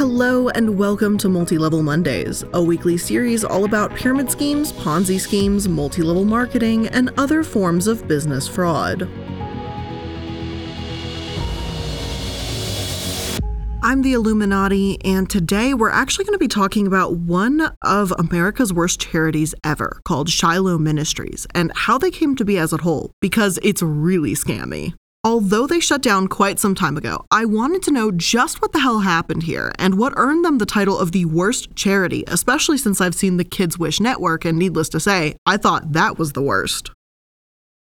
Hello, 0.00 0.48
and 0.48 0.78
welcome 0.78 1.18
to 1.18 1.28
Multi 1.28 1.58
Level 1.58 1.82
Mondays, 1.82 2.42
a 2.54 2.62
weekly 2.62 2.96
series 2.96 3.44
all 3.44 3.66
about 3.66 3.94
pyramid 3.94 4.30
schemes, 4.30 4.72
Ponzi 4.72 5.20
schemes, 5.20 5.68
multi 5.68 6.00
level 6.00 6.24
marketing, 6.24 6.86
and 6.86 7.10
other 7.18 7.42
forms 7.44 7.86
of 7.86 8.08
business 8.08 8.48
fraud. 8.48 9.02
I'm 13.82 14.00
the 14.00 14.14
iilluminaughtii, 14.14 15.02
and 15.04 15.28
today 15.28 15.74
we're 15.74 15.90
actually 15.90 16.24
going 16.24 16.32
to 16.32 16.38
be 16.38 16.48
talking 16.48 16.86
about 16.86 17.16
one 17.16 17.70
of 17.82 18.10
America's 18.18 18.72
worst 18.72 19.02
charities 19.02 19.54
ever, 19.64 20.00
called 20.04 20.30
Shiloh 20.30 20.78
Ministries, 20.78 21.46
and 21.54 21.72
how 21.74 21.98
they 21.98 22.10
came 22.10 22.34
to 22.36 22.44
be 22.46 22.56
as 22.56 22.72
a 22.72 22.78
whole, 22.78 23.12
because 23.20 23.58
it's 23.62 23.82
really 23.82 24.32
scammy. 24.32 24.94
Although 25.22 25.66
they 25.66 25.80
shut 25.80 26.00
down 26.00 26.28
quite 26.28 26.58
some 26.58 26.74
time 26.74 26.96
ago, 26.96 27.26
I 27.30 27.44
wanted 27.44 27.82
to 27.82 27.90
know 27.90 28.10
just 28.10 28.62
what 28.62 28.72
the 28.72 28.80
hell 28.80 29.00
happened 29.00 29.42
here 29.42 29.70
and 29.78 29.98
what 29.98 30.14
earned 30.16 30.46
them 30.46 30.56
the 30.56 30.64
title 30.64 30.98
of 30.98 31.12
the 31.12 31.26
worst 31.26 31.76
charity, 31.76 32.24
especially 32.26 32.78
since 32.78 33.02
I've 33.02 33.14
seen 33.14 33.36
the 33.36 33.44
Kids 33.44 33.78
Wish 33.78 34.00
Network, 34.00 34.46
and 34.46 34.58
needless 34.58 34.88
to 34.90 35.00
say, 35.00 35.36
I 35.44 35.58
thought 35.58 35.92
that 35.92 36.18
was 36.18 36.32
the 36.32 36.40
worst. 36.40 36.90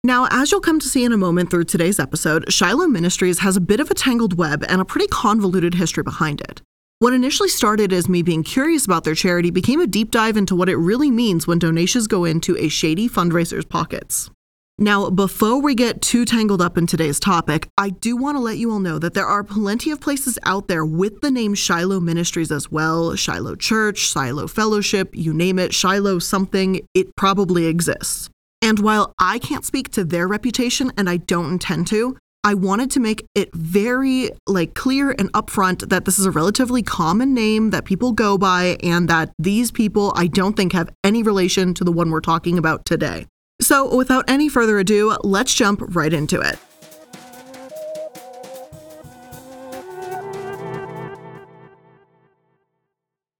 Now, 0.05 0.29
as 0.31 0.51
you'll 0.51 0.61
come 0.61 0.79
to 0.79 0.87
see 0.87 1.03
in 1.03 1.11
a 1.11 1.17
moment 1.17 1.51
through 1.51 1.65
today's 1.65 1.99
episode, 1.99 2.49
Shiloh 2.53 2.87
Ministries 2.87 3.39
has 3.39 3.57
a 3.57 3.61
bit 3.61 3.81
of 3.81 3.91
a 3.91 3.93
tangled 3.93 4.37
web 4.37 4.63
and 4.69 4.79
a 4.79 4.85
pretty 4.85 5.07
convoluted 5.07 5.73
history 5.73 6.03
behind 6.03 6.39
it. 6.39 6.61
What 6.99 7.11
initially 7.11 7.49
started 7.49 7.91
as 7.91 8.07
me 8.07 8.21
being 8.21 8.41
curious 8.41 8.85
about 8.85 9.03
their 9.03 9.15
charity 9.15 9.51
became 9.51 9.81
a 9.81 9.87
deep 9.87 10.11
dive 10.11 10.37
into 10.37 10.55
what 10.55 10.69
it 10.69 10.77
really 10.77 11.11
means 11.11 11.45
when 11.45 11.59
donations 11.59 12.07
go 12.07 12.23
into 12.23 12.55
a 12.57 12.69
shady 12.69 13.09
fundraiser's 13.09 13.65
pockets. 13.65 14.31
Now, 14.79 15.09
before 15.09 15.59
we 15.59 15.73
get 15.73 16.03
too 16.03 16.23
tangled 16.23 16.61
up 16.61 16.77
in 16.77 16.85
today's 16.85 17.19
topic, 17.19 17.67
I 17.79 17.89
do 17.89 18.15
want 18.15 18.35
to 18.35 18.39
let 18.39 18.59
you 18.59 18.71
all 18.71 18.79
know 18.79 18.99
that 18.99 19.15
there 19.15 19.25
are 19.25 19.43
plenty 19.43 19.89
of 19.89 19.99
places 19.99 20.37
out 20.45 20.67
there 20.67 20.85
with 20.85 21.21
the 21.21 21.31
name 21.31 21.55
Shiloh 21.55 21.99
Ministries 21.99 22.51
as 22.51 22.71
well 22.71 23.15
Shiloh 23.15 23.55
Church, 23.55 23.97
Shiloh 23.97 24.47
Fellowship, 24.47 25.09
you 25.15 25.33
name 25.33 25.57
it, 25.57 25.73
Shiloh 25.73 26.19
something, 26.19 26.85
it 26.93 27.15
probably 27.15 27.65
exists. 27.65 28.29
And 28.61 28.77
while 28.77 29.15
I 29.17 29.39
can't 29.39 29.65
speak 29.65 29.89
to 29.93 30.03
their 30.03 30.27
reputation 30.27 30.91
and 30.95 31.09
I 31.09 31.17
don't 31.17 31.53
intend 31.53 31.87
to, 31.87 32.15
I 32.43 32.53
wanted 32.53 32.91
to 32.91 32.99
make 32.99 33.25
it 33.33 33.49
very 33.55 34.29
like 34.45 34.75
clear 34.75 35.09
and 35.09 35.33
upfront 35.33 35.89
that 35.89 36.05
this 36.05 36.19
is 36.19 36.27
a 36.27 36.31
relatively 36.31 36.83
common 36.83 37.33
name 37.33 37.71
that 37.71 37.85
people 37.85 38.11
go 38.11 38.37
by 38.37 38.77
and 38.83 39.09
that 39.09 39.31
these 39.39 39.71
people 39.71 40.13
I 40.15 40.27
don't 40.27 40.55
think 40.55 40.73
have 40.73 40.93
any 41.03 41.23
relation 41.23 41.73
to 41.73 41.83
the 41.83 41.91
one 41.91 42.11
we're 42.11 42.21
talking 42.21 42.59
about 42.59 42.85
today. 42.85 43.25
So, 43.61 43.95
without 43.95 44.29
any 44.29 44.49
further 44.49 44.77
ado, 44.79 45.17
let's 45.23 45.53
jump 45.53 45.81
right 45.95 46.13
into 46.13 46.39
it. 46.39 46.59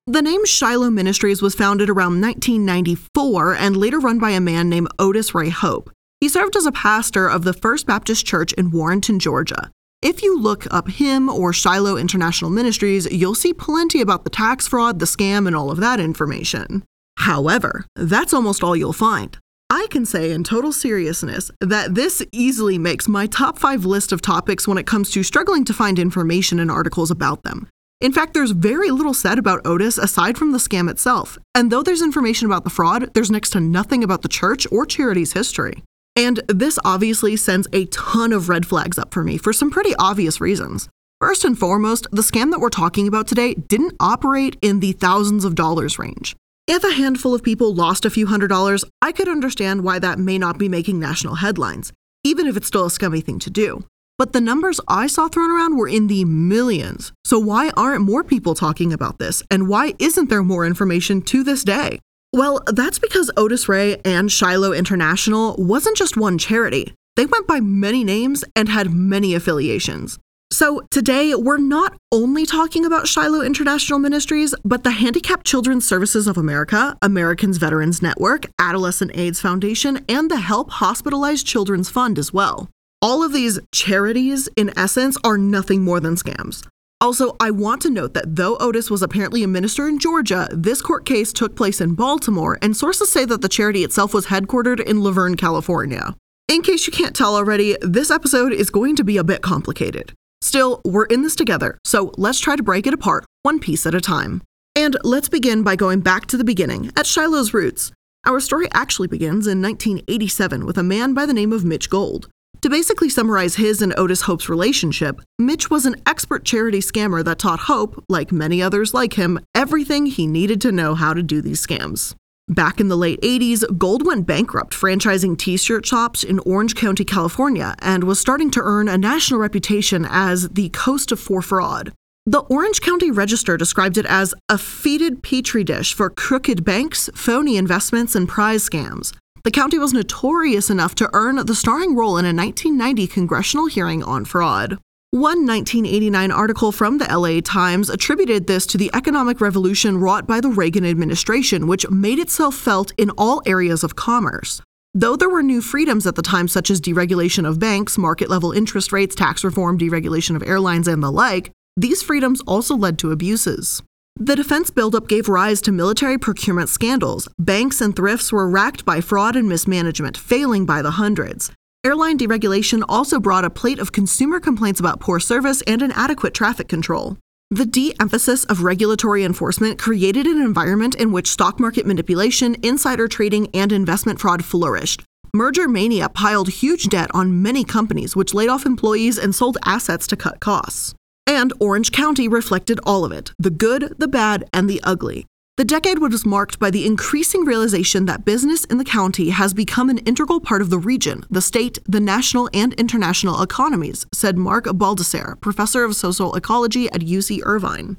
The 0.10 0.22
name 0.22 0.46
Shiloh 0.46 0.90
Ministries 0.90 1.42
was 1.42 1.54
founded 1.54 1.90
around 1.90 2.22
1994 2.22 3.56
and 3.56 3.76
later 3.78 4.00
run 4.00 4.20
by 4.20 4.32
a 4.32 4.40
man 4.40 4.70
named 4.70 4.88
Otis 4.98 5.36
Ray 5.36 5.50
Hope. 5.50 5.92
He 6.22 6.30
served 6.30 6.56
as 6.56 6.66
a 6.66 6.72
pastor 6.72 7.28
of 7.28 7.44
the 7.44 7.54
First 7.54 7.86
Baptist 7.86 8.26
Church 8.26 8.54
in 8.54 8.72
Warrenton, 8.72 9.20
Georgia. 9.20 9.70
If 10.02 10.24
you 10.24 10.40
look 10.40 10.66
up 10.72 10.88
him 10.90 11.30
or 11.30 11.54
Shiloh 11.54 11.98
International 11.98 12.50
Ministries, 12.50 13.06
you'll 13.12 13.36
see 13.36 13.54
plenty 13.54 14.02
about 14.02 14.24
the 14.24 14.30
tax 14.30 14.68
fraud, 14.68 15.00
the 15.00 15.06
scam, 15.06 15.46
and 15.46 15.56
all 15.56 15.70
of 15.70 15.80
that 15.80 16.00
information. 16.00 16.84
However, 17.18 17.86
that's 17.96 18.34
almost 18.34 18.64
all 18.64 18.76
you'll 18.76 18.94
find. 18.94 19.38
I 19.70 19.88
can 19.90 20.06
say 20.06 20.32
in 20.32 20.46
total 20.46 20.72
seriousness 20.72 21.52
that 21.60 21.94
this 21.94 22.26
easily 22.32 22.78
makes 22.78 23.10
my 23.10 23.28
top 23.28 23.60
five 23.60 23.84
list 23.84 24.14
of 24.14 24.22
topics 24.22 24.66
when 24.66 24.78
it 24.78 24.88
comes 24.88 25.12
to 25.12 25.24
struggling 25.24 25.66
to 25.66 25.74
find 25.74 26.00
information 26.00 26.60
and 26.60 26.72
articles 26.72 27.12
about 27.12 27.44
them. 27.44 27.68
In 28.00 28.14
fact, 28.14 28.34
there's 28.34 28.52
very 28.52 28.92
little 28.92 29.14
said 29.14 29.38
about 29.38 29.66
Otis 29.66 29.98
aside 29.98 30.38
from 30.38 30.54
the 30.54 30.58
scam 30.58 30.90
itself, 30.90 31.38
and 31.54 31.70
though 31.70 31.84
there's 31.84 32.02
information 32.02 32.46
about 32.46 32.64
the 32.64 32.70
fraud, 32.70 33.14
there's 33.14 33.32
next 33.32 33.50
to 33.52 33.60
nothing 33.60 34.06
about 34.06 34.22
the 34.22 34.30
church 34.30 34.66
or 34.72 34.86
charity's 34.86 35.34
history. 35.34 35.84
And 36.16 36.42
this 36.48 36.80
obviously 36.86 37.36
sends 37.36 37.68
a 37.74 37.86
ton 37.86 38.32
of 38.32 38.48
red 38.50 38.66
flags 38.66 38.98
up 38.98 39.14
for 39.14 39.24
me 39.24 39.38
for 39.38 39.52
some 39.52 39.70
pretty 39.70 39.94
obvious 40.00 40.40
reasons. 40.40 40.88
First 41.20 41.44
and 41.44 41.58
foremost, 41.58 42.08
the 42.12 42.22
scam 42.22 42.52
that 42.52 42.60
we're 42.60 42.70
talking 42.70 43.08
about 43.08 43.28
today 43.28 43.56
didn't 43.56 43.96
operate 44.00 44.58
in 44.62 44.80
the 44.80 44.94
thousands 44.94 45.44
of 45.44 45.56
dollars 45.56 46.00
range. 46.00 46.36
If 46.70 46.84
a 46.84 46.92
handful 46.92 47.34
of 47.34 47.44
people 47.44 47.74
lost 47.74 48.04
a 48.04 48.10
few 48.10 48.28
hundred 48.28 48.50
dollars, 48.50 48.84
I 49.02 49.14
could 49.14 49.30
understand 49.30 49.86
why 49.86 50.00
that 50.00 50.20
may 50.20 50.38
not 50.38 50.58
be 50.58 50.68
making 50.68 51.00
national 51.00 51.36
headlines, 51.36 51.94
even 52.26 52.46
if 52.46 52.58
it's 52.58 52.68
still 52.68 52.86
a 52.86 52.92
scummy 52.92 53.22
thing 53.22 53.40
to 53.40 53.50
do. 53.50 53.86
But 54.18 54.34
the 54.34 54.42
numbers 54.42 54.82
I 54.86 55.08
saw 55.08 55.30
thrown 55.30 55.50
around 55.50 55.78
were 55.78 55.88
in 55.88 56.08
the 56.08 56.26
millions. 56.26 57.14
So 57.24 57.40
why 57.40 57.70
aren't 57.78 58.04
more 58.04 58.22
people 58.22 58.54
talking 58.54 58.92
about 58.92 59.18
this? 59.18 59.44
And 59.50 59.70
why 59.70 59.94
isn't 59.98 60.30
there 60.30 60.44
more 60.44 60.66
information 60.66 61.22
to 61.22 61.42
this 61.42 61.64
day? 61.64 62.00
Well, 62.34 62.62
that's 62.68 63.00
because 63.00 63.32
Otis 63.38 63.70
Ray 63.70 64.02
and 64.04 64.30
Shiloh 64.30 64.74
International 64.74 65.56
wasn't 65.58 65.96
just 65.96 66.18
one 66.18 66.38
charity. 66.38 66.94
They 67.16 67.26
went 67.26 67.48
by 67.48 67.62
many 67.62 68.04
names 68.04 68.44
and 68.58 68.68
had 68.68 68.92
many 68.92 69.34
affiliations. 69.34 70.20
So, 70.58 70.82
today 70.90 71.36
we're 71.36 71.60
not 71.60 71.98
only 72.12 72.46
talking 72.46 72.84
about 72.84 73.08
Shiloh 73.08 73.42
International 73.42 74.00
Ministries, 74.00 74.56
but 74.64 74.84
the 74.84 74.90
Handicapped 74.90 75.46
Children's 75.46 75.88
Services 75.88 76.26
of 76.26 76.36
America, 76.36 76.98
Americans 77.02 77.58
Veterans 77.58 78.02
Network, 78.02 78.48
Adolescent 78.58 79.12
AIDS 79.14 79.40
Foundation, 79.40 80.04
and 80.10 80.32
the 80.32 80.40
Help 80.40 80.72
Hospitalized 80.72 81.46
Children's 81.46 81.92
Fund 81.92 82.18
as 82.18 82.34
well. 82.34 82.70
All 83.04 83.24
of 83.24 83.34
these 83.34 83.60
charities, 83.72 84.50
in 84.56 84.72
essence, 84.76 85.16
are 85.24 85.38
nothing 85.38 85.84
more 85.84 86.00
than 86.00 86.16
scams. 86.16 86.66
Also, 87.02 87.36
I 87.40 87.52
want 87.52 87.84
to 87.84 87.92
note 87.92 88.16
that 88.16 88.36
though 88.36 88.58
Otis 88.58 88.90
was 88.90 89.04
apparently 89.04 89.44
a 89.44 89.48
minister 89.48 89.88
in 89.88 90.00
Georgia, 90.00 90.48
this 90.52 90.82
court 90.82 91.06
case 91.06 91.32
took 91.32 91.56
place 91.56 91.80
in 91.82 91.94
Baltimore, 91.94 92.58
and 92.64 92.76
sources 92.76 93.12
say 93.12 93.26
that 93.26 93.42
the 93.42 93.50
charity 93.50 93.84
itself 93.84 94.12
was 94.12 94.26
headquartered 94.26 94.80
in 94.80 95.04
La 95.04 95.12
Verne, 95.12 95.36
California. 95.36 96.16
In 96.48 96.64
case 96.64 96.88
you 96.88 96.94
can't 96.94 97.16
tell 97.16 97.36
already, 97.36 97.78
this 97.82 98.10
episode 98.10 98.54
is 98.54 98.72
going 98.72 98.96
to 98.96 99.04
be 99.04 99.18
a 99.18 99.24
bit 99.24 99.44
complicated. 99.44 100.14
Still, 100.48 100.80
we're 100.86 101.08
in 101.08 101.24
this 101.24 101.36
together, 101.36 101.78
so 101.84 102.14
let's 102.16 102.40
try 102.40 102.56
to 102.56 102.64
break 102.64 102.88
it 102.88 102.94
apart 102.94 103.26
one 103.44 103.60
piece 103.60 103.86
at 103.86 103.94
a 103.94 104.00
time. 104.00 104.42
And 104.78 104.96
let's 105.04 105.28
begin 105.28 105.62
by 105.62 105.76
going 105.76 106.00
back 106.00 106.26
to 106.28 106.38
the 106.38 106.46
beginning, 106.46 106.90
at 106.96 107.06
Shiloh's 107.06 107.54
roots. 107.54 107.92
Our 108.26 108.40
story 108.40 108.70
actually 108.74 109.10
begins 109.10 109.46
in 109.46 109.62
1987 109.62 110.66
with 110.66 110.78
a 110.78 110.84
man 110.84 111.14
by 111.14 111.26
the 111.26 111.34
name 111.34 111.52
of 111.52 111.66
Mitch 111.66 111.90
Gold. 111.90 112.30
To 112.62 112.70
basically 112.70 113.10
summarize 113.10 113.58
his 113.58 113.82
and 113.82 113.94
Otis 114.00 114.22
Hope's 114.22 114.48
relationship, 114.48 115.20
Mitch 115.38 115.70
was 115.70 115.86
an 115.86 115.98
expert 116.06 116.46
charity 116.46 116.80
scammer 116.80 117.26
that 117.26 117.40
taught 117.40 117.68
Hope, 117.68 118.02
like 118.08 118.32
many 118.32 118.62
others 118.62 118.94
like 118.94 119.16
him, 119.16 119.42
everything 119.54 120.06
he 120.06 120.28
needed 120.28 120.62
to 120.62 120.72
know 120.72 120.96
how 120.96 121.14
to 121.14 121.22
do 121.22 121.42
these 121.42 121.60
scams. 121.60 122.16
Back 122.50 122.80
in 122.80 122.88
the 122.88 122.96
late 122.96 123.20
80s, 123.20 123.78
Gold 123.78 124.06
went 124.06 124.26
bankrupt 124.26 124.74
franchising 124.74 125.38
t 125.38 125.58
shirt 125.58 125.86
shops 125.86 126.24
in 126.24 126.40
Orange 126.40 126.76
County, 126.76 127.04
California, 127.04 127.76
and 127.80 128.06
was 128.06 128.22
starting 128.22 128.50
to 128.52 128.62
earn 128.62 128.88
a 128.88 128.98
national 128.98 129.42
reputation 129.42 130.08
as 130.10 130.48
the 130.48 130.70
coast 130.70 131.12
of 131.12 131.20
for 131.20 131.42
fraud. 131.42 131.92
The 132.26 132.40
Orange 132.40 132.80
County 132.80 133.12
Register 133.12 133.58
described 133.58 133.98
it 133.98 134.06
as 134.06 134.34
a 134.48 134.56
feeded 134.56 135.24
petri 135.24 135.66
dish 135.66 135.94
for 135.94 136.10
crooked 136.10 136.64
banks, 136.64 137.10
phony 137.14 137.58
investments, 137.58 138.16
and 138.16 138.30
prize 138.30 138.68
scams. 138.68 139.14
The 139.44 139.52
county 139.52 139.78
was 139.78 139.92
notorious 139.92 140.70
enough 140.70 140.96
to 140.96 141.10
earn 141.12 141.46
the 141.46 141.56
starring 141.56 141.98
role 141.98 142.18
in 142.18 142.24
a 142.24 142.34
1990 142.34 143.08
congressional 143.08 143.68
hearing 143.68 144.04
on 144.04 144.24
fraud. 144.24 144.78
One 145.18 145.48
1989 145.48 146.30
article 146.30 146.72
from 146.72 147.00
the 147.00 147.06
LA 147.06 147.42
Times 147.42 147.90
attributed 147.90 148.46
this 148.46 148.68
to 148.68 148.78
the 148.78 148.92
economic 148.94 149.42
revolution 149.42 149.98
wrought 149.98 150.28
by 150.28 150.40
the 150.40 150.50
Reagan 150.50 150.86
administration, 150.86 151.66
which 151.66 151.90
made 151.90 152.20
itself 152.20 152.54
felt 152.54 152.94
in 153.00 153.10
all 153.18 153.42
areas 153.48 153.84
of 153.84 153.96
commerce. 153.96 154.62
Though 154.94 155.16
there 155.16 155.28
were 155.28 155.42
new 155.42 155.60
freedoms 155.60 156.06
at 156.06 156.14
the 156.14 156.22
time, 156.22 156.48
such 156.48 156.70
as 156.70 156.80
deregulation 156.80 157.50
of 157.50 157.58
banks, 157.58 157.98
market 157.98 158.30
level 158.30 158.52
interest 158.52 158.92
rates, 158.92 159.16
tax 159.16 159.44
reform, 159.44 159.80
deregulation 159.80 160.36
of 160.36 160.44
airlines, 160.44 160.88
and 160.88 161.02
the 161.02 161.12
like, 161.12 161.50
these 161.76 162.04
freedoms 162.04 162.42
also 162.42 162.76
led 162.76 163.00
to 163.00 163.12
abuses. 163.12 163.82
The 164.18 164.36
defense 164.36 164.70
buildup 164.70 165.08
gave 165.08 165.28
rise 165.28 165.62
to 165.62 165.72
military 165.72 166.20
procurement 166.20 166.70
scandals. 166.70 167.28
Banks 167.40 167.82
and 167.82 167.96
thrifts 167.96 168.32
were 168.32 168.48
racked 168.48 168.86
by 168.86 169.02
fraud 169.02 169.36
and 169.36 169.50
mismanagement, 169.50 170.16
failing 170.16 170.68
by 170.68 170.84
the 170.84 170.92
hundreds. 170.92 171.52
Airline 171.84 172.18
deregulation 172.18 172.84
also 172.90 173.20
brought 173.20 173.46
a 173.46 173.50
plate 173.50 173.80
of 173.80 173.92
consumer 173.92 174.40
complaints 174.40 174.80
about 174.80 175.00
poor 175.00 175.20
service 175.20 175.62
and 175.68 175.82
inadequate 175.82 176.34
traffic 176.34 176.68
control. 176.68 177.18
The 177.50 177.66
de 177.66 177.94
emphasis 178.02 178.44
of 178.46 178.64
regulatory 178.64 179.24
enforcement 179.24 179.80
created 179.80 180.26
an 180.28 180.42
environment 180.42 180.96
in 180.96 181.14
which 181.14 181.30
stock 181.30 181.62
market 181.62 181.86
manipulation, 181.86 182.58
insider 182.62 183.08
trading, 183.08 183.48
and 183.54 183.72
investment 183.72 184.20
fraud 184.20 184.44
flourished. 184.44 185.04
Merger 185.34 185.70
mania 185.70 186.10
piled 186.10 186.50
huge 186.50 186.88
debt 186.88 187.10
on 187.14 187.42
many 187.42 187.64
companies, 187.64 188.16
which 188.16 188.34
laid 188.34 188.50
off 188.50 188.66
employees 188.66 189.18
and 189.18 189.34
sold 189.34 189.58
assets 189.64 190.08
to 190.08 190.18
cut 190.18 190.42
costs. 190.42 190.94
And 191.26 191.54
Orange 191.60 191.92
County 191.92 192.28
reflected 192.28 192.80
all 192.84 193.06
of 193.06 193.12
it 193.12 193.32
the 193.40 193.50
good, 193.50 193.94
the 193.98 194.08
bad, 194.08 194.50
and 194.52 194.70
the 194.70 194.82
ugly. 194.84 195.26
The 195.58 195.66
decade 195.66 195.98
was 195.98 196.24
marked 196.24 196.60
by 196.60 196.70
the 196.70 196.86
increasing 196.86 197.44
realization 197.44 198.06
that 198.06 198.24
business 198.24 198.64
in 198.66 198.78
the 198.78 198.86
county 198.86 199.32
has 199.32 199.56
become 199.56 199.90
an 199.90 199.98
integral 200.00 200.40
part 200.40 200.62
of 200.62 200.70
the 200.70 200.78
region, 200.78 201.26
the 201.32 201.42
state, 201.42 201.80
the 201.88 202.00
national, 202.00 202.48
and 202.54 202.76
international 202.76 203.42
economies, 203.42 204.06
said 204.14 204.38
Mark 204.38 204.66
Baldassare, 204.66 205.42
professor 205.42 205.84
of 205.84 205.96
social 205.96 206.36
ecology 206.36 206.92
at 206.92 207.02
UC 207.02 207.40
Irvine. 207.44 207.98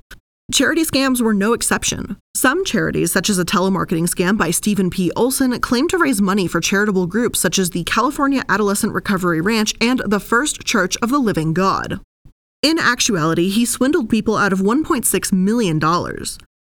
Charity 0.53 0.85
scams 0.85 1.21
were 1.21 1.35
no 1.35 1.53
exception. 1.53 2.17
Some 2.37 2.65
charities, 2.65 3.11
such 3.11 3.29
as 3.29 3.41
a 3.41 3.45
telemarketing 3.45 4.09
scam 4.09 4.39
by 4.39 4.53
Stephen 4.53 4.89
P. 4.89 5.11
Olson, 5.17 5.59
claimed 5.59 5.91
to 5.91 5.99
raise 5.99 6.23
money 6.23 6.47
for 6.47 6.61
charitable 6.61 7.09
groups 7.09 7.41
such 7.41 7.59
as 7.59 7.71
the 7.71 7.83
California 7.83 8.45
Adolescent 8.49 8.93
Recovery 8.93 9.41
Ranch 9.41 9.75
and 9.81 10.01
the 10.07 10.21
First 10.21 10.65
Church 10.65 10.97
of 11.03 11.11
the 11.11 11.19
Living 11.19 11.55
God. 11.55 12.01
In 12.63 12.79
actuality, 12.79 13.49
he 13.49 13.65
swindled 13.65 14.09
people 14.09 14.37
out 14.37 14.53
of 14.53 14.61
$1.6 14.61 15.33
million. 15.33 15.81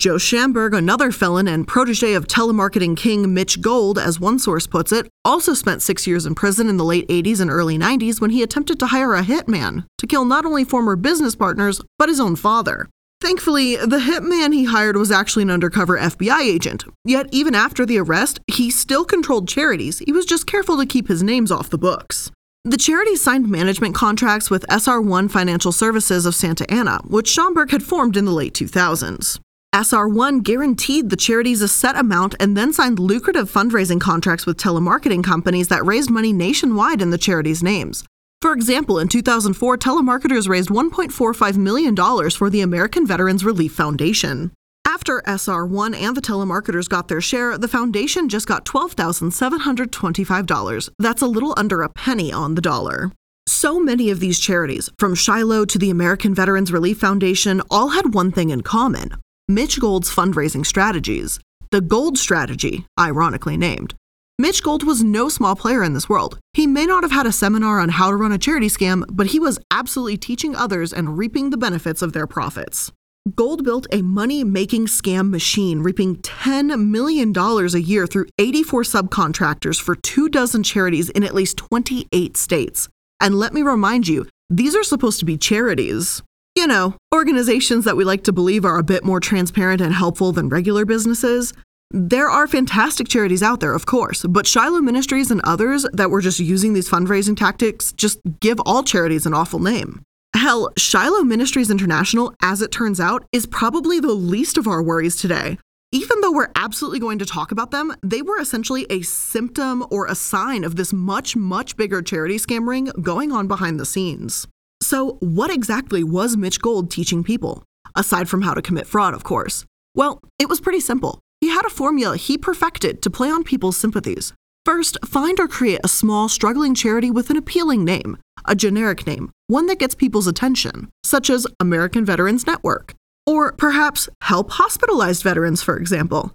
Joe 0.01 0.17
Schamberg, 0.17 0.73
another 0.73 1.13
felon 1.13 1.47
and 1.47 1.69
protege 1.69 2.15
of 2.15 2.27
telemarketing 2.27 2.97
king 2.97 3.35
Mitch 3.35 3.61
Gold, 3.61 3.99
as 3.99 4.19
one 4.19 4.39
source 4.39 4.67
puts 4.67 4.93
it, 4.93 5.07
also 5.27 5.53
spent 5.53 5.83
six 5.83 6.07
years 6.07 6.25
in 6.25 6.35
prison 6.35 6.71
in 6.71 6.79
the 6.79 6.87
late 6.87 7.07
80s 7.09 7.39
and 7.39 7.51
early 7.51 7.77
90s 7.77 8.19
when 8.19 8.31
he 8.31 8.43
attempted 8.43 8.81
to 8.81 8.87
hire 8.87 9.15
a 9.15 9.23
hitman 9.23 9.85
to 9.99 10.07
kill 10.07 10.25
not 10.25 10.47
only 10.47 10.65
former 10.65 10.97
business 10.97 11.37
partners, 11.37 11.83
but 11.99 12.09
his 12.09 12.19
own 12.19 12.35
father. 12.35 12.89
Thankfully, 13.21 13.77
the 13.77 13.99
hitman 13.99 14.55
he 14.55 14.65
hired 14.65 14.97
was 14.97 15.11
actually 15.11 15.43
an 15.43 15.51
undercover 15.51 15.99
FBI 15.99 16.41
agent. 16.41 16.85
Yet, 17.05 17.27
even 17.31 17.55
after 17.55 17.85
the 17.85 17.99
arrest, 17.99 18.41
he 18.47 18.71
still 18.71 19.05
controlled 19.05 19.49
charities. 19.49 19.99
He 19.99 20.13
was 20.13 20.25
just 20.25 20.47
careful 20.47 20.79
to 20.79 20.87
keep 20.87 21.09
his 21.09 21.23
names 21.23 21.53
off 21.53 21.69
the 21.69 21.77
books. 21.77 22.31
The 22.65 22.79
charity 22.79 23.17
signed 23.17 23.51
management 23.51 23.95
contracts 23.95 24.49
with 24.49 24.67
SR1 24.69 25.31
Financial 25.31 25.73
Services 25.73 26.25
of 26.25 26.35
Santa 26.35 26.65
Ana, 26.73 27.01
which 27.07 27.29
Schamberg 27.29 27.71
had 27.71 27.83
formed 27.83 28.17
in 28.17 28.25
the 28.25 28.33
late 28.33 28.55
2000s. 28.55 29.39
SR1 29.75 30.43
guaranteed 30.43 31.11
the 31.11 31.17
charities 31.17 31.63
a 31.63 31.69
set 31.69 31.97
amount 31.97 32.35
and 32.41 32.57
then 32.57 32.73
signed 32.73 32.99
lucrative 32.99 33.49
fundraising 33.49 34.01
contracts 34.01 34.45
with 34.45 34.57
telemarketing 34.57 35.23
companies 35.23 35.69
that 35.69 35.87
raised 35.87 36.11
money 36.11 36.33
nationwide 36.33 37.01
in 37.01 37.11
the 37.11 37.19
charities' 37.19 37.63
names. 37.63 38.03
For 38.43 38.53
example, 38.53 38.99
in 38.99 39.07
2004, 39.07 39.79
telemarketers 39.79 40.49
raised 40.49 40.71
$1.45 40.71 41.57
million 41.57 41.95
for 42.31 42.51
the 42.51 42.63
American 42.63 43.07
Veterans 43.07 43.45
Relief 43.45 43.73
Foundation. 43.73 44.51
After 44.85 45.23
SR1 45.25 45.95
and 45.95 46.17
the 46.17 46.21
telemarketers 46.21 46.89
got 46.89 47.07
their 47.07 47.21
share, 47.21 47.57
the 47.57 47.69
foundation 47.69 48.29
just 48.29 48.49
got 48.49 48.65
$12,725. 48.65 50.89
That's 50.99 51.23
a 51.23 51.29
little 51.29 51.55
under 51.57 51.83
a 51.83 51.91
penny 51.91 52.33
on 52.33 52.57
the 52.57 52.61
dollar. 52.61 53.13
So 53.47 53.79
many 53.79 54.11
of 54.11 54.19
these 54.19 54.41
charities, 54.41 54.91
from 54.99 55.15
Shiloh 55.15 55.65
to 55.67 55.79
the 55.79 55.91
American 55.91 56.35
Veterans 56.35 56.73
Relief 56.73 56.99
Foundation, 56.99 57.63
all 57.71 57.91
had 57.91 58.15
one 58.15 58.33
thing 58.33 58.51
in 58.51 58.63
common 58.63 59.13
Mitch 59.51 59.81
Gold's 59.81 60.15
fundraising 60.15 60.65
strategies, 60.65 61.41
the 61.73 61.81
Gold 61.81 62.17
Strategy, 62.17 62.87
ironically 62.97 63.57
named. 63.57 63.97
Mitch 64.39 64.63
Gold 64.63 64.85
was 64.85 65.03
no 65.03 65.29
small 65.29 65.57
player 65.57 65.83
in 65.83 65.93
this 65.93 66.09
world. 66.09 66.39
He 66.55 66.69
may 66.69 66.87
not 66.87 67.03
have 67.03 67.11
had 67.11 67.27
a 67.27 67.33
seminar 67.33 67.81
on 67.81 67.89
how 67.89 68.11
to 68.11 68.17
run 68.17 68.31
a 68.31 68.39
charity 68.39 68.69
scam, 68.69 69.03
but 69.11 69.27
he 69.27 69.41
was 69.41 69.59
absolutely 69.73 70.19
teaching 70.19 70.55
others 70.55 70.93
and 70.93 71.19
reaping 71.19 71.51
the 71.51 71.57
benefits 71.57 72.01
of 72.01 72.13
their 72.13 72.29
profits. 72.29 72.93
Gold 73.35 73.65
built 73.65 73.89
a 73.91 74.03
money 74.03 74.45
making 74.45 74.87
scam 74.87 75.31
machine, 75.31 75.81
reaping 75.81 76.19
$10 76.19 76.87
million 76.87 77.37
a 77.37 77.79
year 77.79 78.07
through 78.07 78.27
84 78.39 78.83
subcontractors 78.85 79.83
for 79.83 79.97
two 79.97 80.29
dozen 80.29 80.63
charities 80.63 81.11
in 81.11 81.25
at 81.25 81.35
least 81.35 81.57
28 81.57 82.37
states. 82.37 82.89
And 83.19 83.35
let 83.35 83.53
me 83.53 83.63
remind 83.63 84.07
you, 84.07 84.29
these 84.49 84.77
are 84.77 84.85
supposed 84.85 85.19
to 85.19 85.25
be 85.25 85.37
charities. 85.37 86.23
You 86.57 86.67
know, 86.67 86.97
organizations 87.15 87.85
that 87.85 87.97
we 87.97 88.05
like 88.05 88.25
to 88.25 88.33
believe 88.33 88.65
are 88.65 88.79
a 88.79 88.83
bit 88.83 89.05
more 89.05 89.21
transparent 89.21 89.81
and 89.81 89.95
helpful 89.95 90.33
than 90.33 90.49
regular 90.49 90.85
businesses. 90.85 91.55
There 91.93 92.29
are 92.29 92.47
fantastic 92.47 93.09
charities 93.09 93.43
out 93.43 93.61
there, 93.61 93.75
of 93.75 93.87
course, 93.87 94.25
but 94.29 94.47
Shiloh 94.47 94.81
Ministries 94.81 95.31
and 95.31 95.41
others 95.43 95.87
that 95.93 96.11
were 96.11 96.21
just 96.21 96.41
using 96.41 96.73
these 96.73 96.89
fundraising 96.89 97.37
tactics 97.37 97.93
just 97.93 98.21
give 98.41 98.61
all 98.67 98.83
charities 98.83 99.27
an 99.27 99.35
awful 99.35 99.61
name. 99.61 100.03
Hell, 100.35 100.71
Shiloh 100.77 101.23
Ministries 101.23 101.71
International, 101.71 102.35
as 102.43 102.63
it 102.63 102.71
turns 102.71 103.01
out, 103.01 103.25
is 103.33 103.47
probably 103.47 104.01
the 104.01 104.13
least 104.13 104.59
of 104.59 104.67
our 104.67 104.83
worries 104.83 105.17
today. 105.17 105.57
Even 105.93 106.21
though 106.21 106.33
we're 106.33 106.53
absolutely 106.55 107.01
going 107.01 107.19
to 107.19 107.27
talk 107.27 107.51
about 107.51 107.73
them, 107.73 107.95
they 108.03 108.23
were 108.23 108.41
essentially 108.41 108.87
a 108.91 109.03
symptom 109.03 109.85
or 109.91 110.07
a 110.07 110.15
sign 110.15 110.63
of 110.63 110.77
this 110.77 110.93
much, 110.93 111.35
much 111.35 111.77
bigger 111.77 112.03
charity 112.03 112.37
scam 112.37 112.69
ring 112.69 112.85
going 113.03 113.33
on 113.33 113.49
behind 113.49 113.81
the 113.81 113.87
scenes. 113.87 114.47
So, 114.91 115.19
what 115.21 115.53
exactly 115.53 116.03
was 116.03 116.37
Mitch 116.37 116.61
Gold 116.61 116.91
teaching 116.91 117.23
people? 117.23 117.63
Aside 117.95 118.29
from 118.29 118.43
how 118.43 118.55
to 118.55 118.61
commit 118.61 118.89
fraud, 118.89 119.15
of 119.15 119.23
course. 119.23 119.65
Well, 119.95 120.21
it 120.37 120.49
was 120.49 120.61
pretty 120.61 120.81
simple. 120.81 121.21
He 121.41 121.49
had 121.49 121.65
a 121.65 121.71
formula 121.71 122.17
he 122.17 122.37
perfected 122.37 123.01
to 123.03 123.09
play 123.09 123.31
on 123.31 123.45
people's 123.45 123.77
sympathies. 123.77 124.33
First, 124.65 124.99
find 125.07 125.39
or 125.39 125.47
create 125.47 125.79
a 125.85 125.95
small, 126.01 126.29
struggling 126.29 126.75
charity 126.75 127.09
with 127.09 127.31
an 127.31 127.37
appealing 127.37 127.85
name, 127.85 128.19
a 128.47 128.57
generic 128.57 129.07
name, 129.07 129.31
one 129.47 129.67
that 129.67 129.79
gets 129.79 129.95
people's 129.95 130.27
attention, 130.27 130.89
such 131.05 131.31
as 131.31 131.47
American 131.61 132.05
Veterans 132.05 132.45
Network. 132.45 132.95
Or 133.29 133.53
perhaps 133.53 134.09
help 134.23 134.51
hospitalized 134.51 135.23
veterans, 135.23 135.63
for 135.63 135.77
example. 135.77 136.33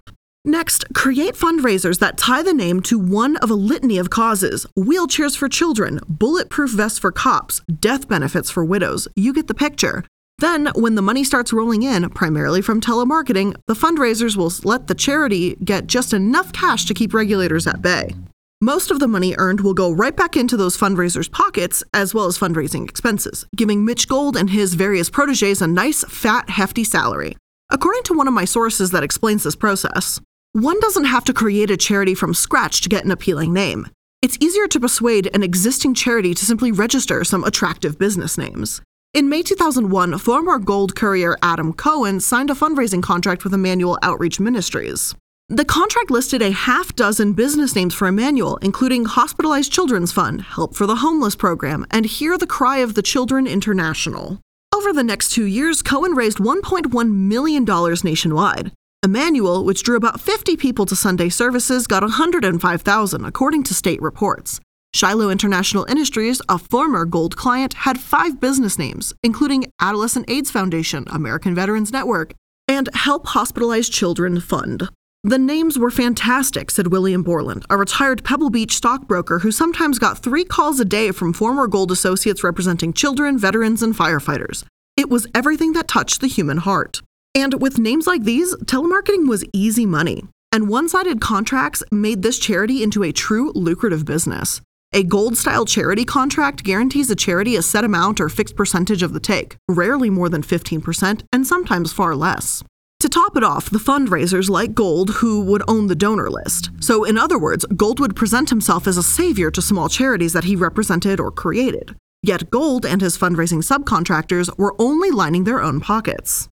Next, 0.48 0.84
create 0.94 1.34
fundraisers 1.34 1.98
that 1.98 2.16
tie 2.16 2.44
the 2.44 2.54
name 2.54 2.80
to 2.82 3.00
one 3.00 3.36
of 3.38 3.50
a 3.50 3.54
litany 3.54 3.98
of 3.98 4.10
causes 4.10 4.64
wheelchairs 4.78 5.36
for 5.36 5.48
children, 5.48 5.98
bulletproof 6.08 6.70
vests 6.70 7.00
for 7.00 7.10
cops, 7.10 7.60
death 7.80 8.06
benefits 8.06 8.48
for 8.48 8.64
widows. 8.64 9.08
You 9.16 9.32
get 9.32 9.48
the 9.48 9.54
picture. 9.54 10.04
Then, 10.38 10.68
when 10.76 10.94
the 10.94 11.02
money 11.02 11.24
starts 11.24 11.52
rolling 11.52 11.82
in, 11.82 12.08
primarily 12.10 12.62
from 12.62 12.80
telemarketing, 12.80 13.56
the 13.66 13.74
fundraisers 13.74 14.36
will 14.36 14.52
let 14.62 14.86
the 14.86 14.94
charity 14.94 15.56
get 15.64 15.88
just 15.88 16.12
enough 16.12 16.52
cash 16.52 16.84
to 16.84 16.94
keep 16.94 17.12
regulators 17.12 17.66
at 17.66 17.82
bay. 17.82 18.14
Most 18.60 18.92
of 18.92 19.00
the 19.00 19.08
money 19.08 19.34
earned 19.38 19.62
will 19.62 19.74
go 19.74 19.90
right 19.90 20.16
back 20.16 20.36
into 20.36 20.56
those 20.56 20.76
fundraisers' 20.76 21.30
pockets, 21.30 21.82
as 21.92 22.14
well 22.14 22.26
as 22.26 22.38
fundraising 22.38 22.88
expenses, 22.88 23.46
giving 23.56 23.84
Mitch 23.84 24.06
Gold 24.06 24.36
and 24.36 24.50
his 24.50 24.74
various 24.74 25.10
proteges 25.10 25.60
a 25.60 25.66
nice, 25.66 26.04
fat, 26.04 26.50
hefty 26.50 26.84
salary. 26.84 27.36
According 27.68 28.04
to 28.04 28.14
one 28.14 28.28
of 28.28 28.34
my 28.34 28.44
sources 28.44 28.92
that 28.92 29.02
explains 29.02 29.42
this 29.42 29.56
process, 29.56 30.20
one 30.56 30.80
doesn't 30.80 31.04
have 31.04 31.22
to 31.22 31.34
create 31.34 31.70
a 31.70 31.76
charity 31.76 32.14
from 32.14 32.32
scratch 32.32 32.80
to 32.80 32.88
get 32.88 33.04
an 33.04 33.10
appealing 33.10 33.52
name. 33.52 33.86
It's 34.22 34.38
easier 34.40 34.66
to 34.68 34.80
persuade 34.80 35.28
an 35.34 35.42
existing 35.42 35.92
charity 35.92 36.32
to 36.32 36.46
simply 36.46 36.72
register 36.72 37.24
some 37.24 37.44
attractive 37.44 37.98
business 37.98 38.38
names. 38.38 38.80
In 39.12 39.28
May 39.28 39.42
2001, 39.42 40.16
former 40.16 40.58
Gold 40.58 40.96
courier 40.96 41.36
Adam 41.42 41.74
Cohen 41.74 42.20
signed 42.20 42.48
a 42.48 42.54
fundraising 42.54 43.02
contract 43.02 43.44
with 43.44 43.52
Emmanuel 43.52 43.98
Outreach 44.02 44.40
Ministries. 44.40 45.14
The 45.50 45.66
contract 45.66 46.10
listed 46.10 46.40
a 46.40 46.52
half 46.52 46.96
dozen 46.96 47.34
business 47.34 47.76
names 47.76 47.94
for 47.94 48.08
Emmanuel, 48.08 48.56
including 48.62 49.04
Hospitalized 49.04 49.70
Children's 49.70 50.10
Fund, 50.10 50.40
Help 50.40 50.74
for 50.74 50.86
the 50.86 50.96
Homeless 50.96 51.36
Program, 51.36 51.84
and 51.90 52.06
Hear 52.06 52.38
the 52.38 52.46
Cry 52.46 52.78
of 52.78 52.94
the 52.94 53.02
Children 53.02 53.46
International. 53.46 54.40
Over 54.74 54.94
the 54.94 55.04
next 55.04 55.32
two 55.32 55.44
years, 55.44 55.82
Cohen 55.82 56.12
raised 56.12 56.38
$1.1 56.38 57.12
million 57.12 57.64
nationwide. 58.02 58.72
Emmanuel, 59.06 59.64
which 59.64 59.84
drew 59.84 59.96
about 59.96 60.20
50 60.20 60.56
people 60.56 60.84
to 60.84 60.96
Sunday 60.96 61.28
services, 61.28 61.86
got 61.86 62.02
105,000, 62.02 63.24
according 63.24 63.62
to 63.62 63.72
state 63.72 64.02
reports. 64.02 64.60
Shiloh 64.94 65.30
International 65.30 65.84
Industries, 65.84 66.42
a 66.48 66.58
former 66.58 67.04
Gold 67.04 67.36
client, 67.36 67.74
had 67.74 68.00
five 68.00 68.40
business 68.40 68.80
names, 68.80 69.14
including 69.22 69.66
Adolescent 69.80 70.28
AIDS 70.28 70.50
Foundation, 70.50 71.04
American 71.06 71.54
Veterans 71.54 71.92
Network, 71.92 72.34
and 72.66 72.88
Help 72.94 73.28
Hospitalized 73.28 73.92
Children 73.92 74.40
Fund. 74.40 74.88
The 75.22 75.38
names 75.38 75.78
were 75.78 75.92
fantastic, 75.92 76.72
said 76.72 76.88
William 76.88 77.22
Borland, 77.22 77.64
a 77.70 77.76
retired 77.76 78.24
Pebble 78.24 78.50
Beach 78.50 78.72
stockbroker 78.72 79.38
who 79.38 79.52
sometimes 79.52 80.00
got 80.00 80.18
three 80.18 80.44
calls 80.44 80.80
a 80.80 80.84
day 80.84 81.12
from 81.12 81.32
former 81.32 81.68
Gold 81.68 81.92
associates 81.92 82.42
representing 82.42 82.92
children, 82.92 83.38
veterans, 83.38 83.84
and 83.84 83.94
firefighters. 83.94 84.64
It 84.96 85.08
was 85.08 85.28
everything 85.32 85.74
that 85.74 85.86
touched 85.86 86.20
the 86.20 86.26
human 86.26 86.56
heart. 86.56 87.02
And 87.36 87.60
with 87.60 87.78
names 87.78 88.06
like 88.06 88.24
these, 88.24 88.56
telemarketing 88.64 89.28
was 89.28 89.44
easy 89.52 89.84
money. 89.84 90.24
And 90.50 90.70
one 90.70 90.88
sided 90.88 91.20
contracts 91.20 91.84
made 91.92 92.22
this 92.22 92.38
charity 92.38 92.82
into 92.82 93.02
a 93.02 93.12
true 93.12 93.52
lucrative 93.54 94.06
business. 94.06 94.62
A 94.94 95.02
gold 95.02 95.36
style 95.36 95.66
charity 95.66 96.06
contract 96.06 96.64
guarantees 96.64 97.10
a 97.10 97.14
charity 97.14 97.54
a 97.54 97.60
set 97.60 97.84
amount 97.84 98.20
or 98.20 98.30
fixed 98.30 98.56
percentage 98.56 99.02
of 99.02 99.12
the 99.12 99.20
take, 99.20 99.58
rarely 99.68 100.08
more 100.08 100.30
than 100.30 100.40
15%, 100.40 101.24
and 101.30 101.46
sometimes 101.46 101.92
far 101.92 102.16
less. 102.16 102.64
To 103.00 103.08
top 103.10 103.36
it 103.36 103.44
off, 103.44 103.68
the 103.68 103.78
fundraisers 103.78 104.48
like 104.48 104.72
Gold 104.72 105.10
who 105.16 105.44
would 105.44 105.62
own 105.68 105.88
the 105.88 105.94
donor 105.94 106.30
list. 106.30 106.70
So, 106.80 107.04
in 107.04 107.18
other 107.18 107.38
words, 107.38 107.66
Gold 107.76 108.00
would 108.00 108.16
present 108.16 108.48
himself 108.48 108.86
as 108.86 108.96
a 108.96 109.02
savior 109.02 109.50
to 109.50 109.60
small 109.60 109.90
charities 109.90 110.32
that 110.32 110.44
he 110.44 110.56
represented 110.56 111.20
or 111.20 111.30
created. 111.30 111.94
Yet 112.22 112.48
Gold 112.48 112.86
and 112.86 113.02
his 113.02 113.18
fundraising 113.18 113.62
subcontractors 113.62 114.56
were 114.56 114.74
only 114.78 115.10
lining 115.10 115.44
their 115.44 115.60
own 115.60 115.80
pockets. 115.80 116.48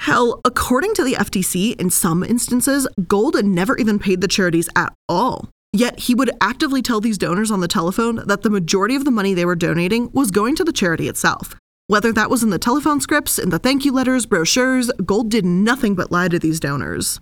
Hell, 0.00 0.40
according 0.46 0.94
to 0.94 1.04
the 1.04 1.12
FTC, 1.12 1.78
in 1.78 1.90
some 1.90 2.24
instances, 2.24 2.88
Gold 3.06 3.44
never 3.44 3.76
even 3.76 3.98
paid 3.98 4.22
the 4.22 4.28
charities 4.28 4.66
at 4.74 4.94
all. 5.10 5.50
Yet 5.74 6.00
he 6.00 6.14
would 6.14 6.30
actively 6.40 6.80
tell 6.80 7.02
these 7.02 7.18
donors 7.18 7.50
on 7.50 7.60
the 7.60 7.68
telephone 7.68 8.26
that 8.26 8.40
the 8.40 8.48
majority 8.48 8.94
of 8.94 9.04
the 9.04 9.10
money 9.10 9.34
they 9.34 9.44
were 9.44 9.54
donating 9.54 10.10
was 10.12 10.30
going 10.30 10.56
to 10.56 10.64
the 10.64 10.72
charity 10.72 11.06
itself. 11.06 11.54
Whether 11.86 12.14
that 12.14 12.30
was 12.30 12.42
in 12.42 12.48
the 12.48 12.58
telephone 12.58 13.02
scripts, 13.02 13.38
in 13.38 13.50
the 13.50 13.58
thank 13.58 13.84
you 13.84 13.92
letters, 13.92 14.24
brochures, 14.24 14.90
Gold 15.04 15.30
did 15.30 15.44
nothing 15.44 15.94
but 15.94 16.10
lie 16.10 16.28
to 16.28 16.38
these 16.38 16.60
donors. 16.60 17.20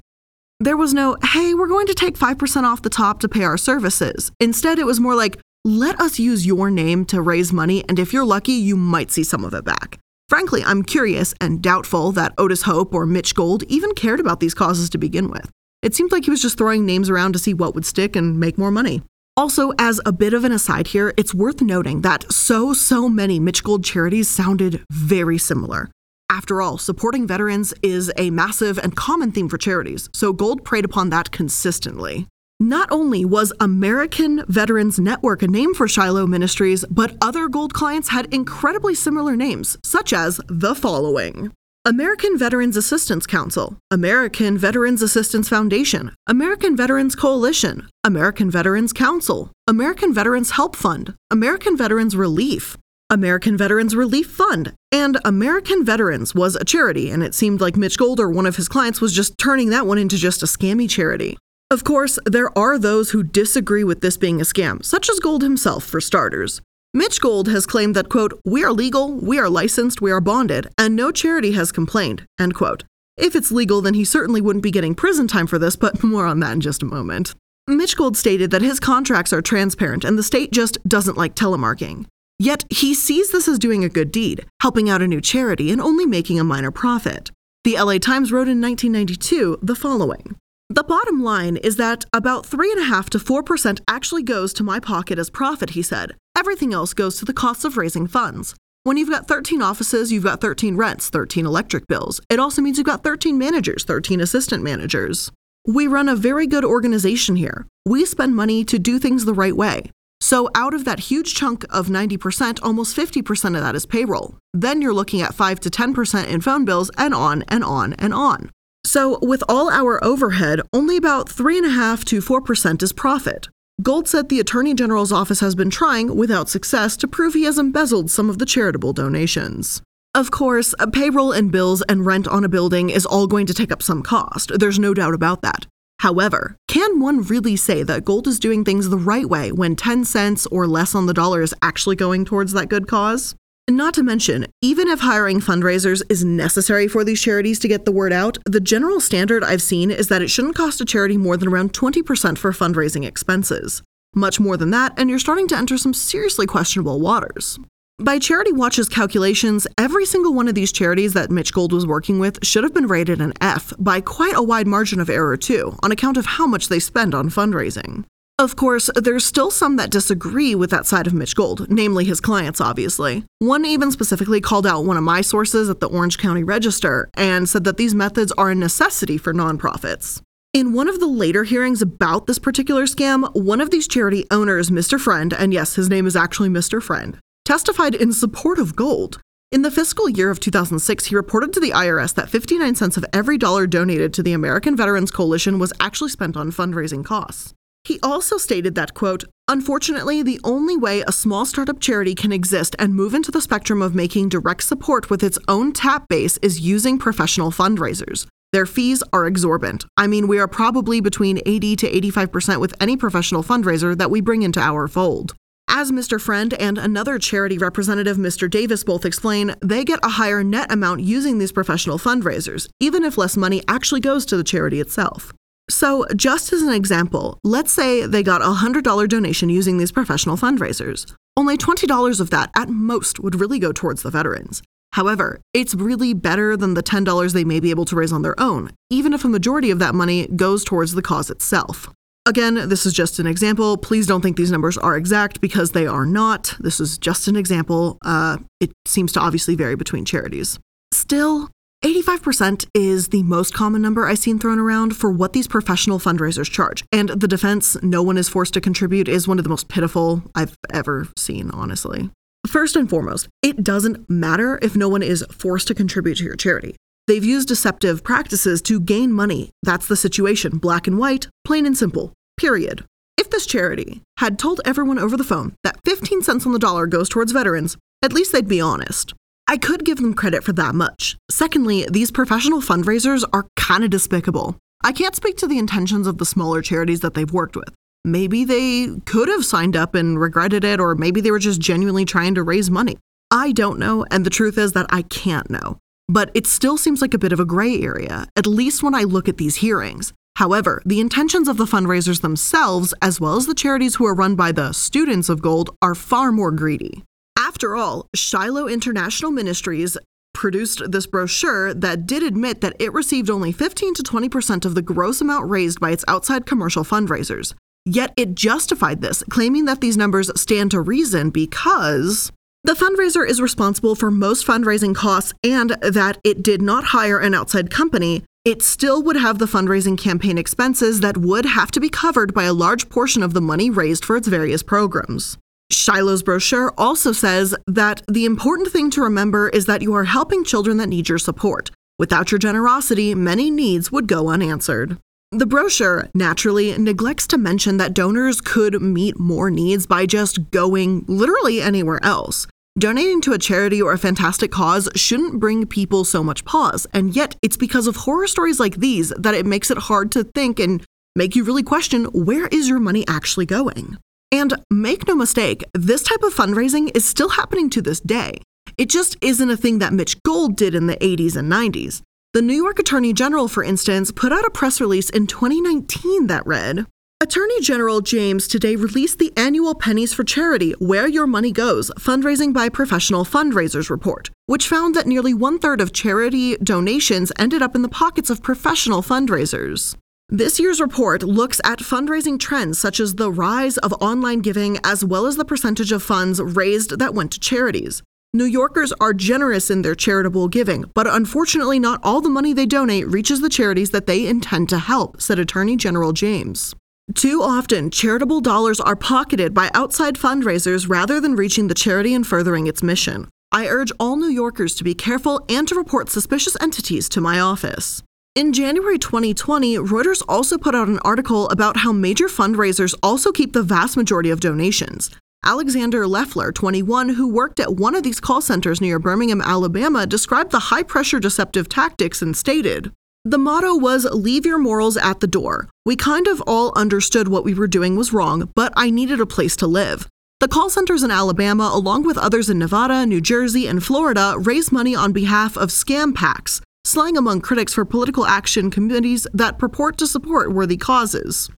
There 0.61 0.77
was 0.77 0.95
no, 0.95 1.17
hey, 1.33 1.55
we're 1.55 1.67
going 1.67 1.89
to 1.89 1.95
take 1.95 2.17
5% 2.17 2.63
off 2.63 2.83
the 2.83 2.91
top 2.91 3.19
to 3.23 3.29
pay 3.29 3.43
our 3.43 3.59
services. 3.59 4.31
Instead, 4.39 4.79
it 4.79 4.87
was 4.87 5.01
more 5.01 5.17
like, 5.17 5.41
let 5.65 6.01
us 6.01 6.21
use 6.21 6.47
your 6.47 6.71
name 6.71 7.05
to 7.07 7.21
raise 7.21 7.53
money, 7.53 7.85
and 7.89 7.99
if 7.99 8.13
you're 8.13 8.25
lucky, 8.25 8.53
you 8.53 8.77
might 8.77 9.11
see 9.11 9.25
some 9.25 9.45
of 9.45 9.53
it 9.53 9.65
back. 9.65 9.99
Frankly, 10.29 10.63
I'm 10.63 10.83
curious 10.83 11.33
and 11.41 11.63
doubtful 11.63 12.13
that 12.13 12.35
Otis 12.37 12.63
Hope 12.63 12.93
or 12.93 13.07
Mitch 13.07 13.35
Gold 13.35 13.63
even 13.63 13.95
cared 13.95 14.21
about 14.21 14.41
these 14.41 14.53
causes 14.53 14.91
to 14.91 14.99
begin 14.99 15.31
with. 15.31 15.51
It 15.81 15.95
seemed 15.95 16.13
like 16.13 16.25
he 16.25 16.31
was 16.31 16.43
just 16.43 16.59
throwing 16.59 16.85
names 16.85 17.09
around 17.09 17.33
to 17.33 17.39
see 17.39 17.55
what 17.55 17.75
would 17.75 17.87
stick 17.87 18.15
and 18.15 18.39
make 18.39 18.59
more 18.59 18.71
money. 18.71 19.01
Also, 19.39 19.73
as 19.79 20.01
a 20.05 20.13
bit 20.13 20.35
of 20.35 20.45
an 20.45 20.53
aside 20.53 20.89
here, 20.89 21.15
it's 21.17 21.33
worth 21.33 21.63
noting 21.63 22.03
that 22.03 22.31
so, 22.31 22.75
so 22.75 23.09
many 23.09 23.41
Mitch 23.41 23.65
Gold 23.65 23.85
charities 23.85 24.29
sounded 24.29 24.85
very 24.91 25.39
similar. 25.39 25.91
After 26.29 26.61
all, 26.61 26.77
supporting 26.77 27.27
veterans 27.27 27.73
is 27.83 28.13
a 28.19 28.29
massive 28.29 28.79
and 28.79 28.95
common 28.95 29.33
theme 29.33 29.49
for 29.49 29.57
charities, 29.57 30.11
so 30.13 30.35
Gold 30.35 30.63
preyed 30.63 30.85
upon 30.85 31.09
that 31.09 31.31
consistently. 31.31 32.27
Not 32.61 32.91
only 32.91 33.25
was 33.25 33.53
American 33.61 34.45
Veterans 34.49 34.99
Network 34.99 35.43
a 35.43 35.47
name 35.47 35.75
for 35.75 35.87
Shiloh 35.87 36.27
Ministries, 36.27 36.85
but 36.91 37.17
other 37.23 37.47
Gold 37.47 37.73
clients 37.73 38.09
had 38.09 38.35
incredibly 38.35 38.97
similar 38.97 39.37
names, 39.37 39.79
such 39.85 40.13
as 40.13 40.41
the 40.49 40.75
following 40.75 41.53
American 41.85 42.37
Veterans 42.37 42.77
Assistance 42.77 43.29
Council, 43.29 43.77
American 43.93 44.59
Veterans 44.59 45.03
Assistance 45.03 45.49
Foundation, 45.49 46.13
American 46.27 46.77
Veterans 46.77 47.15
Coalition, 47.15 47.89
American 48.03 48.51
Veterans 48.51 48.93
Council, 48.93 49.53
American 49.69 50.13
Veterans 50.13 50.51
Help 50.51 50.75
Fund, 50.75 51.15
American 51.31 51.77
Veterans 51.77 52.17
Relief, 52.17 52.77
American 53.09 53.57
Veterans 53.57 53.95
Relief 53.95 54.29
Fund, 54.29 54.75
and 54.91 55.21
American 55.25 55.85
Veterans 55.85 56.35
was 56.35 56.57
a 56.57 56.65
charity, 56.65 57.09
and 57.09 57.23
it 57.23 57.37
seemed 57.37 57.61
like 57.61 57.77
Mitch 57.77 57.97
Gold 57.97 58.19
or 58.19 58.29
one 58.29 58.47
of 58.47 58.57
his 58.57 58.69
clients, 58.69 59.01
was 59.01 59.15
just 59.15 59.39
turning 59.39 59.71
that 59.71 59.87
one 59.87 59.97
into 59.97 60.17
just 60.17 60.43
a 60.43 60.47
scammy 60.47 60.91
charity. 60.91 61.39
Of 61.71 61.85
course, 61.85 62.19
there 62.25 62.57
are 62.57 62.79
those 62.79 63.11
who 63.11 63.23
disagree 63.23 63.85
with 63.85 64.01
this 64.01 64.17
being 64.17 64.41
a 64.41 64.45
scam, 64.45 64.83
such 64.83 65.11
as 65.11 65.21
Gold 65.21 65.43
himself, 65.43 65.85
for 65.85 66.01
starters. 66.01 66.63
Mitch 66.95 67.21
Gold 67.21 67.49
has 67.49 67.67
claimed 67.67 67.95
that, 67.95 68.09
quote, 68.09 68.41
we 68.43 68.65
are 68.65 68.73
legal, 68.73 69.13
we 69.13 69.39
are 69.39 69.51
licensed, 69.51 70.01
we 70.01 70.11
are 70.11 70.23
bonded, 70.23 70.69
and 70.79 70.97
no 70.97 71.13
charity 71.13 71.53
has 71.53 71.71
complained, 71.71 72.25
end 72.41 72.55
quote. 72.55 72.85
If 73.19 73.37
it's 73.37 73.53
legal, 73.53 73.83
then 73.83 73.93
he 73.93 74.07
certainly 74.07 74.41
wouldn't 74.41 74.63
be 74.63 74.71
getting 74.71 74.95
prison 74.95 75.29
time 75.29 75.47
for 75.47 75.59
this, 75.59 75.77
but 75.77 76.03
more 76.03 76.25
on 76.25 76.41
that 76.41 76.53
in 76.53 76.63
just 76.63 76.83
a 76.83 76.87
moment. 76.87 77.35
Mitch 77.67 77.99
Gold 77.99 78.17
stated 78.17 78.51
that 78.51 78.63
his 78.63 78.81
contracts 78.81 79.35
are 79.35 79.43
transparent 79.43 80.05
and 80.05 80.17
the 80.17 80.23
state 80.23 80.53
just 80.53 80.83
doesn't 80.89 81.19
like 81.19 81.35
telemarking. 81.35 82.07
Yet 82.39 82.65
he 82.71 82.95
sees 82.95 83.31
this 83.31 83.47
as 83.47 83.59
doing 83.59 83.85
a 83.85 83.91
good 83.91 84.11
deed, 84.11 84.47
helping 84.63 84.89
out 84.89 85.03
a 85.03 85.07
new 85.07 85.21
charity 85.21 85.71
and 85.71 85.83
only 85.83 86.07
making 86.07 86.41
a 86.41 86.45
minor 86.45 86.71
profit. 86.71 87.31
The 87.65 87.77
LA 87.77 87.99
Times 87.99 88.33
wrote 88.33 88.49
in 88.49 88.63
1992 88.63 89.59
the 89.61 89.75
following 89.75 90.37
the 90.79 90.85
bottom 90.85 91.25
line 91.25 91.57
is 91.57 91.75
that 91.75 92.05
about 92.13 92.47
3.5 92.47 93.09
to 93.11 93.19
4% 93.19 93.81
actually 93.89 94.23
goes 94.23 94.53
to 94.53 94.63
my 94.63 94.79
pocket 94.79 95.19
as 95.19 95.29
profit, 95.29 95.71
he 95.71 95.83
said. 95.83 96.15
Everything 96.37 96.73
else 96.73 96.95
goes 96.95 97.17
to 97.19 97.25
the 97.25 97.33
costs 97.33 97.65
of 97.65 97.77
raising 97.77 98.07
funds. 98.07 98.55
When 98.85 98.97
you've 98.97 99.11
got 99.11 99.27
13 99.27 99.61
offices, 99.61 100.13
you've 100.13 100.23
got 100.23 100.41
13 100.41 100.77
rents, 100.77 101.11
13 101.11 101.47
electric 101.47 101.89
bills. 101.89 102.21
It 102.31 102.39
also 102.39 102.63
means 102.63 102.79
you've 102.79 102.87
got 102.87 103.03
13 103.03 103.37
managers, 103.37 103.83
13 103.83 104.21
assistant 104.21 104.63
managers. 104.63 105.33
We 105.67 105.89
run 105.89 106.09
a 106.09 106.15
very 106.15 106.47
good 106.47 106.65
organization 106.65 107.35
here. 107.35 107.67
We 107.85 108.05
spend 108.05 108.37
money 108.37 108.65
to 108.67 108.79
do 108.79 109.01
things 109.01 109.25
the 109.25 109.35
right 109.35 109.57
way. 109.57 109.91
So, 110.21 110.49
out 110.55 110.75
of 110.75 110.85
that 110.85 111.01
huge 111.11 111.35
chunk 111.35 111.65
of 111.71 111.89
90%, 111.89 112.61
almost 112.63 112.97
50% 112.97 113.57
of 113.57 113.63
that 113.63 113.75
is 113.75 113.85
payroll. 113.85 114.37
Then 114.55 114.81
you're 114.81 114.95
looking 114.95 115.23
at 115.23 115.35
5 115.35 115.61
to 115.61 115.71
10% 115.71 116.29
in 116.29 116.41
phone 116.41 116.65
bills, 116.65 116.91
and 116.97 117.15
on 117.15 117.43
and 117.49 117.65
on 117.65 117.95
and 117.95 118.15
on. 118.15 118.51
So, 118.89 119.19
with 119.21 119.45
all 119.51 119.69
our 119.69 120.03
overhead, 120.03 120.63
only 120.73 120.97
about 120.97 121.29
3.5 121.29 122.05
to 122.07 122.21
4% 122.23 122.83
is 122.83 122.95
profit. 122.95 123.49
Gold 123.83 124.09
said 124.09 124.31
the 124.31 124.41
Attorney 124.41 124.73
General's 124.73 125.13
office 125.13 125.41
has 125.41 125.55
been 125.55 125.69
trying, 125.69 126.17
without 126.17 126.49
success, 126.49 126.97
to 126.97 127.07
prove 127.07 127.35
he 127.35 127.43
has 127.43 127.59
embezzled 127.59 128.11
some 128.11 128.31
of 128.31 128.39
the 128.39 128.47
charitable 128.47 128.95
donations. 128.95 129.83
Of 130.15 130.31
course, 130.31 130.75
payroll 130.95 131.33
and 131.33 131.53
bills 131.53 131.83
and 131.83 132.07
rent 132.07 132.27
on 132.27 132.45
a 132.45 132.49
building 132.49 132.89
is 132.89 133.05
all 133.05 133.27
going 133.27 133.45
to 133.49 133.53
take 133.53 133.71
up 133.71 133.83
some 133.83 134.03
cost, 134.03 134.59
there's 134.59 134.79
no 134.79 134.95
doubt 134.95 135.13
about 135.13 135.43
that. 135.43 135.67
However, 136.01 136.57
can 136.67 136.99
one 136.99 137.21
really 137.21 137.57
say 137.57 137.83
that 137.83 138.07
gold 138.07 138.27
is 138.27 138.41
doing 138.41 138.65
things 138.65 138.89
the 138.89 138.97
right 138.97 139.29
way 139.29 139.53
when 139.53 139.77
10 139.77 140.07
cents 140.07 140.47
or 140.47 140.67
less 140.67 140.95
on 140.95 141.05
the 141.05 141.13
dollar 141.13 141.43
is 141.43 141.55
actually 141.61 141.97
going 141.97 142.25
towards 142.25 142.55
that 142.55 142.71
good 142.71 142.89
cause? 142.89 143.35
Not 143.71 143.93
to 143.95 144.03
mention, 144.03 144.47
even 144.63 144.89
if 144.89 145.01
hiring 145.01 145.41
fundraisers 145.41 146.01
is 146.09 146.25
necessary 146.25 146.89
for 146.89 147.05
these 147.05 147.21
charities 147.21 147.59
to 147.59 147.69
get 147.69 147.85
the 147.85 147.93
word 147.93 148.15
out, 148.15 148.39
the 148.47 148.61
general 148.61 148.99
standard 148.99 149.45
I've 149.45 149.61
seen 149.61 149.91
is 149.91 150.09
that 150.09 150.23
it 150.23 150.31
shouldn't 150.31 150.55
cost 150.55 150.81
a 150.81 150.87
charity 150.87 151.19
more 151.19 151.37
than 151.37 151.49
around 151.49 151.75
20% 151.75 152.39
for 152.39 152.53
fundraising 152.53 153.05
expenses. 153.05 153.83
Much 154.15 154.41
more 154.41 154.57
than 154.57 154.71
that, 154.71 154.95
and 154.97 155.11
you're 155.11 155.19
starting 155.19 155.47
to 155.49 155.57
enter 155.57 155.77
some 155.77 155.93
seriously 155.93 156.47
questionable 156.47 156.99
waters. 156.99 157.59
By 157.99 158.19
Charity 158.19 158.53
Watch's 158.53 158.89
calculations, 158.89 159.67
every 159.77 160.07
single 160.07 160.33
one 160.33 160.49
of 160.49 160.55
these 160.55 160.73
charities 160.73 161.13
that 161.13 161.31
Mitch 161.31 161.53
Gold 161.53 161.75
was 161.75 161.87
working 161.87 162.19
with 162.19 162.43
should 162.43 162.65
have 162.65 162.73
been 162.73 162.87
rated 162.87 163.21
an 163.21 163.35
F 163.43 163.75
by 163.79 164.01
quite 164.01 164.35
a 164.35 164.43
wide 164.43 164.67
margin 164.67 164.99
of 164.99 165.11
error, 165.11 165.37
too, 165.37 165.77
on 165.83 165.93
account 165.93 166.17
of 166.17 166.25
how 166.25 166.47
much 166.47 166.69
they 166.69 166.79
spend 166.79 167.15
on 167.15 167.29
fundraising. 167.29 168.07
Of 168.41 168.55
course, 168.55 168.89
there's 168.95 169.27
still 169.27 169.51
some 169.51 169.75
that 169.77 169.91
disagree 169.91 170.55
with 170.55 170.71
that 170.71 170.87
side 170.87 171.09
of 171.09 171.13
Mitch 171.13 171.35
Gold, 171.35 171.69
namely 171.69 172.05
his 172.05 172.21
clients, 172.21 172.61
obviously. 172.61 173.25
One 173.41 173.65
even 173.65 173.91
specifically 173.91 174.41
called 174.41 174.65
out 174.65 174.85
one 174.85 174.97
of 174.97 175.03
my 175.03 175.23
sources 175.23 175.69
at 175.69 175.81
the 175.81 175.89
Orange 175.89 176.19
County 176.19 176.45
Register 176.45 177.11
and 177.15 177.49
said 177.49 177.65
that 177.65 177.79
these 177.79 177.97
methods 177.97 178.31
are 178.39 178.53
a 178.53 178.55
necessity 178.55 179.19
for 179.19 179.35
nonprofits. 179.35 180.23
In 180.55 180.73
one 180.73 180.89
of 180.89 181.01
the 181.01 181.09
later 181.09 181.43
hearings 181.43 181.83
about 181.83 182.29
this 182.29 182.39
particular 182.39 182.85
scam, 182.85 183.29
one 183.35 183.61
of 183.61 183.73
these 183.73 183.89
charity 183.89 184.25
owners, 184.31 184.71
Mr. 184.71 185.01
Friend, 185.01 185.35
and 185.35 185.53
yes, 185.53 185.75
his 185.75 185.91
name 185.91 186.07
is 186.07 186.15
actually 186.15 186.49
Mr. 186.49 186.81
Friend, 186.81 187.19
testified 187.45 187.97
in 187.97 188.13
support 188.13 188.61
of 188.61 188.77
gold. 188.77 189.21
In 189.51 189.63
the 189.63 189.71
fiscal 189.71 190.09
year 190.09 190.31
of 190.31 190.39
2006, 190.39 191.07
he 191.07 191.17
reported 191.17 191.53
to 191.55 191.61
the 191.61 191.73
IRS 191.73 192.15
that 192.15 192.29
59 192.29 192.77
cents 192.77 192.97
of 192.97 193.05
every 193.13 193.37
dollar 193.37 193.67
donated 193.67 194.15
to 194.15 194.23
the 194.23 194.33
American 194.33 194.77
Veterans 194.77 195.11
Coalition 195.11 195.59
was 195.59 195.73
actually 195.81 196.11
spent 196.11 196.37
on 196.37 196.53
fundraising 196.53 197.05
costs. 197.05 197.55
He 197.85 197.99
also 198.03 198.37
stated 198.37 198.75
that, 198.75 198.95
quote, 198.95 199.25
Unfortunately, 199.51 200.23
the 200.23 200.41
only 200.45 200.77
way 200.77 201.03
a 201.07 201.13
small 201.13 201.47
startup 201.47 201.81
charity 201.81 202.15
can 202.15 202.33
exist 202.33 202.77
and 202.79 202.95
move 202.95 203.15
into 203.15 203.31
the 203.31 203.41
spectrum 203.41 203.81
of 203.81 203.95
making 203.95 204.29
direct 204.29 204.63
support 204.63 205.09
with 205.09 205.23
its 205.23 205.39
own 205.49 205.73
tap 205.73 206.07
base 206.09 206.37
is 206.43 206.61
using 206.61 206.99
professional 206.99 207.51
fundraisers. 207.51 208.27
Their 208.53 208.67
fees 208.67 209.03
are 209.13 209.27
exorbitant. 209.27 209.87
I 209.97 210.07
mean, 210.07 210.29
we 210.29 210.39
are 210.39 210.49
probably 210.49 211.01
between 211.01 211.41
80 211.47 211.77
to 211.77 211.91
85% 211.91 212.61
with 212.61 212.75
any 212.81 212.97
professional 212.97 213.43
fundraiser 213.43 213.97
that 213.97 214.11
we 214.11 214.21
bring 214.21 214.43
into 214.43 214.61
our 214.61 214.87
fold. 214.87 215.35
As 215.71 215.93
Mr. 215.93 216.21
Friend 216.21 216.53
and 216.55 216.79
another 216.79 217.19
charity 217.19 217.59
representative, 217.59 218.17
Mr. 218.17 218.51
Davis, 218.51 218.85
both 218.85 219.05
explain, 219.05 219.55
they 219.63 219.85
get 219.85 220.01
a 220.03 220.09
higher 220.09 220.43
net 220.43 220.73
amount 220.73 221.03
using 221.03 221.39
these 221.39 221.53
professional 221.53 221.99
fundraisers, 221.99 222.69
even 222.81 223.05
if 223.05 223.19
less 223.19 223.37
money 223.37 223.63
actually 223.69 224.01
goes 224.01 224.25
to 224.27 224.37
the 224.37 224.45
charity 224.45 224.81
itself. 224.81 225.33
So, 225.71 226.07
just 226.17 226.53
as 226.53 226.63
an 226.63 226.73
example, 226.73 227.39
let's 227.45 227.73
say 227.73 228.07
they 228.07 228.23
got 228.23 228.41
a 228.41 228.47
$100 228.47 229.09
donation 229.09 229.51
using 229.51 229.77
these 229.77 229.93
professional 229.93 230.37
fundraisers. 230.37 231.15
Only 231.37 231.57
$20 231.57 232.21
of 232.21 232.31
that 232.31 232.51
at 232.57 232.69
most 232.69 233.21
would 233.21 233.39
really 233.39 233.59
go 233.59 233.73
towards 233.73 234.03
the 234.03 234.11
veterans. 234.11 234.63
However, 234.93 235.41
it's 235.53 235.75
really 235.75 236.15
better 236.15 236.57
than 236.57 236.75
the 236.75 236.83
$10 236.83 237.33
they 237.33 237.45
may 237.45 237.61
be 237.61 237.71
able 237.71 237.85
to 237.85 237.97
raise 237.97 238.13
on 238.13 238.23
their 238.23 238.39
own, 238.41 238.71
even 238.91 239.13
if 239.13 239.25
a 239.25 239.29
majority 239.29 239.71
of 239.71 239.79
that 239.79 239.95
money 239.95 240.27
goes 240.29 240.65
towards 240.65 240.95
the 240.95 241.03
cause 241.03 241.31
itself. 241.31 241.89
Again, 242.27 242.69
this 242.69 242.85
is 242.85 242.93
just 242.93 243.19
an 243.19 243.27
example. 243.27 243.77
Please 243.77 244.07
don't 244.07 244.21
think 244.21 244.37
these 244.37 244.51
numbers 244.51 244.77
are 244.77 244.97
exact 244.97 245.41
because 245.41 245.73
they 245.73 245.87
are 245.87 246.05
not. 246.05 246.55
This 246.61 246.81
is 246.81 246.99
just 246.99 247.29
an 247.29 247.37
example. 247.37 247.99
Uh, 248.05 248.39
it 248.61 248.71
seems 248.87 249.13
to 249.13 249.21
obviously 249.21 249.55
vary 249.55 249.77
between 249.77 250.05
charities. 250.05 250.59
Still, 250.93 251.49
85% 251.85 252.67
is 252.75 253.09
the 253.09 253.23
most 253.23 253.55
common 253.55 253.81
number 253.81 254.07
I've 254.07 254.19
seen 254.19 254.41
thrown 254.41 254.59
around 254.59 254.97
for 254.97 255.13
what 255.13 255.33
these 255.33 255.47
professional 255.47 256.01
fundraisers 256.01 256.51
charge. 256.51 256.83
And 256.91 257.09
the 257.11 257.29
defense, 257.29 257.81
no 257.83 258.03
one 258.03 258.19
is 258.19 258.29
forced 258.29 258.55
to 258.55 258.61
contribute, 258.61 259.07
is 259.09 259.29
one 259.29 259.39
of 259.39 259.45
the 259.45 259.51
most 259.51 259.69
pitiful 259.69 260.25
I've 260.35 260.57
ever 260.73 261.07
seen, 261.17 261.53
honestly. 261.53 262.11
First 262.49 262.75
and 262.75 262.91
foremost, 262.91 263.29
it 263.43 263.63
doesn't 263.63 264.11
matter 264.11 264.59
if 264.61 264.75
no 264.75 264.89
one 264.89 265.05
is 265.05 265.25
forced 265.31 265.69
to 265.69 265.75
contribute 265.75 266.17
to 266.17 266.25
your 266.25 266.35
charity. 266.35 266.75
They've 267.07 267.25
used 267.25 267.47
deceptive 267.47 268.03
practices 268.03 268.61
to 268.63 268.81
gain 268.81 269.13
money. 269.13 269.51
That's 269.63 269.87
the 269.87 269.97
situation, 269.97 270.59
black 270.59 270.89
and 270.89 270.99
white, 270.99 271.29
plain 271.45 271.65
and 271.65 271.79
simple, 271.79 272.13
period. 272.37 272.85
If 273.17 273.31
this 273.31 273.47
charity 273.47 274.03
had 274.19 274.37
told 274.37 274.61
everyone 274.65 274.99
over 274.99 275.17
the 275.17 275.23
phone 275.23 275.55
that 275.63 275.79
15 275.85 276.23
cents 276.23 276.45
on 276.45 276.53
the 276.53 276.59
dollar 276.59 276.89
goes 276.89 277.09
towards 277.09 277.31
veterans, 277.31 277.77
at 278.03 278.13
least 278.13 278.33
they'd 278.33 278.49
be 278.49 278.61
honest. 278.61 279.15
I 279.51 279.57
could 279.57 279.87
give 279.87 279.97
them 279.97 280.13
credit 280.13 280.45
for 280.45 280.53
that 280.53 280.75
much. 280.75 281.17
Secondly, 281.31 281.87
these 281.91 282.11
professional 282.11 282.61
fundraisers 282.61 283.25
are 283.33 283.47
kind 283.57 283.83
of 283.83 283.89
despicable. 283.89 284.59
I 284.85 284.93
can't 284.93 285.17
speak 285.17 285.39
to 285.39 285.47
the 285.47 285.59
intentions 285.59 286.07
of 286.07 286.19
the 286.19 286.27
smaller 286.27 286.61
charities 286.61 287.01
that 287.01 287.15
they've 287.15 287.33
worked 287.33 287.57
with. 287.57 287.71
Maybe 288.05 288.45
they 288.45 288.89
could 289.07 289.29
have 289.29 289.47
signed 289.47 289.75
up 289.75 289.95
and 289.95 290.21
regretted 290.21 290.65
it, 290.65 290.81
or 290.81 290.95
maybe 290.95 291.23
they 291.23 291.31
were 291.31 291.39
just 291.39 291.63
genuinely 291.63 292.05
trying 292.05 292.35
to 292.35 292.43
raise 292.43 292.71
money. 292.71 292.99
I 293.31 293.53
don't 293.53 293.79
know, 293.79 294.05
and 294.11 294.25
the 294.25 294.31
truth 294.31 294.59
is 294.59 294.73
that 294.73 294.87
I 294.91 295.01
can't 295.03 295.51
know. 295.51 295.79
But 296.09 296.31
it 296.35 296.47
still 296.47 296.77
seems 296.77 297.01
like 297.01 297.15
a 297.15 297.19
bit 297.19 297.33
of 297.33 297.41
a 297.41 297.47
gray 297.47 297.81
area, 297.81 298.27
at 298.37 298.47
least 298.47 298.83
when 298.83 298.95
I 298.95 299.03
look 299.03 299.29
at 299.29 299.39
these 299.39 299.57
hearings. 299.57 300.13
However, 300.37 300.83
the 300.85 301.01
intentions 301.01 301.49
of 301.49 301.57
the 301.57 301.65
fundraisers 301.65 302.21
themselves, 302.21 302.93
as 303.01 303.19
well 303.19 303.37
as 303.37 303.47
the 303.47 303.55
charities 303.55 303.97
who 303.97 304.07
are 304.07 304.15
run 304.15 304.37
by 304.37 304.53
the 304.53 304.73
students 304.73 305.31
of 305.31 305.43
gold, 305.43 305.71
are 305.83 305.95
far 305.95 306.33
more 306.33 306.51
greedy. 306.51 307.03
After 307.49 307.75
all, 307.75 308.09
Shiloh 308.15 308.69
International 308.69 309.31
Ministries 309.31 309.97
produced 310.35 310.83
this 310.93 311.07
brochure 311.07 311.73
that 311.73 312.05
did 312.05 312.23
admit 312.23 312.61
that 312.61 312.77
it 312.79 312.93
received 312.93 313.31
only 313.31 313.53
15 313.53 313.95
to 313.95 314.03
20% 314.03 314.67
of 314.67 314.75
the 314.75 314.83
gross 314.83 315.23
amount 315.23 315.49
raised 315.49 315.81
by 315.81 315.91
its 315.93 316.05
outside 316.09 316.45
commercial 316.45 316.85
fundraisers. 316.85 317.55
Yet 317.87 318.13
it 318.19 318.35
justified 318.35 319.01
this, 319.01 319.25
claiming 319.31 319.65
that 319.65 319.81
these 319.81 319.97
numbers 319.97 320.31
stand 320.39 320.73
to 320.73 320.83
reason 320.83 321.31
because 321.31 322.31
the 322.65 322.75
fundraiser 322.75 323.27
is 323.27 323.41
responsible 323.41 323.95
for 323.95 324.11
most 324.11 324.47
fundraising 324.47 324.95
costs 324.95 325.33
and 325.43 325.71
that 325.81 326.19
it 326.23 326.43
did 326.43 326.61
not 326.61 326.93
hire 326.97 327.19
an 327.19 327.33
outside 327.33 327.71
company, 327.71 328.25
it 328.45 328.61
still 328.61 329.03
would 329.03 329.17
have 329.17 329.39
the 329.39 329.47
fundraising 329.47 329.97
campaign 329.97 330.37
expenses 330.37 331.01
that 331.01 331.17
would 331.17 331.47
have 331.47 331.71
to 331.71 331.81
be 331.81 331.89
covered 331.89 332.35
by 332.35 332.45
a 332.45 332.53
large 332.53 332.91
portion 332.91 333.23
of 333.23 333.33
the 333.33 333.41
money 333.41 333.71
raised 333.71 334.05
for 334.05 334.19
its 334.19 334.29
various 334.29 334.63
programs. 334.63 335.39
Shiloh's 335.71 336.23
brochure 336.23 336.73
also 336.79 337.13
says 337.13 337.55
that 337.67 338.03
the 338.09 338.25
important 338.25 338.69
thing 338.69 338.91
to 338.91 339.03
remember 339.03 339.49
is 339.49 339.67
that 339.67 339.83
you 339.83 339.95
are 339.95 340.05
helping 340.05 340.45
children 340.45 340.79
that 340.79 340.89
need 340.89 341.09
your 341.09 341.19
support. 341.19 341.71
Without 341.99 342.31
your 342.31 342.39
generosity, 342.39 343.15
many 343.15 343.51
needs 343.51 343.93
would 343.93 344.07
go 344.07 344.29
unanswered. 344.29 344.99
The 345.31 345.47
brochure 345.47 346.09
naturally 346.15 346.77
neglects 346.79 347.27
to 347.29 347.39
mention 347.39 347.77
that 347.77 347.93
donors 347.93 348.41
could 348.41 348.81
meet 348.81 349.19
more 349.19 349.51
needs 349.51 349.87
by 349.87 350.07
just 350.07 350.51
going 350.51 351.05
literally 351.07 351.61
anywhere 351.61 352.03
else. 352.03 352.47
Donating 352.79 353.21
to 353.23 353.33
a 353.33 353.39
charity 353.39 353.83
or 353.83 353.93
a 353.93 353.99
fantastic 353.99 354.51
cause 354.51 354.89
shouldn't 354.95 355.41
bring 355.41 355.67
people 355.67 356.05
so 356.05 356.23
much 356.23 356.45
pause, 356.45 356.87
and 356.95 357.15
yet 357.15 357.35
it's 357.43 357.57
because 357.57 357.87
of 357.87 357.97
horror 357.97 358.27
stories 358.27 358.61
like 358.61 358.77
these 358.77 359.11
that 359.19 359.35
it 359.35 359.45
makes 359.45 359.71
it 359.71 359.79
hard 359.79 360.13
to 360.13 360.25
think 360.25 360.59
and 360.59 360.83
make 361.15 361.37
you 361.37 361.45
really 361.45 361.65
question 361.65 362.05
where 362.07 362.47
is 362.47 362.69
your 362.69 362.79
money 362.79 363.05
actually 363.07 363.47
going? 363.47 363.99
And 364.31 364.55
make 364.71 365.09
no 365.09 365.15
mistake, 365.15 365.65
this 365.75 366.03
type 366.03 366.23
of 366.23 366.35
fundraising 366.35 366.95
is 366.95 367.09
still 367.09 367.31
happening 367.31 367.71
to 367.71 367.83
this 367.83 368.01
day. 368.01 368.39
It 368.77 368.91
just 368.91 369.17
isn't 369.23 369.51
a 369.51 369.57
thing 369.57 369.79
that 369.79 369.93
Mitch 369.93 370.23
Gold 370.23 370.57
did 370.57 370.75
in 370.75 370.87
the 370.87 370.97
80s 370.97 371.37
and 371.37 371.51
90s. 371.51 372.03
The 372.35 372.43
New 372.43 372.55
York 372.55 372.79
Attorney 372.79 373.13
General, 373.15 373.49
for 373.49 373.65
instance, 373.65 374.13
put 374.13 374.33
out 374.33 374.45
a 374.45 374.51
press 374.51 374.81
release 374.81 375.09
in 375.09 375.27
2019 375.27 376.27
that 376.27 376.47
read 376.47 376.87
Attorney 377.21 377.61
General 377.61 378.01
James 378.01 378.47
today 378.47 378.77
released 378.77 379.19
the 379.19 379.33
annual 379.37 379.75
Pennies 379.75 380.15
for 380.15 380.23
Charity 380.23 380.71
Where 380.79 381.09
Your 381.09 381.27
Money 381.27 381.51
Goes 381.51 381.91
Fundraising 381.99 382.53
by 382.53 382.69
Professional 382.69 383.25
Fundraisers 383.25 383.91
report, 383.91 384.31
which 384.47 384.69
found 384.69 384.95
that 384.95 385.09
nearly 385.09 385.35
one 385.35 385.59
third 385.59 385.81
of 385.81 385.93
charity 385.93 386.57
donations 386.59 387.33
ended 387.37 387.61
up 387.61 387.75
in 387.75 387.83
the 387.83 387.89
pockets 387.89 388.31
of 388.31 388.41
professional 388.41 389.03
fundraisers. 389.03 389.97
This 390.31 390.61
year's 390.61 390.79
report 390.79 391.23
looks 391.23 391.59
at 391.65 391.79
fundraising 391.79 392.39
trends 392.39 392.79
such 392.79 393.01
as 393.01 393.15
the 393.15 393.33
rise 393.33 393.79
of 393.79 393.95
online 393.95 394.41
giving 394.41 394.79
as 394.85 395.03
well 395.03 395.25
as 395.25 395.37
the 395.37 395.45
percentage 395.45 395.91
of 395.91 396.03
funds 396.03 396.39
raised 396.39 396.99
that 396.99 397.15
went 397.15 397.33
to 397.33 397.41
charities. 397.41 398.03
New 398.35 398.45
Yorkers 398.45 398.93
are 399.01 399.15
generous 399.15 399.71
in 399.71 399.81
their 399.81 399.95
charitable 399.95 400.49
giving, 400.49 400.85
but 400.93 401.07
unfortunately, 401.07 401.79
not 401.79 401.99
all 402.03 402.21
the 402.21 402.29
money 402.29 402.53
they 402.53 402.67
donate 402.67 403.09
reaches 403.09 403.41
the 403.41 403.49
charities 403.49 403.91
that 403.93 404.07
they 404.07 404.27
intend 404.27 404.69
to 404.69 404.79
help, 404.79 405.19
said 405.19 405.39
Attorney 405.39 405.79
General 405.79 406.13
James. 406.13 406.75
Too 407.15 407.41
often, 407.43 407.91
charitable 407.91 408.43
dollars 408.43 408.81
are 408.81 408.97
pocketed 408.97 409.55
by 409.55 409.71
outside 409.73 410.17
fundraisers 410.17 410.91
rather 410.91 411.23
than 411.23 411.37
reaching 411.37 411.69
the 411.69 411.75
charity 411.75 412.13
and 412.13 412.27
furthering 412.27 412.67
its 412.67 412.83
mission. 412.83 413.29
I 413.51 413.67
urge 413.67 413.93
all 413.99 414.17
New 414.17 414.29
Yorkers 414.29 414.75
to 414.75 414.85
be 414.85 414.95
careful 414.95 415.43
and 415.49 415.67
to 415.69 415.75
report 415.75 416.11
suspicious 416.11 416.55
entities 416.61 417.09
to 417.09 417.23
my 417.23 417.41
office. 417.41 418.03
In 418.39 418.53
January 418.53 418.99
2020, 418.99 419.79
Reuters 419.79 420.23
also 420.29 420.59
put 420.59 420.73
out 420.73 420.87
an 420.87 421.01
article 421.01 421.49
about 421.49 421.79
how 421.79 421.91
major 421.91 422.27
fundraisers 422.27 422.95
also 423.03 423.33
keep 423.33 423.53
the 423.53 423.65
vast 423.65 423.97
majority 423.97 424.31
of 424.31 424.39
donations. 424.39 425.11
Alexander 425.45 426.07
Leffler, 426.07 426.53
21, 426.53 427.09
who 427.09 427.27
worked 427.27 427.59
at 427.59 427.75
one 427.75 427.97
of 427.97 428.05
these 428.05 428.21
call 428.21 428.41
centers 428.41 428.81
near 428.81 429.01
Birmingham, 429.01 429.41
Alabama, 429.41 430.07
described 430.07 430.53
the 430.53 430.71
high 430.71 430.85
pressure 430.85 431.19
deceptive 431.19 431.69
tactics 431.69 432.23
and 432.23 432.37
stated, 432.37 432.93
The 433.25 433.39
motto 433.39 433.75
was 433.75 434.05
leave 434.05 434.47
your 434.47 434.59
morals 434.59 434.97
at 434.97 435.19
the 435.19 435.27
door. 435.27 435.69
We 435.85 435.97
kind 435.97 436.29
of 436.29 436.41
all 436.43 436.73
understood 436.77 437.27
what 437.27 437.43
we 437.43 437.55
were 437.55 437.67
doing 437.67 437.97
was 437.97 438.13
wrong, 438.13 438.53
but 438.55 438.73
I 438.77 438.91
needed 438.91 439.21
a 439.21 439.27
place 439.27 439.57
to 439.57 439.67
live. 439.67 440.07
The 440.39 440.47
call 440.47 440.71
centers 440.71 441.03
in 441.03 441.11
Alabama, 441.11 441.73
along 441.75 442.05
with 442.05 442.17
others 442.17 442.49
in 442.49 442.61
Nevada, 442.61 443.05
New 443.05 443.21
Jersey, 443.21 443.67
and 443.67 443.83
Florida, 443.83 444.37
raise 444.39 444.71
money 444.71 444.95
on 444.95 445.13
behalf 445.13 445.57
of 445.57 445.71
scam 445.71 446.13
PACs, 446.13 446.61
slang 446.89 447.17
among 447.17 447.41
critics 447.41 447.75
for 447.75 447.85
political 447.85 448.27
action 448.27 448.71
committees 448.71 449.27
that 449.33 449.59
purport 449.59 449.97
to 449.99 450.07
support 450.07 450.53
worthy 450.53 450.77
causes 450.77 451.51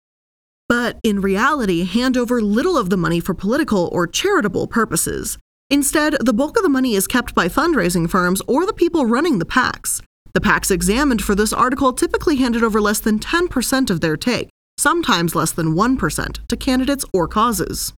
but 0.69 0.99
in 1.03 1.19
reality 1.19 1.83
hand 1.83 2.15
over 2.15 2.39
little 2.41 2.77
of 2.77 2.91
the 2.91 2.95
money 2.95 3.19
for 3.19 3.33
political 3.33 3.89
or 3.91 4.07
charitable 4.07 4.67
purposes. 4.67 5.37
Instead, 5.71 6.15
the 6.21 6.33
bulk 6.33 6.55
of 6.55 6.63
the 6.63 6.69
money 6.69 6.93
is 6.93 7.07
kept 7.07 7.35
by 7.35 7.47
fundraising 7.49 8.07
firms 8.09 8.41
or 8.47 8.65
the 8.65 8.73
people 8.73 9.05
running 9.05 9.39
the 9.39 9.45
PACs. 9.45 10.01
The 10.33 10.39
PACs 10.39 10.69
examined 10.69 11.23
for 11.23 11.33
this 11.33 11.51
article 11.51 11.91
typically 11.91 12.37
handed 12.37 12.63
over 12.63 12.79
less 12.79 12.99
than 12.99 13.19
10% 13.19 13.89
of 13.89 13.99
their 13.99 14.15
take, 14.15 14.49
sometimes 14.77 15.35
less 15.35 15.51
than 15.51 15.73
1%, 15.73 16.47
to 16.47 16.55
candidates 16.55 17.03
or 17.13 17.27
causes. 17.27 17.93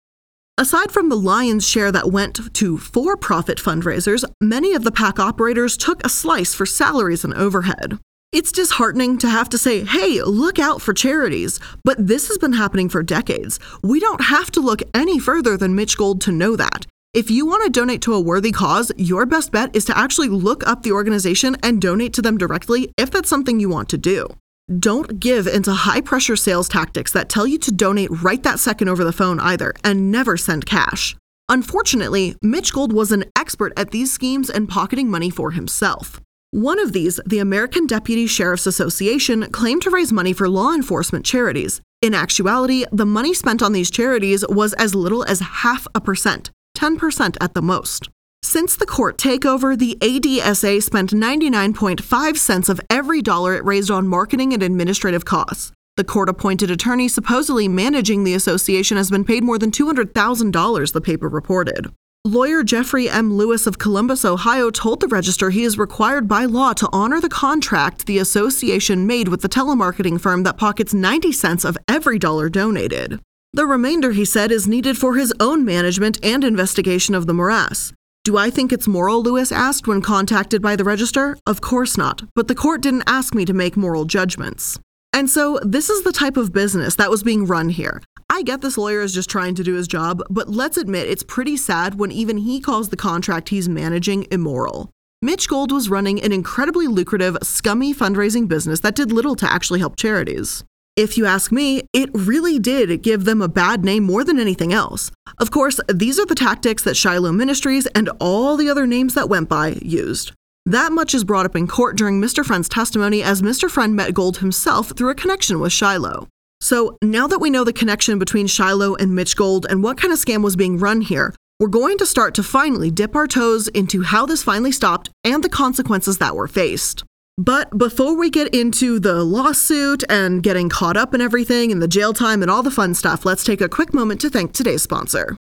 Aside 0.60 0.92
from 0.92 1.08
the 1.08 1.16
lion's 1.16 1.66
share 1.66 1.90
that 1.90 2.12
went 2.12 2.54
to 2.56 2.78
for 2.78 3.16
profit 3.16 3.60
fundraisers, 3.60 4.26
many 4.42 4.74
of 4.74 4.84
the 4.84 4.92
PAC 4.92 5.18
operators 5.18 5.78
took 5.78 6.06
a 6.06 6.10
slice 6.10 6.54
for 6.54 6.66
salaries 6.66 7.24
and 7.24 7.34
overhead. 7.34 7.98
It's 8.34 8.52
disheartening 8.52 9.18
to 9.20 9.30
have 9.30 9.48
to 9.52 9.58
say, 9.58 9.86
hey, 9.86 10.22
look 10.22 10.60
out 10.60 10.82
for 10.82 10.94
charities, 10.94 11.62
but 11.86 12.06
this 12.06 12.28
has 12.28 12.38
been 12.38 12.52
happening 12.52 12.90
for 12.90 13.02
decades. 13.02 13.58
We 13.84 14.02
don't 14.02 14.20
have 14.20 14.52
to 14.52 14.60
look 14.60 14.82
any 14.94 15.18
further 15.18 15.56
than 15.56 15.76
Mitch 15.76 15.98
Gold 15.98 16.20
to 16.24 16.32
know 16.34 16.58
that. 16.58 16.86
If 17.14 17.32
you 17.32 17.46
want 17.46 17.64
to 17.64 17.70
donate 17.70 18.02
to 18.02 18.14
a 18.14 18.20
worthy 18.20 18.52
cause, 18.52 18.92
your 18.98 19.26
best 19.26 19.54
bet 19.54 19.74
is 19.74 19.86
to 19.86 19.98
actually 19.98 20.28
look 20.28 20.68
up 20.68 20.84
the 20.84 20.92
organization 20.92 21.56
and 21.64 21.82
donate 21.82 22.12
to 22.16 22.22
them 22.22 22.38
directly 22.38 22.92
if 22.98 23.10
that's 23.12 23.30
something 23.30 23.62
you 23.62 23.70
want 23.70 23.88
to 23.90 23.98
do. 23.98 24.28
Don't 24.78 25.20
give 25.20 25.48
into 25.48 25.74
high 25.74 26.02
pressure 26.02 26.36
sales 26.36 26.70
tactics 26.70 27.12
that 27.14 27.28
tell 27.28 27.48
you 27.48 27.58
to 27.58 27.72
donate 27.72 28.12
right 28.22 28.44
that 28.44 28.60
second 28.60 28.88
over 28.88 29.04
the 29.04 29.12
phone 29.12 29.40
either, 29.40 29.74
and 29.84 30.12
never 30.12 30.38
send 30.38 30.68
cash. 30.68 31.16
Unfortunately, 31.50 32.36
Mitch 32.44 32.72
Gold 32.72 32.94
was 32.94 33.12
an 33.12 33.26
expert 33.36 33.74
at 33.76 33.90
these 33.90 34.12
schemes 34.12 34.48
and 34.48 34.70
pocketing 34.70 35.10
money 35.10 35.32
for 35.32 35.50
himself. 35.52 36.22
One 36.52 36.78
of 36.78 36.94
these, 36.94 37.20
the 37.26 37.40
American 37.40 37.88
Deputy 37.88 38.28
Sheriff's 38.28 38.68
Association, 38.68 39.50
claimed 39.52 39.82
to 39.84 39.90
raise 39.90 40.14
money 40.14 40.34
for 40.34 40.48
law 40.48 40.74
enforcement 40.74 41.26
charities. 41.26 41.82
In 42.04 42.14
actuality, 42.14 42.86
the 42.92 43.08
money 43.08 43.34
spent 43.34 43.64
on 43.64 43.74
these 43.74 43.90
charities 43.90 44.46
was 44.50 44.74
as 44.74 44.94
little 44.94 45.24
as 45.24 45.40
half 45.40 45.88
a 45.96 46.02
percent, 46.02 46.52
10% 46.78 47.38
at 47.42 47.56
the 47.56 47.62
most. 47.64 48.10
Since 48.42 48.78
the 48.78 48.86
court 48.86 49.18
takeover, 49.18 49.78
the 49.78 49.96
ADSA 50.02 50.82
spent 50.82 51.12
99.5 51.12 52.38
cents 52.38 52.68
of 52.68 52.82
every 52.90 53.22
dollar 53.22 53.54
it 53.54 53.64
raised 53.64 53.92
on 53.92 54.08
marketing 54.08 54.54
and 54.54 54.64
administrative 54.64 55.24
costs. 55.24 55.72
The 55.98 56.04
court 56.04 56.30
appointed 56.30 56.72
attorney 56.72 57.10
supposedly 57.10 57.68
managing 57.68 58.24
the 58.24 58.34
association 58.34 58.98
has 58.98 59.12
been 59.12 59.24
paid 59.24 59.44
more 59.44 59.60
than 59.60 59.70
$200,000, 59.70 60.94
the 60.94 61.02
paper 61.02 61.30
reported. 61.30 61.92
Lawyer 62.26 62.64
Jeffrey 62.64 63.08
M. 63.10 63.34
Lewis 63.34 63.68
of 63.68 63.78
Columbus, 63.78 64.26
Ohio, 64.26 64.72
told 64.72 65.00
the 65.00 65.08
Register 65.08 65.52
he 65.52 65.64
is 65.64 65.78
required 65.78 66.28
by 66.28 66.46
law 66.46 66.74
to 66.74 66.90
honor 66.92 67.22
the 67.22 67.30
contract 67.30 68.08
the 68.08 68.18
association 68.18 69.06
made 69.06 69.28
with 69.28 69.42
the 69.42 69.50
telemarketing 69.50 70.20
firm 70.20 70.44
that 70.44 70.58
pockets 70.58 70.94
90 70.94 71.32
cents 71.32 71.64
of 71.64 71.78
every 71.88 72.18
dollar 72.18 72.50
donated. 72.50 73.20
The 73.54 73.66
remainder, 73.66 74.12
he 74.12 74.26
said, 74.26 74.52
is 74.52 74.68
needed 74.68 74.98
for 74.98 75.16
his 75.16 75.34
own 75.40 75.64
management 75.66 76.18
and 76.24 76.44
investigation 76.44 77.16
of 77.16 77.28
the 77.28 77.34
morass. 77.34 77.94
Do 78.30 78.38
I 78.38 78.52
think 78.52 78.72
it's 78.72 78.88
moral? 78.88 79.24
Lewis 79.24 79.52
asked 79.52 79.88
when 79.88 80.04
contacted 80.04 80.62
by 80.62 80.76
the 80.76 80.84
Register. 80.84 81.36
Of 81.48 81.62
course 81.62 81.98
not, 81.98 82.22
but 82.36 82.48
the 82.48 82.54
court 82.54 82.80
didn't 82.80 83.06
ask 83.08 83.34
me 83.34 83.44
to 83.44 83.56
make 83.56 83.76
moral 83.76 84.06
judgments. 84.06 84.78
And 85.12 85.28
so, 85.28 85.60
this 85.64 85.90
is 85.90 86.04
the 86.04 86.12
type 86.12 86.38
of 86.38 86.54
business 86.54 86.94
that 86.98 87.10
was 87.10 87.24
being 87.24 87.48
run 87.48 87.70
here. 87.70 88.04
I 88.30 88.44
get 88.44 88.62
this 88.62 88.78
lawyer 88.78 89.02
is 89.02 89.16
just 89.16 89.32
trying 89.32 89.56
to 89.56 89.64
do 89.64 89.74
his 89.74 89.88
job, 89.88 90.22
but 90.30 90.48
let's 90.48 90.78
admit 90.78 91.10
it's 91.10 91.24
pretty 91.24 91.58
sad 91.58 91.96
when 91.96 92.12
even 92.12 92.38
he 92.38 92.60
calls 92.60 92.90
the 92.90 92.96
contract 92.96 93.50
he's 93.50 93.68
managing 93.68 94.28
immoral. 94.30 94.92
Mitch 95.24 95.50
Gold 95.50 95.72
was 95.72 95.90
running 95.90 96.22
an 96.22 96.32
incredibly 96.32 96.86
lucrative, 96.86 97.36
scummy 97.42 97.96
fundraising 97.96 98.48
business 98.48 98.82
that 98.82 98.94
did 98.94 99.12
little 99.12 99.36
to 99.38 99.52
actually 99.52 99.80
help 99.80 99.96
charities. 99.96 100.64
If 100.96 101.18
you 101.18 101.26
ask 101.26 101.52
me, 101.52 101.84
it 101.94 102.10
really 102.14 102.60
did 102.60 103.02
give 103.02 103.26
them 103.26 103.42
a 103.42 103.48
bad 103.48 103.86
name 103.86 104.04
more 104.04 104.24
than 104.24 104.40
anything 104.40 104.74
else. 104.74 105.12
Of 105.38 105.52
course, 105.52 105.80
these 105.88 106.20
are 106.20 106.26
the 106.26 106.36
tactics 106.36 106.84
that 106.84 106.98
Shiloh 106.98 107.32
Ministries 107.32 107.86
and 107.88 108.10
all 108.20 108.58
the 108.58 108.70
other 108.70 108.86
names 108.86 109.14
that 109.14 109.30
went 109.30 109.48
by 109.48 109.80
used. 109.82 110.34
That 110.66 110.92
much 110.92 111.14
is 111.14 111.24
brought 111.24 111.46
up 111.46 111.56
in 111.56 111.68
court 111.68 111.96
during 111.96 112.22
Mr. 112.22 112.46
Friend's 112.46 112.70
testimony 112.70 113.24
as 113.24 113.42
Mr. 113.42 113.70
Friend 113.70 113.96
met 113.96 114.14
Gold 114.14 114.38
himself 114.38 114.92
through 114.96 115.10
a 115.10 115.16
connection 115.16 115.60
with 115.60 115.72
Shiloh. 115.72 116.28
So 116.62 116.98
now 117.02 117.26
that 117.28 117.40
we 117.40 117.50
know 117.50 117.64
the 117.64 117.72
connection 117.72 118.20
between 118.20 118.48
Shiloh 118.48 118.96
and 118.96 119.16
Mitch 119.16 119.38
Gold 119.38 119.66
and 119.70 119.82
what 119.82 119.98
kind 119.98 120.12
of 120.12 120.20
scam 120.20 120.44
was 120.44 120.58
being 120.58 120.78
run 120.78 121.02
here, 121.02 121.34
we're 121.60 121.70
going 121.70 121.98
to 121.98 122.06
start 122.06 122.36
to 122.36 122.44
finally 122.44 122.92
dip 122.92 123.16
our 123.16 123.28
toes 123.28 123.68
into 123.70 124.02
how 124.04 124.26
this 124.26 124.44
finally 124.44 124.72
stopped 124.72 125.10
and 125.24 125.44
the 125.44 125.50
consequences 125.50 126.18
that 126.18 126.36
were 126.36 126.48
faced. 126.48 127.04
But 127.40 127.78
before 127.78 128.18
we 128.18 128.30
get 128.30 128.54
into 128.54 129.00
the 129.00 129.24
lawsuit 129.24 130.04
and 130.10 130.44
getting 130.44 130.68
caught 130.68 130.98
up 130.98 131.14
in 131.14 131.22
everything 131.22 131.72
and 131.72 131.82
the 131.82 131.88
jail 131.88 132.12
time 132.12 132.42
and 132.42 132.52
all 132.52 132.62
the 132.62 132.70
fun 132.70 132.94
stuff, 132.94 133.24
let's 133.24 133.46
take 133.46 133.62
a 133.62 133.70
quick 133.70 133.94
moment 133.94 134.20
to 134.22 134.30
thank 134.30 134.52
today's 134.52 134.82
sponsor. 134.82 135.38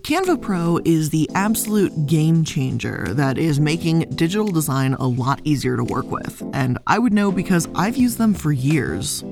Canva 0.00 0.40
Pro 0.40 0.80
is 0.86 1.10
the 1.10 1.28
absolute 1.34 2.06
game 2.06 2.44
changer 2.44 3.08
that 3.10 3.36
is 3.36 3.60
making 3.60 4.08
digital 4.14 4.48
design 4.48 4.94
a 4.94 5.06
lot 5.06 5.42
easier 5.44 5.76
to 5.76 5.84
work 5.84 6.10
with, 6.10 6.42
and 6.54 6.78
I 6.86 6.98
would 6.98 7.12
know 7.12 7.30
because 7.30 7.68
I've 7.74 7.98
used 7.98 8.16
them 8.16 8.32
for 8.32 8.52
years. 8.52 9.22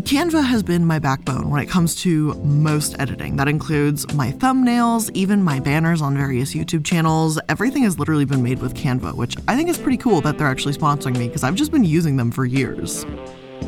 Canva 0.00 0.44
has 0.44 0.62
been 0.62 0.84
my 0.84 0.98
backbone 0.98 1.48
when 1.48 1.62
it 1.62 1.70
comes 1.70 1.94
to 2.02 2.34
most 2.44 2.94
editing. 2.98 3.36
That 3.36 3.48
includes 3.48 4.12
my 4.12 4.30
thumbnails, 4.30 5.10
even 5.14 5.42
my 5.42 5.58
banners 5.58 6.02
on 6.02 6.14
various 6.14 6.52
YouTube 6.52 6.84
channels. 6.84 7.38
Everything 7.48 7.82
has 7.84 7.98
literally 7.98 8.26
been 8.26 8.42
made 8.42 8.60
with 8.60 8.74
Canva, 8.74 9.14
which 9.14 9.36
I 9.48 9.56
think 9.56 9.70
is 9.70 9.78
pretty 9.78 9.96
cool 9.96 10.20
that 10.20 10.36
they're 10.36 10.48
actually 10.48 10.74
sponsoring 10.74 11.16
me 11.16 11.28
because 11.28 11.42
I've 11.42 11.54
just 11.54 11.72
been 11.72 11.82
using 11.82 12.16
them 12.18 12.30
for 12.30 12.44
years. 12.44 13.06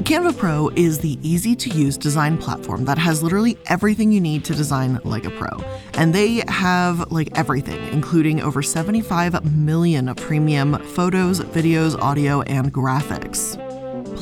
Canva 0.05 0.37
Pro 0.37 0.69
is 0.77 0.99
the 0.99 1.19
easy 1.23 1.57
to 1.57 1.71
use 1.71 1.97
design 1.97 2.37
platform 2.37 2.85
that 2.85 2.99
has 2.99 3.23
literally 3.23 3.57
everything 3.67 4.13
you 4.13 4.21
need 4.21 4.45
to 4.45 4.55
design 4.55 5.01
like 5.05 5.25
a 5.25 5.31
pro. 5.31 5.49
And 5.95 6.15
they 6.15 6.43
have 6.49 7.11
like 7.11 7.37
everything, 7.39 7.83
including 7.91 8.43
over 8.43 8.61
75 8.63 9.57
million 9.57 10.15
premium 10.15 10.79
photos, 10.79 11.41
videos, 11.41 11.99
audio, 11.99 12.43
and 12.43 12.71
graphics. 12.73 13.57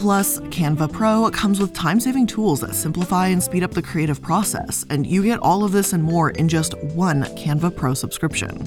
Plus, 0.07 0.39
Canva 0.39 0.93
Pro 0.93 1.29
comes 1.33 1.59
with 1.59 1.73
time 1.73 1.99
saving 1.99 2.29
tools 2.29 2.61
that 2.61 2.77
simplify 2.77 3.27
and 3.27 3.43
speed 3.43 3.65
up 3.65 3.73
the 3.73 3.83
creative 3.83 4.23
process, 4.23 4.87
and 4.89 5.05
you 5.05 5.21
get 5.21 5.41
all 5.41 5.65
of 5.65 5.73
this 5.73 5.95
and 5.95 6.01
more 6.01 6.31
in 6.31 6.49
just 6.49 6.79
one 6.95 7.25
Canva 7.35 7.75
Pro 7.75 7.93
subscription. 7.93 8.65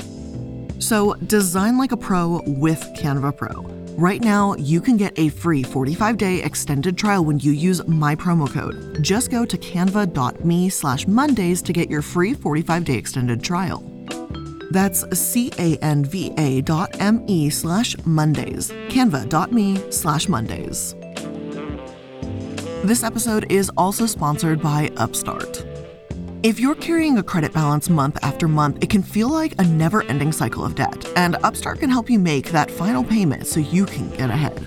So, 0.81 1.13
design 1.27 1.77
like 1.77 1.93
a 1.93 1.97
pro 1.97 2.41
with 2.45 2.81
Canva 2.97 3.37
Pro. 3.37 3.61
Right 3.95 4.21
now, 4.21 4.53
you 4.55 4.81
can 4.81 4.97
get 4.97 5.17
a 5.17 5.29
free 5.29 5.63
45 5.63 6.17
day 6.17 6.43
extended 6.43 6.97
trial 6.97 7.23
when 7.23 7.39
you 7.39 7.53
use 7.53 7.87
my 7.87 8.17
promo 8.17 8.51
code. 8.51 9.01
Just 9.01 9.31
go 9.31 9.45
to 9.45 9.57
canva.me 9.57 10.67
slash 10.67 11.07
Mondays 11.07 11.61
to 11.61 11.71
get 11.71 11.89
your 11.89 12.01
free 12.01 12.33
45 12.33 12.83
day 12.83 12.95
extended 12.95 13.41
trial. 13.41 13.81
That's 14.71 15.05
C 15.17 15.53
A 15.57 15.77
N 15.77 16.03
V 16.03 16.33
A 16.37 16.59
dot 16.59 16.97
M 16.99 17.23
E 17.27 17.49
slash 17.49 17.95
Mondays. 18.03 18.71
Canva.me 18.89 19.89
slash 19.89 20.27
Mondays. 20.27 20.95
This 22.83 23.03
episode 23.03 23.51
is 23.51 23.69
also 23.75 24.05
sponsored 24.05 24.61
by 24.61 24.89
Upstart. 24.95 25.65
If 26.43 26.61
you're 26.61 26.75
carrying 26.75 27.17
a 27.17 27.23
credit 27.23 27.51
balance 27.51 27.89
month 27.89 28.17
after 28.23 28.47
month, 28.47 28.81
it 28.81 28.89
can 28.89 29.03
feel 29.03 29.27
like 29.27 29.53
a 29.59 29.65
never 29.65 30.03
ending 30.03 30.31
cycle 30.31 30.63
of 30.63 30.75
debt, 30.75 31.05
and 31.17 31.35
Upstart 31.43 31.81
can 31.81 31.89
help 31.89 32.09
you 32.09 32.17
make 32.17 32.51
that 32.51 32.71
final 32.71 33.03
payment 33.03 33.47
so 33.47 33.59
you 33.59 33.85
can 33.85 34.09
get 34.11 34.29
ahead. 34.29 34.65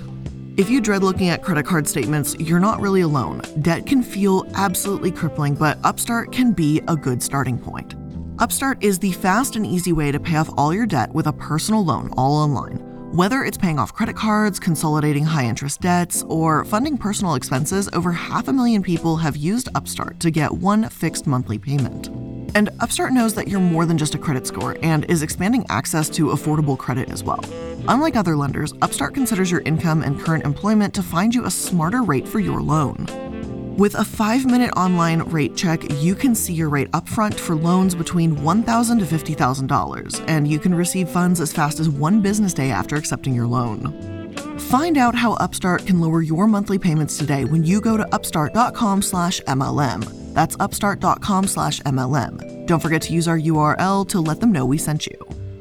If 0.59 0.68
you 0.68 0.83
dread 0.83 1.03
looking 1.03 1.31
at 1.31 1.42
credit 1.42 1.64
card 1.64 1.88
statements, 1.88 2.37
you're 2.38 2.61
not 2.61 2.83
really 2.83 3.01
alone. 3.01 3.40
Debt 3.62 3.87
can 3.87 4.03
feel 4.03 4.46
absolutely 4.57 5.11
crippling, 5.11 5.55
but 5.55 5.79
Upstart 5.83 6.33
can 6.33 6.53
be 6.53 6.83
a 6.88 6.96
good 6.96 7.22
starting 7.22 7.59
point. 7.59 7.94
Upstart 8.40 8.85
is 8.85 8.98
the 8.98 9.12
fast 9.12 9.57
and 9.57 9.66
easy 9.66 9.94
way 9.94 10.12
to 10.12 10.20
pay 10.20 10.37
off 10.37 10.51
all 10.59 10.75
your 10.75 10.87
debt 10.87 11.14
with 11.14 11.29
a 11.29 11.33
personal 11.33 11.83
loan 11.83 12.12
all 12.18 12.35
online. 12.37 12.81
Whether 13.12 13.44
it's 13.44 13.59
paying 13.59 13.79
off 13.79 13.92
credit 13.92 14.16
cards, 14.16 14.59
consolidating 14.59 15.27
high 15.27 15.44
interest 15.44 15.83
debts, 15.83 16.22
or 16.31 16.64
funding 16.64 16.96
personal 16.96 17.35
expenses, 17.35 17.90
over 17.92 18.11
half 18.11 18.48
a 18.48 18.55
million 18.55 18.83
people 18.83 19.18
have 19.18 19.37
used 19.37 19.68
Upstart 19.75 20.18
to 20.20 20.31
get 20.31 20.51
one 20.51 20.88
fixed 20.88 21.27
monthly 21.27 21.59
payment. 21.59 22.09
And 22.55 22.70
Upstart 22.81 23.12
knows 23.12 23.35
that 23.35 23.48
you're 23.48 23.61
more 23.61 23.85
than 23.85 23.98
just 23.98 24.14
a 24.14 24.18
credit 24.18 24.46
score 24.46 24.79
and 24.83 25.05
is 25.11 25.22
expanding 25.22 25.66
access 25.68 26.09
to 26.09 26.29
affordable 26.29 26.79
credit 26.79 27.11
as 27.11 27.22
well. 27.22 27.44
Unlike 27.87 28.16
other 28.16 28.35
lenders, 28.35 28.72
Upstart 28.81 29.12
considers 29.12 29.51
your 29.51 29.61
income 29.66 30.01
and 30.03 30.18
current 30.18 30.46
employment 30.46 30.94
to 30.94 31.03
find 31.03 31.35
you 31.35 31.44
a 31.44 31.51
smarter 31.51 32.03
rate 32.03 32.27
for 32.27 32.40
your 32.40 32.62
loan. 32.62 33.31
With 33.76 33.94
a 33.94 34.04
five 34.04 34.44
minute 34.44 34.72
online 34.76 35.20
rate 35.30 35.56
check, 35.56 35.80
you 36.02 36.14
can 36.14 36.35
see 36.35 36.52
your 36.52 36.68
rate 36.68 36.90
upfront 36.90 37.40
for 37.40 37.56
loans 37.56 37.94
between 37.94 38.42
1,000 38.42 38.98
to 38.98 39.06
$50,000, 39.06 40.24
and 40.28 40.46
you 40.46 40.58
can 40.58 40.74
receive 40.74 41.08
funds 41.08 41.40
as 41.40 41.54
fast 41.54 41.80
as 41.80 41.88
one 41.88 42.20
business 42.20 42.52
day 42.52 42.70
after 42.70 42.96
accepting 42.96 43.35
your 43.35 43.46
loan. 43.46 44.35
Find 44.58 44.98
out 44.98 45.14
how 45.14 45.32
Upstart 45.35 45.87
can 45.87 46.00
lower 46.00 46.20
your 46.20 46.46
monthly 46.46 46.78
payments 46.78 47.16
today 47.16 47.46
when 47.46 47.64
you 47.64 47.80
go 47.80 47.96
to 47.96 48.06
upstart.com/mlm. 48.14 50.35
That's 50.35 50.56
upstart.com/mlm. 50.61 52.66
Don't 52.66 52.82
forget 52.82 53.00
to 53.02 53.14
use 53.14 53.26
our 53.26 53.38
URL 53.38 54.06
to 54.08 54.20
let 54.20 54.40
them 54.40 54.52
know 54.52 54.66
we 54.66 54.76
sent 54.76 55.06
you. 55.06 55.16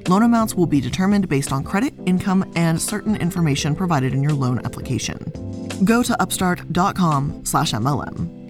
Loan 0.10 0.24
amounts 0.24 0.56
will 0.56 0.68
be 0.68 0.82
determined 0.82 1.30
based 1.30 1.54
on 1.54 1.64
credit, 1.64 1.94
income, 2.06 2.44
and 2.58 2.82
certain 2.82 3.16
information 3.16 3.74
provided 3.74 4.14
in 4.14 4.22
your 4.22 4.34
loan 4.34 4.60
application. 4.66 5.32
Go 5.84 6.04
to 6.04 6.22
upstart.com 6.22 7.46
slash 7.46 7.72
MLM. 7.74 8.42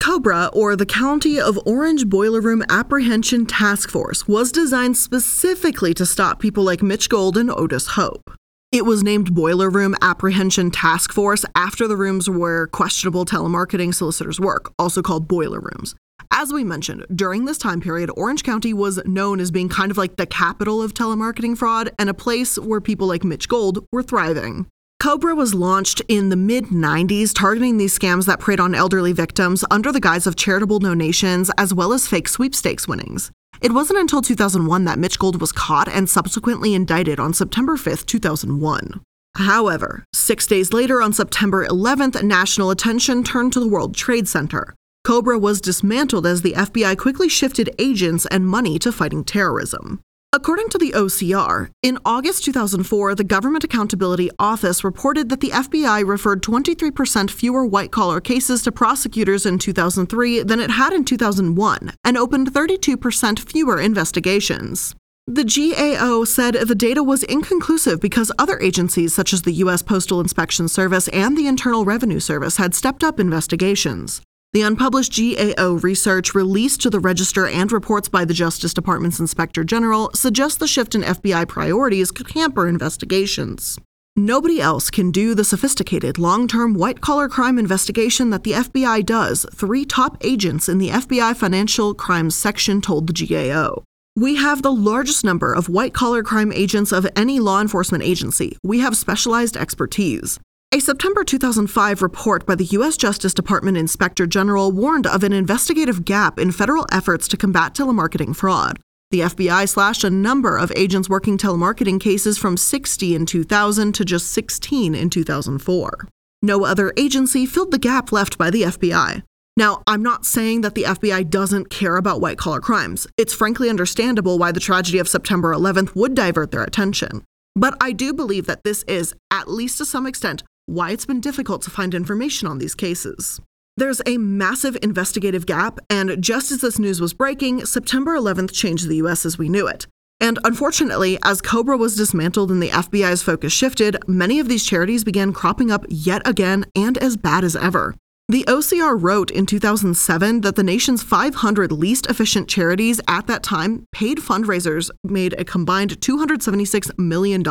COBRA, 0.00 0.50
or 0.52 0.76
the 0.76 0.86
County 0.86 1.40
of 1.40 1.58
Orange 1.64 2.06
Boiler 2.08 2.40
Room 2.40 2.62
Apprehension 2.68 3.46
Task 3.46 3.90
Force, 3.90 4.28
was 4.28 4.52
designed 4.52 4.96
specifically 4.96 5.94
to 5.94 6.04
stop 6.04 6.40
people 6.40 6.62
like 6.64 6.82
Mitch 6.82 7.08
Gold 7.08 7.36
and 7.36 7.50
Otis 7.50 7.88
Hope. 7.88 8.30
It 8.70 8.84
was 8.84 9.02
named 9.02 9.34
Boiler 9.34 9.70
Room 9.70 9.94
Apprehension 10.02 10.70
Task 10.70 11.12
Force 11.12 11.44
after 11.54 11.88
the 11.88 11.96
rooms 11.96 12.28
where 12.28 12.66
questionable 12.66 13.24
telemarketing 13.24 13.94
solicitors 13.94 14.38
work, 14.38 14.72
also 14.78 15.00
called 15.00 15.26
boiler 15.26 15.60
rooms. 15.60 15.94
As 16.30 16.52
we 16.52 16.62
mentioned, 16.62 17.04
during 17.14 17.44
this 17.44 17.58
time 17.58 17.80
period, 17.80 18.10
Orange 18.16 18.44
County 18.44 18.72
was 18.72 19.04
known 19.04 19.40
as 19.40 19.50
being 19.50 19.68
kind 19.68 19.90
of 19.90 19.98
like 19.98 20.16
the 20.16 20.26
capital 20.26 20.82
of 20.82 20.94
telemarketing 20.94 21.58
fraud 21.58 21.90
and 21.98 22.08
a 22.08 22.14
place 22.14 22.56
where 22.58 22.80
people 22.80 23.08
like 23.08 23.24
Mitch 23.24 23.48
Gold 23.48 23.84
were 23.92 24.02
thriving. 24.02 24.66
Cobra 25.00 25.34
was 25.34 25.54
launched 25.54 26.02
in 26.08 26.28
the 26.28 26.36
mid 26.36 26.66
90s, 26.66 27.32
targeting 27.32 27.76
these 27.76 27.96
scams 27.96 28.26
that 28.26 28.40
preyed 28.40 28.60
on 28.60 28.74
elderly 28.74 29.12
victims 29.12 29.64
under 29.70 29.92
the 29.92 30.00
guise 30.00 30.26
of 30.26 30.36
charitable 30.36 30.80
donations 30.80 31.50
as 31.56 31.72
well 31.72 31.92
as 31.92 32.06
fake 32.08 32.28
sweepstakes 32.28 32.86
winnings. 32.86 33.30
It 33.60 33.72
wasn't 33.72 33.98
until 33.98 34.22
2001 34.22 34.84
that 34.84 34.98
Mitch 34.98 35.18
Gold 35.18 35.40
was 35.40 35.52
caught 35.52 35.88
and 35.88 36.08
subsequently 36.08 36.74
indicted 36.74 37.18
on 37.18 37.34
September 37.34 37.76
5, 37.76 38.06
2001. 38.06 39.00
However, 39.36 40.04
six 40.12 40.46
days 40.46 40.72
later, 40.72 41.00
on 41.00 41.12
September 41.12 41.66
11th, 41.66 42.22
national 42.22 42.70
attention 42.70 43.22
turned 43.22 43.52
to 43.52 43.60
the 43.60 43.68
World 43.68 43.94
Trade 43.94 44.26
Center. 44.28 44.74
Cobra 45.08 45.38
was 45.38 45.62
dismantled 45.62 46.26
as 46.26 46.42
the 46.42 46.52
FBI 46.52 46.98
quickly 46.98 47.30
shifted 47.30 47.74
agents 47.78 48.26
and 48.26 48.46
money 48.46 48.78
to 48.78 48.92
fighting 48.92 49.24
terrorism. 49.24 50.02
According 50.34 50.68
to 50.68 50.76
the 50.76 50.90
OCR, 50.90 51.70
in 51.82 51.96
August 52.04 52.44
2004, 52.44 53.14
the 53.14 53.24
Government 53.24 53.64
Accountability 53.64 54.28
Office 54.38 54.84
reported 54.84 55.30
that 55.30 55.40
the 55.40 55.48
FBI 55.48 56.06
referred 56.06 56.42
23% 56.42 57.30
fewer 57.30 57.64
white 57.64 57.90
collar 57.90 58.20
cases 58.20 58.60
to 58.64 58.70
prosecutors 58.70 59.46
in 59.46 59.58
2003 59.58 60.42
than 60.42 60.60
it 60.60 60.72
had 60.72 60.92
in 60.92 61.06
2001 61.06 61.90
and 62.04 62.18
opened 62.18 62.52
32% 62.52 63.38
fewer 63.38 63.80
investigations. 63.80 64.94
The 65.26 65.44
GAO 65.44 66.24
said 66.24 66.52
the 66.52 66.74
data 66.74 67.02
was 67.02 67.22
inconclusive 67.22 67.98
because 67.98 68.30
other 68.38 68.60
agencies, 68.60 69.14
such 69.14 69.32
as 69.32 69.40
the 69.40 69.52
U.S. 69.64 69.80
Postal 69.80 70.20
Inspection 70.20 70.68
Service 70.68 71.08
and 71.08 71.34
the 71.34 71.46
Internal 71.46 71.86
Revenue 71.86 72.20
Service, 72.20 72.58
had 72.58 72.74
stepped 72.74 73.02
up 73.02 73.18
investigations. 73.18 74.20
The 74.54 74.62
unpublished 74.62 75.14
GAO 75.14 75.74
research 75.82 76.34
released 76.34 76.80
to 76.80 76.88
the 76.88 77.00
Register 77.00 77.46
and 77.46 77.70
reports 77.70 78.08
by 78.08 78.24
the 78.24 78.32
Justice 78.32 78.72
Department's 78.72 79.20
Inspector 79.20 79.62
General 79.64 80.10
suggest 80.14 80.58
the 80.58 80.66
shift 80.66 80.94
in 80.94 81.02
FBI 81.02 81.46
priorities 81.46 82.10
could 82.10 82.30
hamper 82.30 82.66
investigations. 82.66 83.78
Nobody 84.16 84.58
else 84.58 84.88
can 84.88 85.10
do 85.10 85.34
the 85.34 85.44
sophisticated, 85.44 86.18
long 86.18 86.48
term 86.48 86.72
white 86.72 87.02
collar 87.02 87.28
crime 87.28 87.58
investigation 87.58 88.30
that 88.30 88.42
the 88.44 88.52
FBI 88.52 89.04
does, 89.04 89.44
three 89.54 89.84
top 89.84 90.16
agents 90.22 90.66
in 90.66 90.78
the 90.78 90.88
FBI 90.88 91.36
Financial 91.36 91.92
Crimes 91.92 92.34
section 92.34 92.80
told 92.80 93.06
the 93.06 93.26
GAO. 93.26 93.84
We 94.16 94.36
have 94.36 94.62
the 94.62 94.72
largest 94.72 95.24
number 95.24 95.52
of 95.52 95.68
white 95.68 95.92
collar 95.92 96.22
crime 96.22 96.52
agents 96.52 96.90
of 96.90 97.06
any 97.14 97.38
law 97.38 97.60
enforcement 97.60 98.02
agency. 98.02 98.56
We 98.64 98.80
have 98.80 98.96
specialized 98.96 99.58
expertise. 99.58 100.40
A 100.70 100.80
September 100.80 101.24
2005 101.24 102.02
report 102.02 102.44
by 102.44 102.54
the 102.54 102.66
U.S. 102.66 102.98
Justice 102.98 103.32
Department 103.32 103.78
Inspector 103.78 104.26
General 104.26 104.70
warned 104.70 105.06
of 105.06 105.22
an 105.22 105.32
investigative 105.32 106.04
gap 106.04 106.38
in 106.38 106.52
federal 106.52 106.84
efforts 106.92 107.26
to 107.28 107.38
combat 107.38 107.74
telemarketing 107.74 108.36
fraud. 108.36 108.78
The 109.10 109.20
FBI 109.20 109.66
slashed 109.66 110.04
a 110.04 110.10
number 110.10 110.58
of 110.58 110.70
agents 110.76 111.08
working 111.08 111.38
telemarketing 111.38 111.98
cases 111.98 112.36
from 112.36 112.58
60 112.58 113.14
in 113.14 113.24
2000 113.24 113.94
to 113.94 114.04
just 114.04 114.30
16 114.30 114.94
in 114.94 115.08
2004. 115.08 116.06
No 116.42 116.66
other 116.66 116.92
agency 116.98 117.46
filled 117.46 117.70
the 117.70 117.78
gap 117.78 118.12
left 118.12 118.36
by 118.36 118.50
the 118.50 118.64
FBI. 118.64 119.22
Now, 119.56 119.82
I'm 119.86 120.02
not 120.02 120.26
saying 120.26 120.60
that 120.60 120.74
the 120.74 120.84
FBI 120.84 121.30
doesn't 121.30 121.70
care 121.70 121.96
about 121.96 122.20
white 122.20 122.36
collar 122.36 122.60
crimes. 122.60 123.06
It's 123.16 123.32
frankly 123.32 123.70
understandable 123.70 124.38
why 124.38 124.52
the 124.52 124.60
tragedy 124.60 124.98
of 124.98 125.08
September 125.08 125.54
11th 125.54 125.96
would 125.96 126.14
divert 126.14 126.50
their 126.50 126.62
attention. 126.62 127.24
But 127.56 127.74
I 127.80 127.92
do 127.92 128.12
believe 128.12 128.44
that 128.46 128.64
this 128.64 128.82
is, 128.82 129.14
at 129.30 129.50
least 129.50 129.78
to 129.78 129.86
some 129.86 130.06
extent, 130.06 130.42
why 130.68 130.90
it's 130.90 131.06
been 131.06 131.20
difficult 131.20 131.62
to 131.62 131.70
find 131.70 131.94
information 131.94 132.46
on 132.46 132.58
these 132.58 132.74
cases. 132.74 133.40
There's 133.78 134.02
a 134.06 134.18
massive 134.18 134.76
investigative 134.82 135.46
gap, 135.46 135.78
and 135.88 136.22
just 136.22 136.52
as 136.52 136.60
this 136.60 136.78
news 136.78 137.00
was 137.00 137.14
breaking, 137.14 137.64
September 137.64 138.14
11th 138.16 138.52
changed 138.52 138.86
the 138.86 138.96
US 138.96 139.24
as 139.24 139.38
we 139.38 139.48
knew 139.48 139.66
it. 139.66 139.86
And 140.20 140.38
unfortunately, 140.44 141.16
as 141.24 141.40
Cobra 141.40 141.78
was 141.78 141.96
dismantled 141.96 142.50
and 142.50 142.62
the 142.62 142.68
FBI's 142.68 143.22
focus 143.22 143.52
shifted, 143.52 143.96
many 144.06 144.40
of 144.40 144.48
these 144.48 144.66
charities 144.66 145.04
began 145.04 145.32
cropping 145.32 145.70
up 145.70 145.86
yet 145.88 146.20
again 146.26 146.66
and 146.76 146.98
as 146.98 147.16
bad 147.16 147.44
as 147.44 147.56
ever. 147.56 147.94
The 148.28 148.44
OCR 148.46 149.00
wrote 149.00 149.30
in 149.30 149.46
2007 149.46 150.42
that 150.42 150.56
the 150.56 150.62
nation's 150.62 151.02
500 151.02 151.72
least 151.72 152.06
efficient 152.08 152.46
charities 152.46 153.00
at 153.08 153.26
that 153.26 153.42
time 153.42 153.86
paid 153.90 154.18
fundraisers 154.18 154.90
made 155.02 155.32
a 155.40 155.44
combined 155.44 155.98
$276 156.00 156.98
million. 156.98 157.42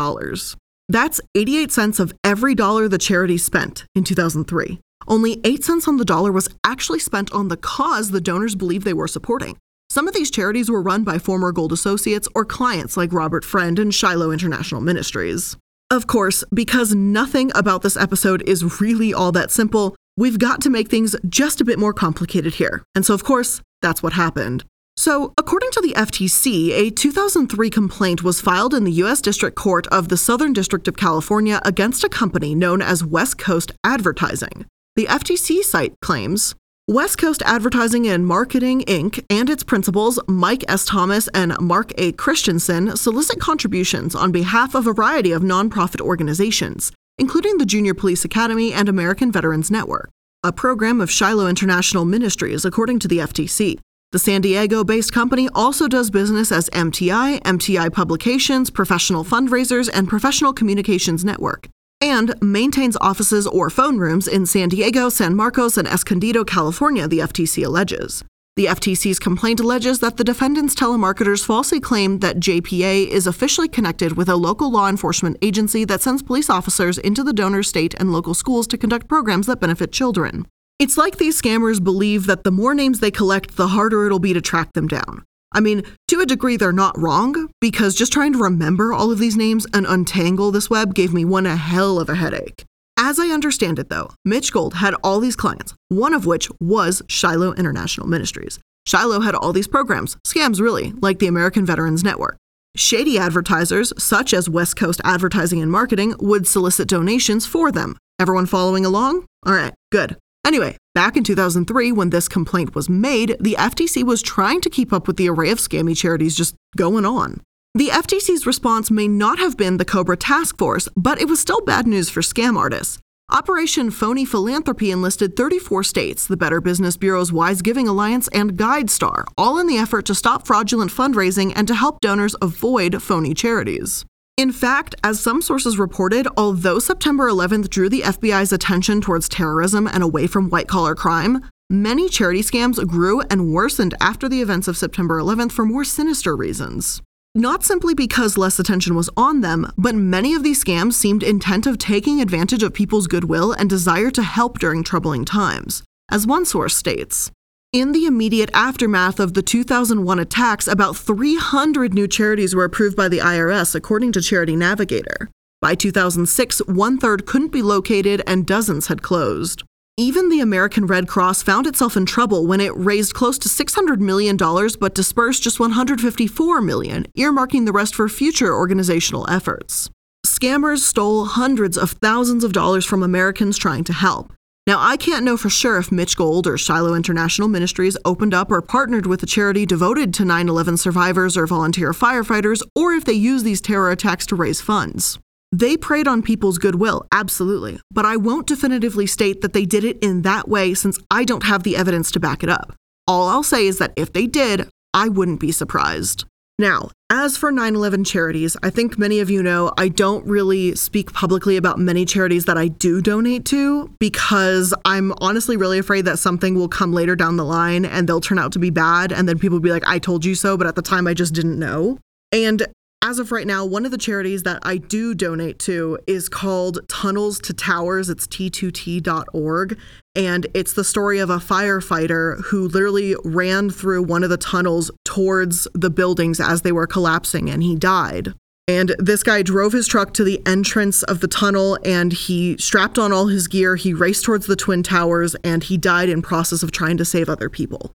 That's 0.89 1.19
88 1.35 1.71
cents 1.71 1.99
of 1.99 2.13
every 2.23 2.55
dollar 2.55 2.87
the 2.87 2.97
charity 2.97 3.37
spent 3.37 3.85
in 3.93 4.05
2003. 4.05 4.79
Only 5.07 5.41
8 5.43 5.63
cents 5.63 5.87
on 5.87 5.97
the 5.97 6.05
dollar 6.05 6.31
was 6.31 6.49
actually 6.63 6.99
spent 6.99 7.31
on 7.33 7.49
the 7.49 7.57
cause 7.57 8.11
the 8.11 8.21
donors 8.21 8.55
believed 8.55 8.85
they 8.85 8.93
were 8.93 9.07
supporting. 9.07 9.57
Some 9.89 10.07
of 10.07 10.13
these 10.13 10.31
charities 10.31 10.69
were 10.69 10.81
run 10.81 11.03
by 11.03 11.17
former 11.17 11.51
Gold 11.51 11.73
associates 11.73 12.27
or 12.35 12.45
clients 12.45 12.95
like 12.97 13.13
Robert 13.13 13.43
Friend 13.43 13.77
and 13.79 13.93
Shiloh 13.93 14.31
International 14.31 14.81
Ministries. 14.81 15.57
Of 15.89 16.07
course, 16.07 16.43
because 16.53 16.93
nothing 16.93 17.51
about 17.55 17.81
this 17.81 17.95
episode 17.95 18.41
is 18.47 18.81
really 18.81 19.13
all 19.13 19.31
that 19.33 19.51
simple, 19.51 19.95
we've 20.17 20.39
got 20.39 20.61
to 20.61 20.69
make 20.69 20.89
things 20.89 21.15
just 21.27 21.61
a 21.61 21.65
bit 21.65 21.79
more 21.79 21.93
complicated 21.93 22.55
here. 22.55 22.83
And 22.95 23.05
so, 23.05 23.13
of 23.13 23.23
course, 23.23 23.61
that's 23.81 24.03
what 24.03 24.13
happened. 24.13 24.65
So, 24.99 25.31
according 25.37 25.69
to 25.71 25.81
the 25.81 25.93
FTC, 25.93 26.71
a 26.71 26.89
2003 26.89 27.69
complaint 27.69 28.23
was 28.23 28.41
filed 28.41 28.73
in 28.73 28.83
the 28.83 28.91
U.S. 28.93 29.21
District 29.21 29.55
Court 29.55 29.85
of 29.87 30.09
the 30.09 30.17
Southern 30.17 30.53
District 30.53 30.87
of 30.87 30.97
California 30.97 31.61
against 31.63 32.03
a 32.03 32.09
company 32.09 32.55
known 32.55 32.81
as 32.81 33.03
West 33.03 33.37
Coast 33.37 33.73
Advertising. 33.83 34.65
The 34.95 35.05
FTC 35.05 35.61
site 35.61 35.93
claims 36.01 36.55
West 36.87 37.19
Coast 37.19 37.43
Advertising 37.45 38.07
and 38.07 38.25
Marketing 38.25 38.81
Inc. 38.87 39.23
and 39.29 39.51
its 39.51 39.63
principals, 39.63 40.19
Mike 40.27 40.65
S. 40.67 40.83
Thomas 40.83 41.27
and 41.27 41.55
Mark 41.59 41.91
A. 41.99 42.11
Christensen, 42.13 42.97
solicit 42.97 43.39
contributions 43.39 44.15
on 44.15 44.31
behalf 44.31 44.73
of 44.73 44.87
a 44.87 44.93
variety 44.93 45.31
of 45.31 45.43
nonprofit 45.43 46.01
organizations, 46.01 46.91
including 47.19 47.59
the 47.59 47.67
Junior 47.67 47.93
Police 47.93 48.25
Academy 48.25 48.73
and 48.73 48.89
American 48.89 49.31
Veterans 49.31 49.69
Network, 49.69 50.09
a 50.43 50.51
program 50.51 50.99
of 50.99 51.11
Shiloh 51.11 51.47
International 51.47 52.03
Ministries, 52.03 52.65
according 52.65 52.97
to 52.97 53.07
the 53.07 53.19
FTC. 53.19 53.77
The 54.13 54.19
San 54.19 54.39
Diego 54.39 54.85
based 54.85 55.11
company 55.11 55.49
also 55.53 55.89
does 55.89 56.09
business 56.09 56.49
as 56.49 56.69
MTI, 56.69 57.41
MTI 57.41 57.91
Publications, 57.91 58.69
Professional 58.69 59.25
Fundraisers, 59.25 59.89
and 59.93 60.07
Professional 60.07 60.53
Communications 60.53 61.25
Network, 61.25 61.67
and 61.99 62.33
maintains 62.41 62.95
offices 63.01 63.45
or 63.47 63.69
phone 63.69 63.97
rooms 63.97 64.25
in 64.25 64.45
San 64.45 64.69
Diego, 64.69 65.09
San 65.09 65.35
Marcos, 65.35 65.77
and 65.77 65.89
Escondido, 65.89 66.45
California, 66.45 67.05
the 67.05 67.19
FTC 67.19 67.65
alleges. 67.65 68.23
The 68.55 68.67
FTC's 68.67 69.19
complaint 69.19 69.59
alleges 69.59 69.99
that 69.99 70.15
the 70.15 70.23
defendant's 70.23 70.73
telemarketers 70.73 71.45
falsely 71.45 71.81
claimed 71.81 72.21
that 72.21 72.39
JPA 72.39 73.09
is 73.09 73.27
officially 73.27 73.67
connected 73.67 74.15
with 74.15 74.29
a 74.29 74.37
local 74.37 74.71
law 74.71 74.87
enforcement 74.87 75.35
agency 75.41 75.83
that 75.83 76.01
sends 76.01 76.23
police 76.23 76.49
officers 76.49 76.97
into 76.97 77.25
the 77.25 77.33
donor 77.33 77.61
state 77.61 77.93
and 77.95 78.13
local 78.13 78.33
schools 78.33 78.67
to 78.67 78.77
conduct 78.77 79.09
programs 79.09 79.47
that 79.47 79.59
benefit 79.59 79.91
children. 79.91 80.47
It's 80.79 80.95
like 80.95 81.17
these 81.17 81.41
scammers 81.41 81.83
believe 81.83 82.27
that 82.27 82.43
the 82.43 82.51
more 82.51 82.75
names 82.75 82.99
they 82.99 83.09
collect, 83.09 83.57
the 83.57 83.69
harder 83.69 84.05
it'll 84.05 84.19
be 84.19 84.33
to 84.33 84.41
track 84.41 84.73
them 84.73 84.87
down. 84.87 85.23
I 85.51 85.59
mean, 85.59 85.81
to 86.09 86.19
a 86.19 86.25
degree, 86.25 86.55
they're 86.55 86.71
not 86.71 86.95
wrong, 86.99 87.49
because 87.59 87.95
just 87.95 88.13
trying 88.13 88.33
to 88.33 88.39
remember 88.39 88.93
all 88.93 89.11
of 89.11 89.17
these 89.17 89.35
names 89.35 89.65
and 89.73 89.87
untangle 89.87 90.51
this 90.51 90.69
web 90.69 90.93
gave 90.93 91.15
me 91.15 91.25
one 91.25 91.47
a 91.47 91.55
hell 91.55 91.99
of 91.99 92.09
a 92.09 92.15
headache. 92.15 92.63
As 92.95 93.19
I 93.19 93.29
understand 93.29 93.79
it, 93.79 93.89
though, 93.89 94.11
Mitch 94.23 94.53
Gold 94.53 94.75
had 94.75 94.93
all 95.03 95.19
these 95.19 95.35
clients, 95.35 95.73
one 95.89 96.13
of 96.13 96.27
which 96.27 96.47
was 96.59 97.01
Shiloh 97.07 97.53
International 97.53 98.05
Ministries. 98.05 98.59
Shiloh 98.85 99.21
had 99.21 99.33
all 99.33 99.53
these 99.53 99.67
programs, 99.67 100.15
scams 100.27 100.61
really, 100.61 100.93
like 101.01 101.17
the 101.17 101.27
American 101.27 101.65
Veterans 101.65 102.03
Network. 102.03 102.37
Shady 102.75 103.17
advertisers, 103.17 103.93
such 103.97 104.31
as 104.31 104.47
West 104.47 104.75
Coast 104.75 105.01
Advertising 105.03 105.59
and 105.59 105.71
Marketing, 105.71 106.13
would 106.19 106.47
solicit 106.47 106.87
donations 106.87 107.47
for 107.47 107.71
them. 107.71 107.97
Everyone 108.19 108.45
following 108.45 108.85
along? 108.85 109.25
All 109.43 109.53
right, 109.53 109.73
good. 109.91 110.17
Anyway, 110.47 110.77
back 110.95 111.17
in 111.17 111.25
2003, 111.25 111.91
when 111.91 112.09
this 112.09 112.29
complaint 112.29 112.73
was 112.73 112.87
made, 112.87 113.35
the 113.37 113.57
FTC 113.59 114.05
was 114.05 114.21
trying 114.21 114.61
to 114.61 114.69
keep 114.69 114.93
up 114.93 115.05
with 115.05 115.17
the 115.17 115.27
array 115.27 115.51
of 115.51 115.57
scammy 115.57 115.93
charities 115.93 116.37
just 116.37 116.55
going 116.77 117.05
on. 117.05 117.41
The 117.75 117.89
FTC's 117.89 118.47
response 118.47 118.89
may 118.89 119.09
not 119.09 119.39
have 119.39 119.57
been 119.57 119.75
the 119.75 119.83
Cobra 119.83 120.15
Task 120.15 120.57
Force, 120.57 120.87
but 120.95 121.19
it 121.19 121.27
was 121.27 121.41
still 121.41 121.59
bad 121.59 121.85
news 121.85 122.09
for 122.09 122.21
scam 122.21 122.55
artists. 122.55 122.97
Operation 123.29 123.91
Phony 123.91 124.23
Philanthropy 124.23 124.89
enlisted 124.89 125.35
34 125.35 125.83
states, 125.83 126.25
the 126.25 126.37
Better 126.37 126.61
Business 126.61 126.95
Bureau's 126.95 127.33
Wise 127.33 127.61
Giving 127.61 127.89
Alliance, 127.89 128.29
and 128.29 128.53
GuideStar, 128.53 129.25
all 129.37 129.59
in 129.59 129.67
the 129.67 129.77
effort 129.77 130.05
to 130.05 130.15
stop 130.15 130.47
fraudulent 130.47 130.91
fundraising 130.91 131.51
and 131.57 131.67
to 131.67 131.75
help 131.75 131.99
donors 131.99 132.37
avoid 132.41 133.03
phony 133.03 133.33
charities. 133.33 134.05
In 134.37 134.51
fact, 134.51 134.93
as 135.03 135.19
some 135.19 135.41
sources 135.41 135.79
reported, 135.79 136.27
although 136.37 136.77
September 136.77 137.27
11th 137.27 137.69
drew 137.69 137.89
the 137.89 138.01
FBI's 138.01 138.53
attention 138.53 139.01
towards 139.01 139.27
terrorism 139.27 139.87
and 139.87 140.03
away 140.03 140.27
from 140.27 140.49
white 140.49 140.67
collar 140.67 140.93
crime, 140.93 141.49
many 141.69 142.07
charity 142.07 142.43
scams 142.43 142.85
grew 142.87 143.21
and 143.31 143.51
worsened 143.51 143.95
after 143.99 144.29
the 144.29 144.41
events 144.41 144.67
of 144.67 144.77
September 144.77 145.19
11th 145.19 145.51
for 145.51 145.65
more 145.65 145.83
sinister 145.83 146.35
reasons 146.35 147.01
not 147.37 147.63
simply 147.63 147.93
because 147.93 148.35
less 148.35 148.59
attention 148.59 148.95
was 148.95 149.11
on 149.15 149.41
them, 149.41 149.71
but 149.77 149.93
many 149.93 150.33
of 150.33 150.41
these 150.41 150.63
scams 150.63 150.93
seemed 150.93 151.21
intent 151.21 151.67
of 151.67 151.77
taking 151.77 152.19
advantage 152.19 152.63
of 152.63 152.73
people's 152.73 153.05
goodwill 153.05 153.51
and 153.51 153.69
desire 153.69 154.09
to 154.09 154.23
help 154.23 154.57
during 154.57 154.83
troubling 154.83 155.23
times. 155.23 155.83
As 156.09 156.25
one 156.25 156.45
source 156.45 156.75
states, 156.75 157.31
in 157.73 157.91
the 157.91 158.05
immediate 158.05 158.49
aftermath 158.53 159.19
of 159.19 159.33
the 159.33 159.41
2001 159.41 160.19
attacks, 160.19 160.67
about 160.67 160.95
300 160.95 161.93
new 161.93 162.07
charities 162.07 162.55
were 162.55 162.63
approved 162.63 162.95
by 162.95 163.09
the 163.09 163.19
IRS, 163.19 163.75
according 163.75 164.11
to 164.13 164.21
Charity 164.21 164.55
Navigator. 164.55 165.29
By 165.61 165.75
2006, 165.75 166.59
one 166.67 166.97
third 166.97 167.25
couldn't 167.25 167.51
be 167.51 167.61
located 167.61 168.21
and 168.25 168.45
dozens 168.45 168.87
had 168.87 169.01
closed. 169.01 169.63
Even 169.97 170.29
the 170.29 170.39
American 170.39 170.85
Red 170.85 171.07
Cross 171.07 171.41
found 171.41 171.65
itself 171.65 171.97
in 171.97 172.05
trouble 172.05 172.45
when 172.45 172.61
it 172.61 172.75
raised 172.77 173.15
close 173.15 173.39
to 173.39 173.49
$600 173.49 173.99
million 173.99 174.37
but 174.37 174.93
dispersed 174.93 175.41
just 175.41 175.59
154 175.59 176.61
million, 176.61 177.07
earmarking 177.17 177.65
the 177.65 177.71
rest 177.71 177.95
for 177.95 178.07
future 178.07 178.53
organizational 178.53 179.27
efforts. 179.29 179.89
Scammers 180.25 180.79
stole 180.79 181.25
hundreds 181.25 181.77
of 181.77 181.91
thousands 181.91 182.43
of 182.43 182.53
dollars 182.53 182.85
from 182.85 183.01
Americans 183.01 183.57
trying 183.57 183.83
to 183.83 183.93
help. 183.93 184.31
Now, 184.67 184.79
I 184.81 184.97
can't 184.97 185.23
know 185.23 185.37
for 185.37 185.49
sure 185.49 185.77
if 185.77 185.93
Mitch 185.93 186.17
Gold 186.17 186.45
or 186.45 186.57
Shiloh 186.57 186.93
International 186.93 187.47
Ministries 187.47 187.95
opened 188.03 188.33
up 188.33 188.51
or 188.51 188.61
partnered 188.61 189.05
with 189.05 189.23
a 189.23 189.25
charity 189.25 189.65
devoted 189.65 190.13
to 190.15 190.25
9 190.25 190.49
11 190.49 190.75
survivors 190.75 191.37
or 191.37 191.47
volunteer 191.47 191.93
firefighters, 191.93 192.61
or 192.75 192.91
if 192.91 193.05
they 193.05 193.13
use 193.13 193.43
these 193.43 193.61
terror 193.61 193.91
attacks 193.91 194.25
to 194.25 194.35
raise 194.35 194.59
funds. 194.59 195.19
They 195.53 195.77
preyed 195.77 196.05
on 196.05 196.21
people's 196.21 196.57
goodwill, 196.57 197.07
absolutely, 197.13 197.79
but 197.89 198.03
I 198.03 198.17
won't 198.17 198.45
definitively 198.45 199.07
state 199.07 199.39
that 199.39 199.53
they 199.53 199.65
did 199.65 199.85
it 199.85 199.99
in 200.03 200.23
that 200.23 200.49
way 200.49 200.73
since 200.73 200.99
I 201.09 201.23
don't 201.23 201.43
have 201.43 201.63
the 201.63 201.77
evidence 201.77 202.11
to 202.11 202.19
back 202.19 202.43
it 202.43 202.49
up. 202.49 202.75
All 203.07 203.29
I'll 203.29 203.43
say 203.43 203.67
is 203.67 203.77
that 203.77 203.93
if 203.95 204.11
they 204.11 204.27
did, 204.27 204.67
I 204.93 205.07
wouldn't 205.07 205.39
be 205.39 205.53
surprised. 205.53 206.25
Now, 206.59 206.89
as 207.11 207.37
for 207.37 207.51
9 207.51 207.75
11 207.75 208.03
charities, 208.03 208.57
I 208.63 208.71
think 208.71 208.97
many 208.97 209.19
of 209.19 209.29
you 209.29 209.43
know 209.43 209.71
I 209.77 209.89
don't 209.89 210.25
really 210.25 210.73
speak 210.75 211.13
publicly 211.13 211.55
about 211.55 211.77
many 211.77 212.03
charities 212.03 212.45
that 212.45 212.57
I 212.57 212.67
do 212.67 212.99
donate 212.99 213.45
to 213.45 213.93
because 213.99 214.73
I'm 214.83 215.13
honestly 215.19 215.55
really 215.55 215.77
afraid 215.77 216.05
that 216.05 216.17
something 216.17 216.55
will 216.55 216.67
come 216.67 216.93
later 216.93 217.15
down 217.15 217.37
the 217.37 217.45
line 217.45 217.85
and 217.85 218.09
they'll 218.09 218.21
turn 218.21 218.39
out 218.39 218.53
to 218.53 218.59
be 218.59 218.71
bad. 218.71 219.11
And 219.11 219.29
then 219.29 219.37
people 219.37 219.57
will 219.57 219.63
be 219.63 219.69
like, 219.69 219.87
I 219.87 219.99
told 219.99 220.25
you 220.25 220.33
so, 220.33 220.57
but 220.57 220.65
at 220.65 220.75
the 220.75 220.81
time 220.81 221.05
I 221.05 221.13
just 221.13 221.35
didn't 221.35 221.59
know. 221.59 221.99
And 222.31 222.65
as 223.03 223.19
of 223.19 223.31
right 223.31 223.45
now, 223.45 223.63
one 223.63 223.85
of 223.85 223.91
the 223.91 223.97
charities 223.97 224.41
that 224.43 224.59
I 224.63 224.77
do 224.77 225.13
donate 225.13 225.59
to 225.59 225.99
is 226.07 226.27
called 226.27 226.79
Tunnels 226.87 227.39
to 227.41 227.53
Towers. 227.53 228.09
It's 228.09 228.25
t2t.org. 228.25 229.77
And 230.17 230.47
it's 230.55 230.73
the 230.73 230.83
story 230.83 231.19
of 231.19 231.29
a 231.29 231.37
firefighter 231.37 232.41
who 232.45 232.67
literally 232.67 233.15
ran 233.23 233.69
through 233.69 234.01
one 234.01 234.23
of 234.23 234.31
the 234.31 234.37
tunnels 234.37 234.89
towards 235.05 235.67
the 235.75 235.91
buildings 235.91 236.39
as 236.39 236.63
they 236.63 236.71
were 236.71 236.87
collapsing 236.87 237.51
and 237.51 237.61
he 237.61 237.75
died. 237.75 238.33
And 238.67 238.95
this 238.99 239.21
guy 239.23 239.43
drove 239.43 239.71
his 239.71 239.87
truck 239.87 240.13
to 240.15 240.23
the 240.23 240.41
entrance 240.45 241.03
of 241.03 241.21
the 241.21 241.27
tunnel 241.27 241.77
and 241.85 242.11
he 242.11 242.57
strapped 242.57 242.97
on 242.97 243.13
all 243.13 243.27
his 243.27 243.47
gear. 243.47 243.75
He 243.75 243.93
raced 243.93 244.25
towards 244.25 244.47
the 244.47 244.55
Twin 244.55 244.81
Towers 244.81 245.35
and 245.43 245.63
he 245.63 245.77
died 245.77 246.09
in 246.09 246.23
process 246.23 246.63
of 246.63 246.71
trying 246.71 246.97
to 246.97 247.05
save 247.05 247.29
other 247.29 247.49
people. 247.49 247.91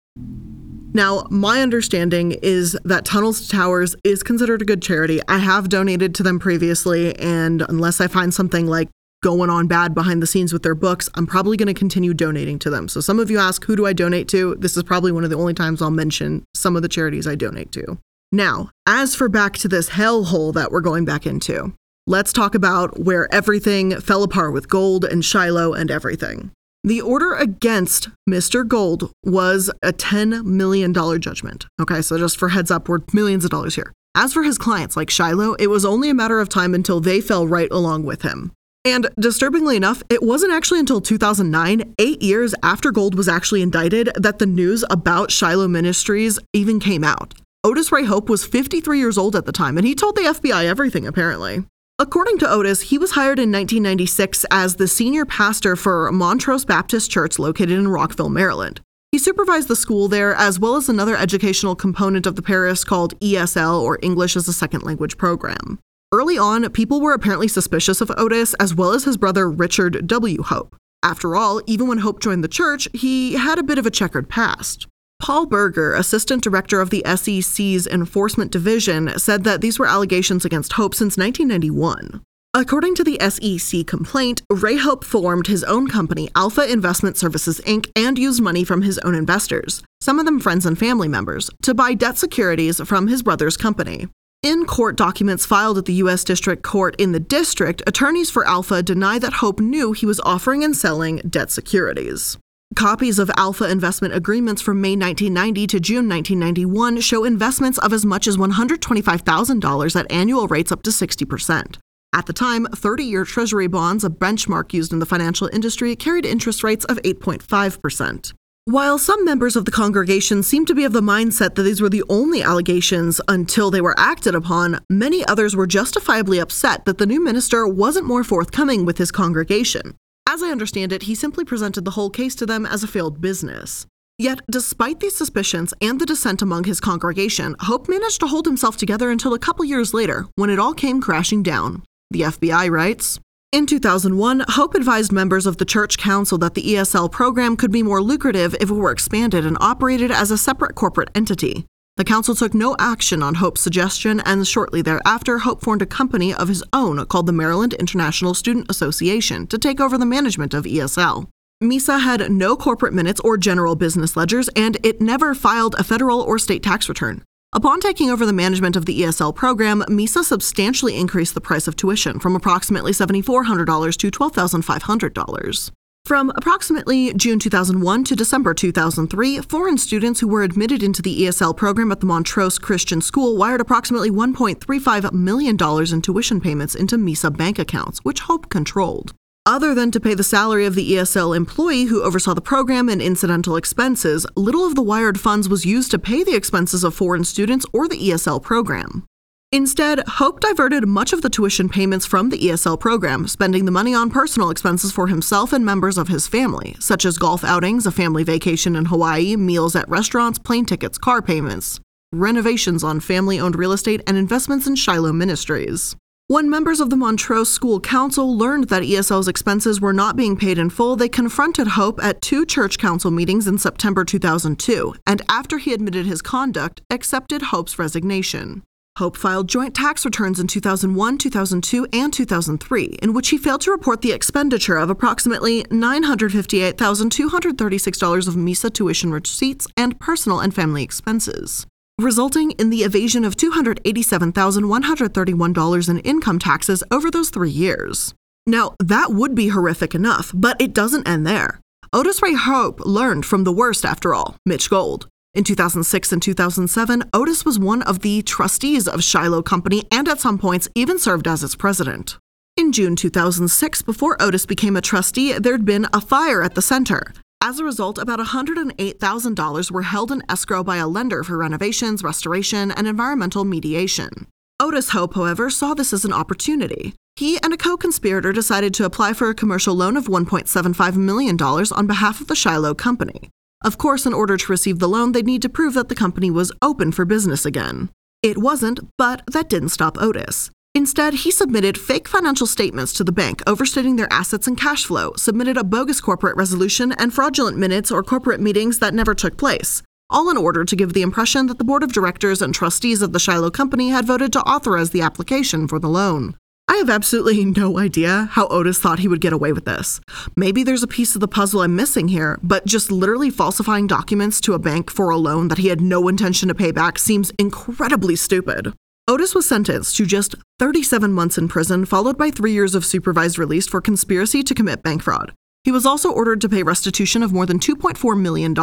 Now, 0.93 1.25
my 1.29 1.61
understanding 1.61 2.33
is 2.43 2.77
that 2.83 3.05
Tunnels 3.05 3.41
to 3.41 3.49
Towers 3.49 3.95
is 4.03 4.23
considered 4.23 4.61
a 4.61 4.65
good 4.65 4.81
charity. 4.81 5.21
I 5.27 5.37
have 5.37 5.69
donated 5.69 6.13
to 6.15 6.23
them 6.23 6.37
previously, 6.37 7.17
and 7.17 7.61
unless 7.61 8.01
I 8.01 8.07
find 8.07 8.33
something 8.33 8.67
like 8.67 8.89
going 9.21 9.49
on 9.49 9.67
bad 9.67 9.93
behind 9.93 10.21
the 10.21 10.27
scenes 10.27 10.51
with 10.51 10.63
their 10.63 10.75
books, 10.75 11.09
I'm 11.15 11.27
probably 11.27 11.57
going 11.57 11.67
to 11.67 11.73
continue 11.73 12.13
donating 12.13 12.59
to 12.59 12.69
them. 12.69 12.87
So, 12.87 12.99
some 12.99 13.19
of 13.19 13.31
you 13.31 13.39
ask, 13.39 13.63
who 13.65 13.75
do 13.75 13.85
I 13.85 13.93
donate 13.93 14.27
to? 14.29 14.55
This 14.55 14.75
is 14.75 14.83
probably 14.83 15.11
one 15.11 15.23
of 15.23 15.29
the 15.29 15.37
only 15.37 15.53
times 15.53 15.81
I'll 15.81 15.91
mention 15.91 16.43
some 16.53 16.75
of 16.75 16.81
the 16.81 16.89
charities 16.89 17.27
I 17.27 17.35
donate 17.35 17.71
to. 17.73 17.97
Now, 18.31 18.69
as 18.85 19.15
for 19.15 19.27
back 19.29 19.57
to 19.57 19.67
this 19.67 19.89
hellhole 19.89 20.53
that 20.53 20.71
we're 20.71 20.81
going 20.81 21.05
back 21.05 21.25
into, 21.25 21.73
let's 22.07 22.31
talk 22.31 22.55
about 22.55 22.99
where 22.99 23.33
everything 23.33 23.99
fell 23.99 24.23
apart 24.23 24.53
with 24.53 24.69
gold 24.69 25.03
and 25.03 25.23
Shiloh 25.23 25.73
and 25.73 25.91
everything. 25.91 26.51
The 26.83 27.01
order 27.01 27.35
against 27.35 28.09
Mr. 28.27 28.67
Gold 28.67 29.11
was 29.23 29.69
a 29.83 29.93
$10 29.93 30.45
million 30.45 30.93
judgment. 30.93 31.67
Okay, 31.79 32.01
so 32.01 32.17
just 32.17 32.37
for 32.37 32.49
heads 32.49 32.71
up, 32.71 32.89
we're 32.89 32.99
millions 33.13 33.43
of 33.43 33.51
dollars 33.51 33.75
here. 33.75 33.93
As 34.15 34.33
for 34.33 34.41
his 34.43 34.57
clients 34.57 34.97
like 34.97 35.09
Shiloh, 35.09 35.53
it 35.53 35.67
was 35.67 35.85
only 35.85 36.09
a 36.09 36.15
matter 36.15 36.39
of 36.39 36.49
time 36.49 36.73
until 36.73 36.99
they 36.99 37.21
fell 37.21 37.47
right 37.47 37.71
along 37.71 38.03
with 38.05 38.23
him. 38.23 38.51
And 38.83 39.09
disturbingly 39.19 39.75
enough, 39.75 40.01
it 40.09 40.23
wasn't 40.23 40.53
actually 40.53 40.79
until 40.79 41.01
2009, 41.01 41.93
eight 41.99 42.21
years 42.23 42.55
after 42.63 42.91
Gold 42.91 43.13
was 43.13 43.27
actually 43.27 43.61
indicted, 43.61 44.09
that 44.15 44.39
the 44.39 44.47
news 44.47 44.83
about 44.89 45.29
Shiloh 45.29 45.67
Ministries 45.67 46.39
even 46.53 46.79
came 46.79 47.03
out. 47.03 47.35
Otis 47.63 47.91
Ray 47.91 48.05
Hope 48.05 48.27
was 48.27 48.43
53 48.43 48.97
years 48.97 49.19
old 49.19 49.35
at 49.35 49.45
the 49.45 49.51
time, 49.51 49.77
and 49.77 49.85
he 49.85 49.93
told 49.93 50.15
the 50.15 50.23
FBI 50.23 50.65
everything, 50.65 51.05
apparently. 51.05 51.63
According 51.99 52.39
to 52.39 52.49
Otis, 52.49 52.81
he 52.81 52.97
was 52.97 53.11
hired 53.11 53.37
in 53.37 53.51
1996 53.51 54.45
as 54.49 54.77
the 54.77 54.87
senior 54.87 55.25
pastor 55.25 55.75
for 55.75 56.11
Montrose 56.11 56.65
Baptist 56.65 57.11
Church 57.11 57.37
located 57.37 57.71
in 57.71 57.87
Rockville, 57.87 58.29
Maryland. 58.29 58.81
He 59.11 59.19
supervised 59.19 59.67
the 59.67 59.75
school 59.75 60.07
there 60.07 60.33
as 60.33 60.59
well 60.59 60.75
as 60.75 60.89
another 60.89 61.15
educational 61.15 61.75
component 61.75 62.25
of 62.25 62.35
the 62.35 62.41
parish 62.41 62.83
called 62.83 63.19
ESL, 63.19 63.79
or 63.79 63.99
English 64.01 64.35
as 64.35 64.47
a 64.47 64.53
Second 64.53 64.81
Language 64.81 65.19
program. 65.19 65.77
Early 66.13 66.37
on, 66.37 66.69
people 66.71 66.99
were 66.99 67.13
apparently 67.13 67.47
suspicious 67.47 68.01
of 68.01 68.11
Otis 68.17 68.53
as 68.55 68.75
well 68.75 68.91
as 68.91 69.05
his 69.05 69.15
brother 69.15 69.49
Richard 69.49 70.07
W. 70.07 70.43
Hope. 70.43 70.75
After 71.01 71.37
all, 71.37 71.61
even 71.67 71.87
when 71.87 71.99
Hope 71.99 72.19
joined 72.19 72.43
the 72.43 72.49
church, 72.49 72.89
he 72.93 73.35
had 73.35 73.57
a 73.57 73.63
bit 73.63 73.77
of 73.77 73.85
a 73.85 73.91
checkered 73.91 74.27
past. 74.27 74.87
Paul 75.21 75.45
Berger, 75.45 75.93
assistant 75.93 76.43
director 76.43 76.81
of 76.81 76.89
the 76.89 77.01
SEC's 77.05 77.87
Enforcement 77.87 78.51
Division, 78.51 79.17
said 79.17 79.45
that 79.45 79.61
these 79.61 79.79
were 79.79 79.87
allegations 79.87 80.43
against 80.43 80.73
Hope 80.73 80.93
since 80.93 81.15
1991. 81.15 82.21
According 82.53 82.95
to 82.95 83.05
the 83.05 83.17
SEC 83.29 83.87
complaint, 83.87 84.41
Ray 84.51 84.75
Hope 84.75 85.05
formed 85.05 85.47
his 85.47 85.63
own 85.63 85.87
company, 85.87 86.27
Alpha 86.35 86.69
Investment 86.69 87.15
Services 87.15 87.61
Inc., 87.61 87.89
and 87.95 88.19
used 88.19 88.41
money 88.41 88.65
from 88.65 88.81
his 88.81 88.99
own 88.99 89.15
investors, 89.15 89.81
some 90.01 90.19
of 90.19 90.25
them 90.25 90.41
friends 90.41 90.65
and 90.65 90.77
family 90.77 91.07
members, 91.07 91.49
to 91.61 91.73
buy 91.73 91.93
debt 91.93 92.17
securities 92.17 92.81
from 92.81 93.07
his 93.07 93.23
brother's 93.23 93.55
company. 93.55 94.09
In 94.43 94.65
court 94.65 94.95
documents 94.95 95.45
filed 95.45 95.77
at 95.77 95.85
the 95.85 95.93
U.S. 96.05 96.23
District 96.23 96.63
Court 96.63 96.95
in 96.97 97.11
the 97.11 97.19
district, 97.19 97.83
attorneys 97.85 98.31
for 98.31 98.43
Alpha 98.47 98.81
deny 98.81 99.19
that 99.19 99.33
Hope 99.33 99.59
knew 99.59 99.91
he 99.91 100.07
was 100.07 100.19
offering 100.21 100.63
and 100.63 100.75
selling 100.75 101.17
debt 101.17 101.51
securities. 101.51 102.39
Copies 102.75 103.19
of 103.19 103.29
Alpha 103.37 103.69
investment 103.69 104.15
agreements 104.15 104.59
from 104.59 104.81
May 104.81 104.95
1990 104.95 105.67
to 105.67 105.79
June 105.79 106.09
1991 106.09 107.01
show 107.01 107.23
investments 107.23 107.77
of 107.77 107.93
as 107.93 108.03
much 108.03 108.25
as 108.25 108.37
$125,000 108.37 109.95
at 109.95 110.11
annual 110.11 110.47
rates 110.47 110.71
up 110.71 110.81
to 110.81 110.89
60%. 110.89 111.77
At 112.11 112.25
the 112.25 112.33
time, 112.33 112.65
30 112.65 113.03
year 113.03 113.25
Treasury 113.25 113.67
bonds, 113.67 114.03
a 114.03 114.09
benchmark 114.09 114.73
used 114.73 114.91
in 114.91 114.97
the 114.97 115.05
financial 115.05 115.51
industry, 115.53 115.95
carried 115.95 116.25
interest 116.25 116.63
rates 116.63 116.83
of 116.85 116.97
8.5%. 117.03 118.33
While 118.65 118.99
some 118.99 119.25
members 119.25 119.55
of 119.55 119.65
the 119.65 119.71
congregation 119.71 120.43
seemed 120.43 120.67
to 120.67 120.75
be 120.75 120.83
of 120.83 120.93
the 120.93 121.01
mindset 121.01 121.55
that 121.55 121.63
these 121.63 121.81
were 121.81 121.89
the 121.89 122.03
only 122.09 122.43
allegations 122.43 123.19
until 123.27 123.71
they 123.71 123.81
were 123.81 123.99
acted 123.99 124.35
upon, 124.35 124.79
many 124.87 125.25
others 125.25 125.55
were 125.55 125.65
justifiably 125.65 126.37
upset 126.37 126.85
that 126.85 126.99
the 126.99 127.07
new 127.07 127.23
minister 127.23 127.67
wasn't 127.67 128.05
more 128.05 128.23
forthcoming 128.23 128.85
with 128.85 128.99
his 128.99 129.11
congregation. 129.11 129.95
As 130.29 130.43
I 130.43 130.51
understand 130.51 130.93
it, 130.93 131.03
he 131.03 131.15
simply 131.15 131.43
presented 131.43 131.85
the 131.85 131.91
whole 131.91 132.11
case 132.11 132.35
to 132.35 132.45
them 132.45 132.67
as 132.67 132.83
a 132.83 132.87
failed 132.87 133.19
business. 133.19 133.87
Yet, 134.19 134.41
despite 134.51 134.99
these 134.99 135.15
suspicions 135.15 135.73
and 135.81 135.99
the 135.99 136.05
dissent 136.05 136.43
among 136.43 136.65
his 136.65 136.79
congregation, 136.79 137.55
Hope 137.61 137.89
managed 137.89 138.19
to 138.19 138.27
hold 138.27 138.45
himself 138.45 138.77
together 138.77 139.09
until 139.09 139.33
a 139.33 139.39
couple 139.39 139.65
years 139.65 139.91
later, 139.91 140.27
when 140.35 140.51
it 140.51 140.59
all 140.59 140.75
came 140.75 141.01
crashing 141.01 141.41
down. 141.41 141.81
The 142.11 142.21
FBI 142.21 142.69
writes 142.69 143.19
in 143.51 143.65
2001, 143.65 144.45
Hope 144.47 144.75
advised 144.75 145.11
members 145.11 145.45
of 145.45 145.57
the 145.57 145.65
Church 145.65 145.97
Council 145.97 146.37
that 146.37 146.53
the 146.53 146.63
ESL 146.63 147.11
program 147.11 147.57
could 147.57 147.71
be 147.71 147.83
more 147.83 148.01
lucrative 148.01 148.55
if 148.61 148.69
it 148.69 148.73
were 148.73 148.91
expanded 148.91 149.45
and 149.45 149.57
operated 149.59 150.09
as 150.09 150.31
a 150.31 150.37
separate 150.37 150.73
corporate 150.73 151.09
entity. 151.13 151.65
The 151.97 152.05
council 152.05 152.33
took 152.33 152.53
no 152.53 152.77
action 152.79 153.21
on 153.21 153.35
Hope's 153.35 153.59
suggestion, 153.59 154.21
and 154.21 154.47
shortly 154.47 154.81
thereafter, 154.81 155.39
Hope 155.39 155.61
formed 155.61 155.81
a 155.81 155.85
company 155.85 156.33
of 156.33 156.47
his 156.47 156.63
own 156.71 157.05
called 157.07 157.25
the 157.25 157.33
Maryland 157.33 157.73
International 157.73 158.33
Student 158.33 158.67
Association 158.69 159.45
to 159.47 159.57
take 159.57 159.81
over 159.81 159.97
the 159.97 160.05
management 160.05 160.53
of 160.53 160.63
ESL. 160.63 161.27
MISA 161.59 161.99
had 161.99 162.31
no 162.31 162.55
corporate 162.55 162.93
minutes 162.93 163.19
or 163.19 163.37
general 163.37 163.75
business 163.75 164.15
ledgers, 164.15 164.47
and 164.55 164.77
it 164.81 165.01
never 165.01 165.35
filed 165.35 165.75
a 165.77 165.83
federal 165.83 166.21
or 166.21 166.39
state 166.39 166.63
tax 166.63 166.87
return. 166.87 167.21
Upon 167.53 167.81
taking 167.81 168.09
over 168.09 168.25
the 168.25 168.31
management 168.31 168.77
of 168.77 168.85
the 168.85 169.01
ESL 169.01 169.35
program, 169.35 169.83
MISA 169.89 170.23
substantially 170.23 170.95
increased 170.95 171.33
the 171.33 171.41
price 171.41 171.67
of 171.67 171.75
tuition 171.75 172.17
from 172.17 172.33
approximately 172.33 172.93
$7,400 172.93 173.97
to 173.97 174.09
$12,500. 174.09 175.71
From 176.05 176.31
approximately 176.37 177.13
June 177.13 177.39
2001 177.39 178.05
to 178.05 178.15
December 178.15 178.53
2003, 178.53 179.39
foreign 179.39 179.77
students 179.77 180.21
who 180.21 180.29
were 180.29 180.43
admitted 180.43 180.81
into 180.81 181.01
the 181.01 181.23
ESL 181.23 181.55
program 181.57 181.91
at 181.91 181.99
the 181.99 182.05
Montrose 182.05 182.57
Christian 182.57 183.01
School 183.01 183.35
wired 183.35 183.59
approximately 183.59 184.09
$1.35 184.09 185.11
million 185.11 185.57
in 185.93 186.01
tuition 186.01 186.39
payments 186.39 186.73
into 186.73 186.97
MISA 186.97 187.31
bank 187.31 187.59
accounts, 187.59 187.99
which 188.03 188.21
Hope 188.21 188.47
controlled. 188.47 189.13
Other 189.47 189.73
than 189.73 189.89
to 189.89 189.99
pay 189.99 190.13
the 190.13 190.23
salary 190.23 190.67
of 190.67 190.75
the 190.75 190.91
ESL 190.91 191.35
employee 191.35 191.85
who 191.85 192.03
oversaw 192.03 192.35
the 192.35 192.41
program 192.41 192.87
and 192.87 193.01
incidental 193.01 193.55
expenses, 193.55 194.27
little 194.35 194.67
of 194.67 194.75
the 194.75 194.83
wired 194.83 195.19
funds 195.19 195.49
was 195.49 195.65
used 195.65 195.89
to 195.91 195.97
pay 195.97 196.23
the 196.23 196.35
expenses 196.35 196.83
of 196.83 196.93
foreign 196.93 197.23
students 197.23 197.65
or 197.73 197.87
the 197.87 197.97
ESL 197.97 198.39
program. 198.43 199.03
Instead, 199.51 200.07
Hope 200.07 200.41
diverted 200.41 200.87
much 200.87 201.11
of 201.11 201.23
the 201.23 201.29
tuition 201.29 201.69
payments 201.69 202.05
from 202.05 202.29
the 202.29 202.37
ESL 202.37 202.79
program, 202.79 203.27
spending 203.27 203.65
the 203.65 203.71
money 203.71 203.95
on 203.95 204.11
personal 204.11 204.51
expenses 204.51 204.91
for 204.91 205.07
himself 205.07 205.51
and 205.53 205.65
members 205.65 205.97
of 205.97 206.07
his 206.07 206.27
family, 206.27 206.75
such 206.79 207.03
as 207.03 207.17
golf 207.17 207.43
outings, 207.43 207.87
a 207.87 207.91
family 207.91 208.23
vacation 208.23 208.75
in 208.75 208.85
Hawaii, 208.85 209.35
meals 209.35 209.75
at 209.75 209.89
restaurants, 209.89 210.37
plane 210.37 210.65
tickets, 210.65 210.99
car 210.99 211.19
payments, 211.19 211.79
renovations 212.13 212.83
on 212.83 212.99
family 212.99 213.39
owned 213.39 213.55
real 213.55 213.71
estate, 213.71 214.01
and 214.05 214.17
investments 214.17 214.67
in 214.67 214.75
Shiloh 214.75 215.11
Ministries. 215.11 215.95
When 216.31 216.47
members 216.49 216.79
of 216.79 216.89
the 216.89 216.95
Montrose 216.95 217.51
School 217.51 217.81
Council 217.81 218.37
learned 218.37 218.69
that 218.69 218.83
ESL's 218.83 219.27
expenses 219.27 219.81
were 219.81 219.91
not 219.91 220.15
being 220.15 220.37
paid 220.37 220.57
in 220.57 220.69
full, 220.69 220.95
they 220.95 221.09
confronted 221.09 221.67
Hope 221.67 222.01
at 222.01 222.21
two 222.21 222.45
church 222.45 222.77
council 222.77 223.11
meetings 223.11 223.49
in 223.49 223.57
September 223.57 224.05
2002, 224.05 224.95
and 225.05 225.21
after 225.27 225.57
he 225.57 225.73
admitted 225.73 226.05
his 226.05 226.21
conduct, 226.21 226.81
accepted 226.89 227.41
Hope's 227.41 227.77
resignation. 227.77 228.63
Hope 228.97 229.17
filed 229.17 229.49
joint 229.49 229.75
tax 229.75 230.05
returns 230.05 230.39
in 230.39 230.47
2001, 230.47 231.17
2002, 231.17 231.85
and 231.91 232.13
2003, 232.13 232.85
in 233.01 233.11
which 233.11 233.27
he 233.27 233.37
failed 233.37 233.59
to 233.59 233.71
report 233.71 234.01
the 234.01 234.13
expenditure 234.13 234.77
of 234.77 234.89
approximately 234.89 235.65
$958,236 235.65 238.27
of 238.29 238.37
MISA 238.37 238.69
tuition 238.69 239.11
receipts 239.11 239.67
and 239.75 239.99
personal 239.99 240.39
and 240.39 240.55
family 240.55 240.81
expenses 240.81 241.67
resulting 242.03 242.51
in 242.51 242.69
the 242.69 242.83
evasion 242.83 243.25
of 243.25 243.35
$287,131 243.37 245.89
in 245.89 245.99
income 245.99 246.39
taxes 246.39 246.83
over 246.91 247.09
those 247.09 247.29
three 247.29 247.49
years. 247.49 248.13
Now, 248.45 248.75
that 248.79 249.11
would 249.11 249.35
be 249.35 249.49
horrific 249.49 249.95
enough, 249.95 250.31
but 250.33 250.59
it 250.59 250.73
doesn't 250.73 251.07
end 251.07 251.27
there. 251.27 251.59
Otis 251.93 252.21
Ray 252.21 252.33
Hope 252.33 252.79
learned 252.85 253.25
from 253.25 253.43
the 253.43 253.51
worst 253.51 253.85
after 253.85 254.13
all, 254.13 254.37
Mitch 254.45 254.69
Gold. 254.69 255.07
In 255.33 255.43
2006 255.43 256.11
and 256.11 256.21
2007, 256.21 257.03
Otis 257.13 257.45
was 257.45 257.57
one 257.57 257.81
of 257.83 257.99
the 257.99 258.21
trustees 258.23 258.87
of 258.87 259.03
Shiloh 259.03 259.41
Company 259.41 259.83
and 259.91 260.09
at 260.09 260.19
some 260.19 260.37
points 260.37 260.67
even 260.75 260.99
served 260.99 261.27
as 261.27 261.43
its 261.43 261.55
president. 261.55 262.17
In 262.57 262.73
June 262.73 262.97
2006, 262.97 263.81
before 263.83 264.21
Otis 264.21 264.45
became 264.45 264.75
a 264.75 264.81
trustee, 264.81 265.33
there'd 265.33 265.63
been 265.63 265.87
a 265.93 266.01
fire 266.01 266.43
at 266.43 266.55
the 266.55 266.61
center. 266.61 267.13
As 267.43 267.57
a 267.57 267.65
result, 267.65 267.97
about 267.97 268.19
$108,000 268.19 269.71
were 269.71 269.81
held 269.81 270.11
in 270.11 270.21
escrow 270.29 270.63
by 270.63 270.77
a 270.77 270.87
lender 270.87 271.23
for 271.23 271.39
renovations, 271.39 272.03
restoration, 272.03 272.69
and 272.69 272.87
environmental 272.87 273.45
mediation. 273.45 274.27
Otis 274.59 274.89
Hope, 274.89 275.15
however, 275.15 275.49
saw 275.49 275.73
this 275.73 275.91
as 275.91 276.05
an 276.05 276.13
opportunity. 276.13 276.93
He 277.15 277.39
and 277.41 277.51
a 277.51 277.57
co 277.57 277.77
conspirator 277.77 278.31
decided 278.31 278.75
to 278.75 278.85
apply 278.85 279.13
for 279.13 279.29
a 279.29 279.35
commercial 279.35 279.73
loan 279.73 279.97
of 279.97 280.05
$1.75 280.05 280.95
million 280.95 281.35
on 281.41 281.87
behalf 281.87 282.21
of 282.21 282.27
the 282.27 282.35
Shiloh 282.35 282.75
Company. 282.75 283.31
Of 283.63 283.79
course, 283.79 284.05
in 284.05 284.13
order 284.13 284.37
to 284.37 284.51
receive 284.51 284.77
the 284.77 284.87
loan, 284.87 285.11
they'd 285.11 285.25
need 285.25 285.41
to 285.41 285.49
prove 285.49 285.73
that 285.73 285.89
the 285.89 285.95
company 285.95 286.29
was 286.29 286.51
open 286.61 286.91
for 286.91 287.05
business 287.05 287.43
again. 287.43 287.89
It 288.21 288.37
wasn't, 288.37 288.81
but 288.99 289.23
that 289.31 289.49
didn't 289.49 289.69
stop 289.69 289.97
Otis. 289.99 290.51
Instead, 290.73 291.13
he 291.13 291.31
submitted 291.31 291.77
fake 291.77 292.07
financial 292.07 292.47
statements 292.47 292.93
to 292.93 293.03
the 293.03 293.11
bank 293.11 293.41
overstating 293.45 293.97
their 293.97 294.11
assets 294.11 294.47
and 294.47 294.57
cash 294.57 294.85
flow, 294.85 295.11
submitted 295.17 295.57
a 295.57 295.65
bogus 295.65 295.99
corporate 295.99 296.35
resolution, 296.37 296.93
and 296.93 297.13
fraudulent 297.13 297.57
minutes 297.57 297.91
or 297.91 298.01
corporate 298.01 298.39
meetings 298.39 298.79
that 298.79 298.93
never 298.93 299.13
took 299.13 299.35
place, 299.37 299.83
all 300.09 300.29
in 300.29 300.37
order 300.37 300.63
to 300.63 300.75
give 300.75 300.93
the 300.93 301.01
impression 301.01 301.47
that 301.47 301.57
the 301.57 301.65
board 301.65 301.83
of 301.83 301.91
directors 301.91 302.41
and 302.41 302.55
trustees 302.55 303.01
of 303.01 303.11
the 303.11 303.19
Shiloh 303.19 303.51
Company 303.51 303.89
had 303.89 304.05
voted 304.05 304.31
to 304.31 304.39
authorize 304.41 304.91
the 304.91 305.01
application 305.01 305.67
for 305.67 305.77
the 305.77 305.89
loan. 305.89 306.37
I 306.69 306.77
have 306.77 306.89
absolutely 306.89 307.43
no 307.61 307.77
idea 307.77 308.29
how 308.31 308.47
Otis 308.47 308.79
thought 308.79 308.99
he 308.99 309.09
would 309.09 309.19
get 309.19 309.33
away 309.33 309.51
with 309.51 309.65
this. 309.65 309.99
Maybe 310.37 310.63
there's 310.63 310.83
a 310.83 310.87
piece 310.87 311.15
of 311.15 311.21
the 311.21 311.27
puzzle 311.27 311.63
I'm 311.63 311.75
missing 311.75 312.07
here, 312.07 312.39
but 312.41 312.65
just 312.65 312.93
literally 312.93 313.29
falsifying 313.29 313.87
documents 313.87 314.39
to 314.41 314.53
a 314.53 314.59
bank 314.59 314.89
for 314.89 315.09
a 315.09 315.17
loan 315.17 315.49
that 315.49 315.57
he 315.57 315.67
had 315.67 315.81
no 315.81 316.07
intention 316.07 316.47
to 316.47 316.55
pay 316.55 316.71
back 316.71 316.97
seems 316.97 317.31
incredibly 317.37 318.15
stupid. 318.15 318.73
Otis 319.07 319.33
was 319.33 319.47
sentenced 319.47 319.95
to 319.97 320.05
just 320.05 320.35
37 320.59 321.11
months 321.11 321.37
in 321.37 321.47
prison, 321.47 321.85
followed 321.85 322.17
by 322.17 322.29
three 322.29 322.53
years 322.53 322.75
of 322.75 322.85
supervised 322.85 323.37
release 323.37 323.67
for 323.67 323.81
conspiracy 323.81 324.43
to 324.43 324.53
commit 324.53 324.83
bank 324.83 325.03
fraud. 325.03 325.33
He 325.63 325.71
was 325.71 325.85
also 325.85 326.11
ordered 326.11 326.41
to 326.41 326.49
pay 326.49 326.63
restitution 326.63 327.23
of 327.23 327.33
more 327.33 327.45
than 327.45 327.59
$2.4 327.59 328.19
million. 328.19 328.55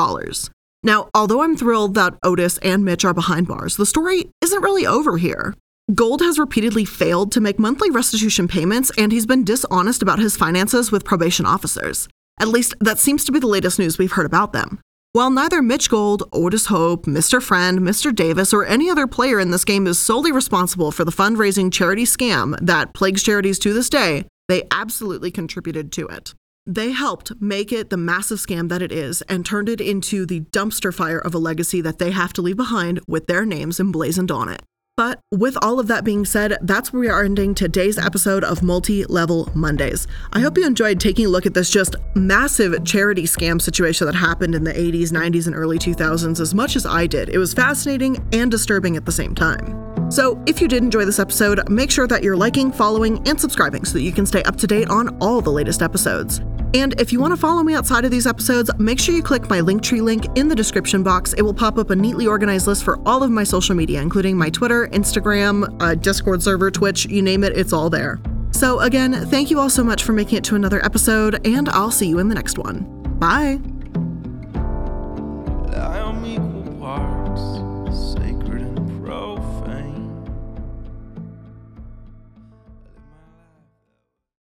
Now, 0.83 1.09
although 1.13 1.43
I'm 1.43 1.57
thrilled 1.57 1.95
that 1.95 2.15
Otis 2.23 2.59
and 2.59 2.85
Mitch 2.85 3.05
are 3.05 3.15
behind 3.15 3.49
bars, 3.49 3.77
the 3.77 3.87
story 3.87 4.31
isn't 4.41 4.63
really 4.63 4.87
over 4.87 5.19
here. 5.19 5.55
Gold 5.95 6.21
has 6.21 6.39
repeatedly 6.39 6.85
failed 6.85 7.33
to 7.33 7.41
make 7.41 7.59
monthly 7.59 7.91
restitution 7.91 8.47
payments, 8.47 8.93
and 8.97 9.11
he's 9.11 9.27
been 9.27 9.45
dishonest 9.45 10.03
about 10.03 10.19
his 10.19 10.37
finances 10.37 10.93
with 10.93 11.05
probation 11.05 11.47
officers. 11.47 12.09
At 12.41 12.49
least, 12.49 12.75
that 12.81 12.99
seems 12.99 13.25
to 13.25 13.33
be 13.33 13.41
the 13.41 13.47
latest 13.47 13.79
news 13.79 13.99
we've 13.99 14.13
heard 14.13 14.27
about 14.27 14.53
them. 14.53 14.81
While 15.19 15.31
neither 15.31 15.63
Mitch 15.63 15.91
Gold, 15.91 16.23
Otis 16.33 16.67
Hope, 16.67 17.07
Mr. 17.07 17.43
Friend, 17.43 17.81
Mr. 17.81 18.15
Davis, 18.15 18.55
or 18.55 18.65
any 18.65 18.89
other 18.89 19.09
player 19.09 19.41
in 19.41 19.51
this 19.51 19.65
game 19.65 19.89
is 19.89 19.99
solely 19.99 20.31
responsible 20.31 20.93
for 20.93 21.05
the 21.05 21.11
fundraising 21.11 21.73
charity 21.73 22.05
scam 22.05 22.57
that 22.65 22.95
plagues 22.95 23.25
charities 23.25 23.59
to 23.59 23.73
this 23.73 23.91
day, 23.91 24.27
they 24.47 24.63
absolutely 24.71 25.33
contributed 25.33 25.91
to 25.91 26.07
it. 26.07 26.35
They 26.67 26.93
helped 26.93 27.33
make 27.41 27.73
it 27.73 27.91
the 27.91 27.97
massive 27.97 28.39
scam 28.39 28.69
that 28.69 28.81
it 28.81 28.93
is 28.93 29.23
and 29.23 29.45
turned 29.45 29.69
it 29.69 29.81
into 29.81 30.25
the 30.25 30.43
dumpster 30.53 30.95
fire 30.95 31.19
of 31.19 31.35
a 31.35 31.39
legacy 31.39 31.81
that 31.81 31.99
they 31.99 32.13
have 32.13 32.33
to 32.35 32.43
leave 32.43 32.57
behind 32.57 33.01
with 33.09 33.27
their 33.27 33.45
names 33.45 33.81
emblazoned 33.81 34.31
on 34.31 34.49
it. 34.49 34.63
But 34.99 35.21
with 35.31 35.57
all 35.63 35.79
of 35.79 35.87
that 35.87 36.03
being 36.03 36.25
said, 36.25 36.59
that's 36.61 36.93
where 36.93 36.99
we 36.99 37.09
are 37.09 37.23
ending 37.23 37.55
today's 37.55 37.99
episode 37.99 38.43
of 38.43 38.65
Multi 38.65 39.05
Level 39.05 39.49
Mondays. 39.55 40.09
I 40.33 40.41
hope 40.41 40.59
you 40.59 40.67
enjoyed 40.67 40.99
taking 40.99 41.27
a 41.27 41.29
look 41.29 41.47
at 41.47 41.55
this 41.55 41.71
just 41.71 41.95
massive 42.17 42.85
charity 42.85 43.23
scam 43.23 43.63
situation 43.63 44.07
that 44.07 44.17
happened 44.17 44.57
in 44.57 44.65
the 44.65 44.73
80s, 44.73 45.13
90s, 45.13 45.47
and 45.47 45.55
early 45.55 45.79
2000s 45.79 46.41
as 46.41 46.53
much 46.53 46.75
as 46.75 46.85
I 46.85 47.07
did. 47.07 47.29
It 47.29 47.39
was 47.39 47.55
fascinating 47.55 48.29
and 48.33 48.51
disturbing 48.51 48.97
at 48.97 49.07
the 49.07 49.13
same 49.13 49.37
time. 49.37 50.11
So, 50.11 50.43
if 50.47 50.61
you 50.61 50.67
did 50.67 50.83
enjoy 50.83 51.05
this 51.05 51.21
episode, 51.21 51.69
make 51.71 51.93
sure 51.93 52.09
that 52.09 52.25
you're 52.25 52.37
liking, 52.37 52.73
following, 52.73 53.23
and 53.29 53.41
subscribing 53.41 53.85
so 53.85 53.93
that 53.93 54.03
you 54.03 54.11
can 54.11 54.27
stay 54.27 54.43
up 54.43 54.57
to 54.57 54.67
date 54.67 54.91
on 54.91 55.17
all 55.21 55.41
the 55.41 55.53
latest 55.53 55.81
episodes. 55.81 56.41
And 56.75 57.01
if 57.01 57.13
you 57.13 57.21
want 57.21 57.33
to 57.33 57.37
follow 57.37 57.63
me 57.63 57.75
outside 57.75 58.05
of 58.05 58.11
these 58.11 58.27
episodes, 58.27 58.71
make 58.79 58.99
sure 58.99 59.15
you 59.15 59.23
click 59.23 59.49
my 59.49 59.61
Linktree 59.61 60.03
link 60.03 60.27
in 60.37 60.49
the 60.49 60.55
description 60.55 61.03
box. 61.03 61.33
It 61.33 61.43
will 61.43 61.55
pop 61.55 61.79
up 61.79 61.91
a 61.91 61.97
neatly 61.97 62.27
organized 62.27 62.67
list 62.67 62.85
for 62.85 62.99
all 63.07 63.23
of 63.23 63.31
my 63.31 63.45
social 63.45 63.75
media, 63.75 64.03
including 64.03 64.37
my 64.37 64.51
Twitter, 64.51 64.89
Instagram, 64.89 65.75
uh, 65.81 65.95
Discord 65.95 66.43
server, 66.43 66.71
Twitch, 66.71 67.07
you 67.07 67.23
name 67.23 67.43
it, 67.43 67.57
it's 67.57 67.73
all 67.73 67.89
there. 67.89 68.21
So, 68.51 68.81
again, 68.81 69.13
thank 69.27 69.51
you 69.51 69.59
all 69.61 69.71
so 69.71 69.85
much 69.85 70.05
for 70.05 70.13
making 70.13 70.39
it 70.39 70.45
to 70.45 70.57
another 70.57 70.85
episode, 70.85 71.47
and 71.47 71.69
I'll 71.69 71.91
see 71.91 72.09
you 72.09 72.19
in 72.19 72.29
the 72.29 72.35
next 72.35 72.59
one. 72.59 72.81
Bye. 73.19 73.61